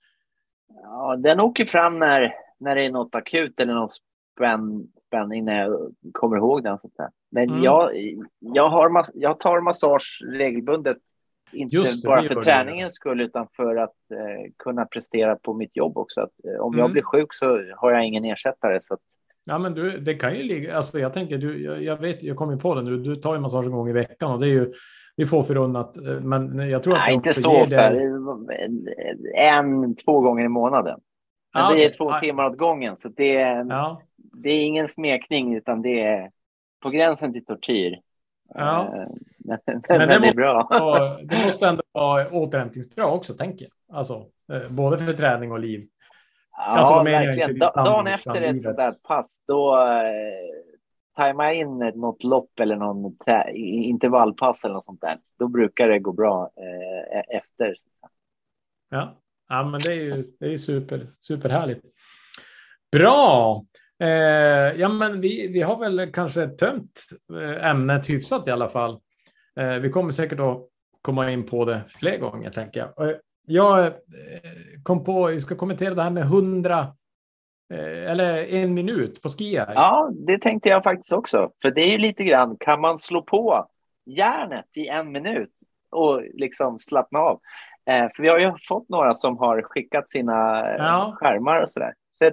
Ja, 0.83 1.17
den 1.17 1.41
åker 1.41 1.65
fram 1.65 1.99
när 1.99 2.35
när 2.61 2.75
det 2.75 2.85
är 2.85 2.91
något 2.91 3.15
akut 3.15 3.61
eller 3.61 3.75
någon 3.75 3.89
spänn, 4.35 4.89
spänning 5.07 5.45
när 5.45 5.61
jag 5.61 5.95
kommer 6.13 6.37
ihåg 6.37 6.63
den. 6.63 6.79
Så 6.79 6.89
Men 7.31 7.49
mm. 7.49 7.63
jag, 7.63 7.91
jag, 8.39 8.69
har, 8.69 9.05
jag 9.15 9.41
tar 9.41 9.61
massage 9.61 10.23
regelbundet, 10.27 10.97
inte 11.53 11.77
det, 11.77 12.03
bara 12.05 12.23
för 12.23 12.43
träningens 12.43 12.95
skull 12.95 13.21
utan 13.21 13.49
för 13.57 13.77
att 13.77 13.97
eh, 14.11 14.53
kunna 14.57 14.85
prestera 14.85 15.37
på 15.37 15.55
mitt 15.55 15.77
jobb 15.77 15.99
också. 15.99 16.21
Att, 16.21 16.45
eh, 16.45 16.61
om 16.61 16.73
mm. 16.75 16.81
jag 16.81 16.93
blir 16.93 17.03
sjuk 17.03 17.35
så 17.35 17.63
har 17.77 17.93
jag 17.93 18.05
ingen 18.05 18.25
ersättare. 18.25 18.81
Så 18.83 18.95
att... 18.95 19.01
Ja, 19.45 19.59
men 19.59 19.75
du, 19.75 19.99
det 19.99 20.15
kan 20.15 20.37
ju 20.37 20.43
ligga, 20.43 20.77
alltså 20.77 20.99
jag 20.99 21.13
tänker, 21.13 21.39
du, 21.39 21.65
jag, 21.65 21.83
jag 21.83 21.97
vet, 21.97 22.23
jag 22.23 22.37
kommer 22.37 22.57
på 22.57 22.75
det 22.75 22.83
nu, 22.83 22.97
du 22.97 23.17
tar 23.17 23.35
ju 23.35 23.41
massage 23.41 23.67
en 23.67 23.73
gång 23.73 23.89
i 23.89 23.93
veckan 23.93 24.33
och 24.33 24.41
det 24.41 24.47
är 24.47 24.53
ju 24.53 24.73
vi 25.17 25.27
får 25.27 25.43
förunnat, 25.43 25.97
eh, 25.97 26.21
men 26.21 26.71
jag 26.71 26.83
tror 26.83 26.95
att 26.95 27.01
Nej, 27.01 27.15
inte 27.15 27.35
så 27.35 27.63
ofta. 27.63 27.91
En, 29.35 29.97
två 29.97 30.21
gånger 30.21 30.45
i 30.45 30.49
månaden. 30.49 31.01
Men 31.55 31.65
ah, 31.65 31.73
det 31.73 31.85
är 31.85 31.93
två 31.93 32.19
timmar 32.19 32.45
åt 32.45 32.59
gången, 32.59 32.97
så 32.97 33.09
det 33.09 33.37
är, 33.37 33.67
ja. 33.69 34.03
det 34.17 34.51
är 34.51 34.61
ingen 34.61 34.89
smekning, 34.89 35.57
utan 35.57 35.83
det 35.83 36.01
är 36.01 36.31
på 36.83 36.91
gränsen 36.91 37.33
till 37.33 37.45
tortyr. 37.45 37.99
Ja. 38.55 38.83
Eh, 38.85 39.09
men, 39.39 39.59
men, 39.67 39.99
men 40.09 40.23
det, 40.23 40.29
är 40.29 40.35
bra. 40.35 40.69
Det 41.23 41.47
måste 41.47 41.69
ändå 41.69 41.83
vara 41.93 42.29
återhämtningsbra 42.29 43.07
också, 43.07 43.35
tänker 43.35 43.65
jag. 43.65 43.97
Alltså, 43.97 44.27
eh, 44.53 44.69
både 44.71 44.99
för 44.99 45.13
träning 45.13 45.53
och 45.53 45.61
liv. 45.61 45.89
Ja, 46.67 46.79
alltså, 46.79 47.03
verkligen. 47.03 47.59
Dagen 47.59 48.07
efter 48.07 48.43
ett 48.43 48.63
sånt 48.63 48.77
där 48.77 48.93
pass, 49.09 49.43
då 49.47 49.77
eh, 49.77 50.73
tajmar 51.17 51.45
jag 51.45 51.55
in 51.55 51.79
något 51.79 52.25
lopp 52.25 52.61
eller 52.61 52.77
någon 52.77 53.17
intervallpass 53.57 54.65
eller 54.65 54.75
något 54.75 54.85
sånt 54.85 55.01
där. 55.01 55.19
Då 55.39 55.49
brukar 55.49 55.89
det 55.89 55.99
gå 55.99 56.13
bra 56.13 56.51
eh, 56.57 57.19
e-, 57.19 57.25
efter. 57.29 57.75
Ja. 58.91 59.17
Ja, 59.49 59.65
men 59.65 59.81
det 59.81 59.93
är 59.93 59.95
ju 59.95 60.25
det 60.41 60.53
är 60.53 60.57
super, 60.57 61.01
superhärligt. 61.21 61.85
Bra! 62.93 63.65
Eh, 64.03 64.81
ja, 64.81 64.89
men 64.89 65.21
vi, 65.21 65.49
vi 65.49 65.63
har 65.63 65.79
väl 65.79 66.13
kanske 66.13 66.49
tömt 66.49 67.01
eh, 67.41 67.71
ämnet 67.71 68.11
hyfsat 68.11 68.49
i 68.49 68.51
alla 68.51 68.69
fall. 68.69 69.01
Eh, 69.61 69.75
vi 69.75 69.91
kommer 69.91 70.13
säkert 70.13 70.41
att 70.41 70.59
komma 71.03 71.31
in 71.31 71.47
på 71.47 71.65
det 71.65 71.83
fler 71.89 72.19
gånger, 72.19 72.51
tänker 72.51 72.81
jag. 72.81 73.15
Jag 73.51 73.87
eh, 73.87 73.93
kom 74.83 75.05
på, 75.05 75.27
vi 75.27 75.41
ska 75.41 75.55
kommentera 75.55 75.95
det 75.95 76.03
här 76.03 76.11
med 76.11 76.25
hundra 76.25 76.79
eh, 77.75 78.11
eller 78.11 78.55
en 78.55 78.75
minut 78.75 79.23
på 79.23 79.29
skier. 79.29 79.73
Ja, 79.75 80.11
det 80.27 80.39
tänkte 80.39 80.69
jag 80.69 80.83
faktiskt 80.83 81.13
också. 81.13 81.51
För 81.63 81.71
det 81.71 81.81
är 81.81 81.91
ju 81.91 81.99
lite 81.99 82.25
grann, 82.25 82.57
kan 82.61 82.81
man 82.81 82.99
slå 82.99 83.23
på 83.23 83.67
järnet 84.07 84.77
i 84.77 84.89
en 84.89 85.13
minut 85.13 85.51
och 85.91 86.23
liksom 86.35 86.81
slappna 86.81 87.19
av? 87.19 87.41
Eh, 87.91 88.09
för 88.17 88.23
vi 88.23 88.29
har 88.29 88.39
ju 88.39 88.53
fått 88.69 88.89
några 88.89 89.15
som 89.15 89.39
har 89.39 89.63
skickat 89.63 90.11
sina 90.11 90.65
ja. 90.79 91.17
skärmar 91.17 91.63
och 91.63 91.71
sådär. 91.71 91.95
Så. 92.19 92.31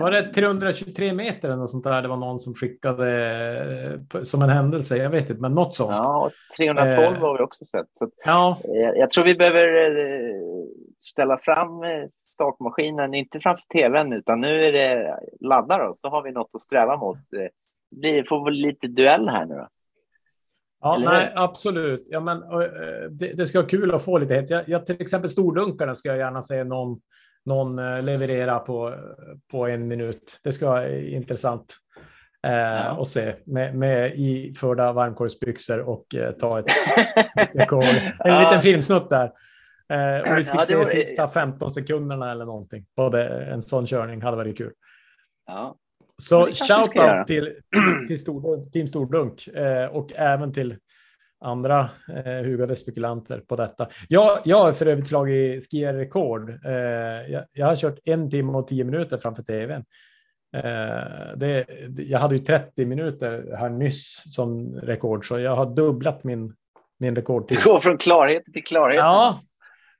Var 0.00 0.10
det 0.10 0.22
323 0.22 1.12
meter 1.12 1.48
eller 1.48 1.56
något 1.56 1.70
sånt 1.70 1.84
där? 1.84 2.02
Det 2.02 2.08
var 2.08 2.16
någon 2.16 2.38
som 2.38 2.54
skickade 2.54 3.08
eh, 4.12 4.22
som 4.22 4.42
en 4.42 4.50
händelse. 4.50 4.96
Jag 4.96 5.10
vet 5.10 5.30
inte, 5.30 5.42
men 5.42 5.54
något 5.54 5.74
sånt. 5.74 5.90
Ja, 5.90 6.30
312 6.56 7.16
har 7.16 7.38
vi 7.38 7.44
också 7.44 7.64
sett. 7.64 7.86
Så 7.98 8.10
ja. 8.24 8.58
Jag 8.96 9.10
tror 9.10 9.24
vi 9.24 9.34
behöver 9.34 9.92
ställa 10.98 11.38
fram 11.38 11.70
stakmaskinen, 12.16 13.14
inte 13.14 13.40
framför 13.40 13.64
tvn, 13.72 14.12
utan 14.12 14.40
nu 14.40 14.64
är 14.64 14.72
det 14.72 15.18
laddar 15.40 15.88
och 15.88 15.96
så 15.96 16.08
har 16.08 16.22
vi 16.22 16.32
något 16.32 16.50
att 16.52 16.60
sträva 16.60 16.96
mot. 16.96 17.18
Det 17.90 18.28
får 18.28 18.44
väl 18.44 18.54
lite 18.54 18.86
duell 18.86 19.28
här 19.28 19.46
nu 19.46 19.54
då. 19.54 19.68
Ja, 20.80 20.98
nej, 20.98 21.32
absolut. 21.36 22.06
Ja, 22.10 22.20
men, 22.20 22.40
det, 23.10 23.32
det, 23.32 23.46
ska 23.46 23.58
vara 23.58 23.68
kul 23.68 23.94
att 23.94 24.04
få 24.04 24.18
lite 24.18 24.34
hett. 24.34 24.50
Jag, 24.50 24.68
jag, 24.68 24.86
till 24.86 25.00
exempel 25.00 25.30
stordunkarna 25.30 25.94
ska 25.94 26.08
jag 26.08 26.18
gärna 26.18 26.42
se 26.42 26.64
någon, 26.64 27.00
någon 27.46 27.78
eh, 27.78 28.02
leverera 28.02 28.58
på, 28.58 28.94
på 29.50 29.66
en 29.66 29.88
minut. 29.88 30.40
Det 30.44 30.52
ska 30.52 30.66
vara 30.66 30.98
intressant 30.98 31.76
eh, 32.46 32.52
ja. 32.52 33.00
att 33.00 33.08
se 33.08 33.34
med, 33.44 33.74
med 33.74 34.12
iförda 34.16 34.92
varmkorvsbyxor 34.92 35.78
och 35.78 36.14
eh, 36.14 36.32
ta 36.32 36.58
ett, 36.58 36.66
rekord. 37.54 37.84
En 37.84 38.12
ja. 38.32 38.40
liten 38.40 38.62
filmsnutt 38.62 39.10
där. 39.10 39.32
Eh, 39.88 40.32
och 40.32 40.38
vi 40.38 40.44
fick 40.44 40.54
ja, 40.54 40.64
se 40.64 40.76
var... 40.76 40.84
sista 40.84 41.28
15 41.28 41.70
sekunderna 41.70 42.32
eller 42.32 42.44
någonting 42.44 42.86
på 42.96 43.08
det, 43.08 43.28
en 43.28 43.62
sån 43.62 43.86
körning. 43.86 44.22
hade 44.22 44.36
varit 44.36 44.58
kul. 44.58 44.72
Ja, 45.46 45.76
så 46.22 46.46
shout-out 46.46 47.24
till, 47.26 47.54
till 48.08 48.20
stor, 48.20 48.70
Team 48.70 48.88
Stordunk 48.88 49.46
eh, 49.46 49.86
och 49.86 50.12
även 50.16 50.52
till 50.52 50.76
andra 51.42 51.90
eh, 52.24 52.44
hugade 52.44 52.76
spekulanter 52.76 53.38
på 53.38 53.56
detta. 53.56 53.86
Jag, 54.08 54.38
jag 54.44 54.58
har 54.58 54.72
för 54.72 54.86
övrigt 54.86 55.06
slagit 55.06 55.70
skierrekord. 55.70 56.50
Eh, 56.64 56.72
jag, 57.32 57.44
jag, 57.52 57.66
har 57.66 57.76
kört 57.76 57.98
en 58.04 58.30
timme 58.30 58.52
och 58.52 58.66
tio 58.66 58.84
minuter 58.84 59.18
framför 59.18 59.42
tvn. 59.42 59.84
Eh, 60.56 61.36
det, 61.36 61.66
jag 61.96 62.18
hade 62.18 62.36
ju 62.36 62.44
30 62.44 62.84
minuter 62.84 63.56
här 63.58 63.70
nyss 63.70 64.34
som 64.34 64.74
rekord, 64.74 65.28
så 65.28 65.38
jag 65.38 65.56
har 65.56 65.66
dubblat 65.66 66.24
min, 66.24 66.54
min 66.98 67.16
rekordtid. 67.16 67.58
Du 67.58 67.70
går 67.70 67.80
från 67.80 67.98
klarhet 67.98 68.44
till 68.52 68.64
klarhet. 68.64 68.96
Ja, 68.96 69.40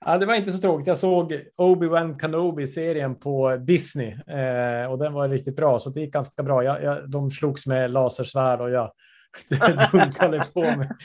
Ja, 0.04 0.18
det 0.18 0.26
var 0.26 0.34
inte 0.34 0.52
så 0.52 0.58
tråkigt. 0.58 0.86
Jag 0.86 0.98
såg 0.98 1.40
Obi-Wan 1.56 2.18
Kenobi-serien 2.18 3.14
på 3.14 3.56
Disney 3.56 4.08
eh, 4.10 4.90
och 4.90 4.98
den 4.98 5.12
var 5.12 5.28
riktigt 5.28 5.56
bra, 5.56 5.78
så 5.78 5.90
det 5.90 6.00
gick 6.00 6.12
ganska 6.12 6.42
bra. 6.42 6.64
Jag, 6.64 6.82
jag, 6.82 7.10
de 7.10 7.30
slogs 7.30 7.66
med 7.66 7.90
lasersvärd 7.90 8.60
och 8.60 8.70
jag 8.70 8.92
dunkade 9.92 10.44
på 10.54 10.60
med, 10.60 10.96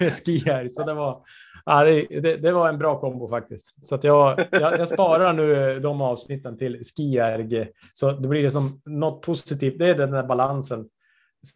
med 0.00 0.12
skier. 0.12 0.68
Så 0.68 0.84
det 0.84 0.94
var, 0.94 1.24
ja, 1.64 1.84
det, 1.84 2.36
det, 2.36 2.52
var 2.52 2.68
en 2.68 2.78
bra 2.78 3.00
kombo 3.00 3.28
faktiskt. 3.28 3.86
Så 3.86 3.94
att 3.94 4.04
jag, 4.04 4.46
jag, 4.50 4.78
jag 4.78 4.88
sparar 4.88 5.32
nu 5.32 5.72
eh, 5.72 5.80
de 5.80 6.00
avsnitten 6.00 6.58
till 6.58 6.82
skierg, 6.84 7.68
så 7.92 8.12
det 8.12 8.28
blir 8.28 8.42
liksom 8.42 8.80
något 8.84 9.22
positivt. 9.22 9.78
Det 9.78 9.88
är 9.88 9.94
den 9.94 10.10
där 10.10 10.22
balansen. 10.22 10.88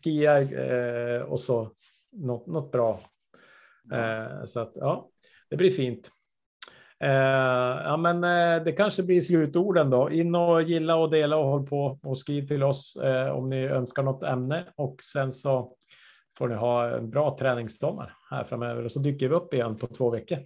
Skierg 0.04 0.54
eh, 0.54 1.22
och 1.22 1.40
så 1.40 1.70
något, 2.12 2.46
något 2.46 2.72
bra. 2.72 3.00
Eh, 3.92 4.44
så 4.44 4.60
att 4.60 4.72
ja, 4.74 5.08
det 5.50 5.56
blir 5.56 5.70
fint. 5.70 6.10
Eh, 7.00 7.10
ja, 7.84 7.96
men 7.96 8.24
eh, 8.24 8.64
det 8.64 8.72
kanske 8.72 9.02
blir 9.02 9.20
slutorden 9.20 9.90
då. 9.90 10.10
In 10.10 10.34
och 10.34 10.62
gilla 10.62 10.96
och 10.96 11.10
dela 11.10 11.36
och 11.36 11.46
håll 11.46 11.66
på 11.66 11.98
och 12.02 12.18
skriv 12.18 12.46
till 12.46 12.62
oss 12.62 12.96
eh, 12.96 13.28
om 13.28 13.46
ni 13.46 13.64
önskar 13.64 14.02
något 14.02 14.22
ämne 14.22 14.64
och 14.76 15.02
sen 15.02 15.32
så 15.32 15.75
får 16.38 16.48
ni 16.48 16.54
ha 16.54 16.96
en 16.96 17.10
bra 17.10 17.36
träningssommar 17.38 18.16
här 18.30 18.44
framöver 18.44 18.84
och 18.84 18.92
så 18.92 18.98
dyker 18.98 19.28
vi 19.28 19.34
upp 19.34 19.54
igen 19.54 19.76
på 19.76 19.86
två 19.86 20.10
veckor. 20.10 20.38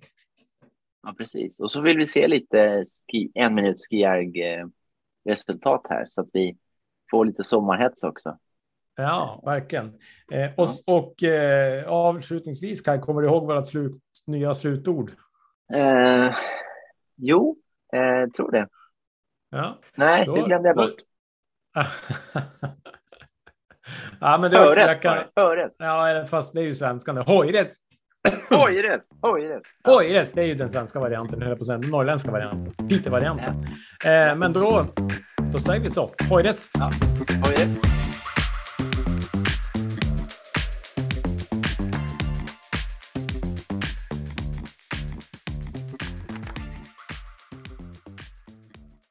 Ja, 1.02 1.14
precis. 1.18 1.60
Och 1.60 1.70
så 1.70 1.80
vill 1.80 1.96
vi 1.96 2.06
se 2.06 2.28
lite 2.28 2.84
ski, 2.84 3.30
en 3.34 3.54
minut 3.54 3.76
skijärg 3.90 4.32
resultat 5.24 5.86
här 5.88 6.06
så 6.10 6.20
att 6.20 6.28
vi 6.32 6.58
får 7.10 7.24
lite 7.24 7.44
sommarhets 7.44 8.04
också. 8.04 8.38
Ja, 8.96 9.42
verkligen. 9.44 9.98
Eh, 10.32 10.50
och 10.56 10.68
ja. 10.86 10.94
och 10.94 11.22
eh, 11.22 11.88
avslutningsvis, 11.88 12.80
Kaj, 12.80 13.00
kommer 13.00 13.22
du 13.22 13.28
ihåg 13.28 13.46
vårt 13.46 13.66
slut, 13.66 14.02
nya 14.26 14.54
slutord? 14.54 15.12
Eh, 15.72 16.34
jo, 17.16 17.56
eh, 17.92 18.30
tror 18.30 18.50
det. 18.50 18.68
Ja, 19.50 19.78
Nej, 19.96 20.26
då, 20.26 20.34
det 20.34 20.42
glömde 20.42 20.68
jag 20.68 20.76
bort. 20.76 20.96
ja, 24.20 24.38
men 24.38 24.50
det 24.50 24.56
Höres, 24.56 25.00
kan... 25.00 25.18
Höres. 25.36 25.72
Ja, 25.78 26.24
fast 26.30 26.54
det 26.54 26.60
är 26.60 26.64
ju 26.64 26.74
svenskan. 26.74 27.16
Hojres. 27.16 27.74
Hojres. 28.50 29.02
Hojres. 29.22 29.62
Hojres, 29.84 30.32
det 30.32 30.42
är 30.42 30.46
ju 30.46 30.54
den 30.54 30.70
svenska 30.70 31.00
varianten, 31.00 31.42
eller 31.42 31.56
på 31.56 31.64
sen, 31.64 31.80
den 31.80 31.90
norrländska 31.90 32.30
varianten. 32.30 32.88
Piteå-varianten. 32.88 33.66
Eh, 34.04 34.36
men 34.36 34.52
då, 34.52 34.86
då 35.52 35.58
säger 35.58 35.80
vi 35.80 35.90
så. 35.90 36.10
Hojres. 36.30 36.70
Ja. 36.78 36.90
Hojres. 37.44 37.89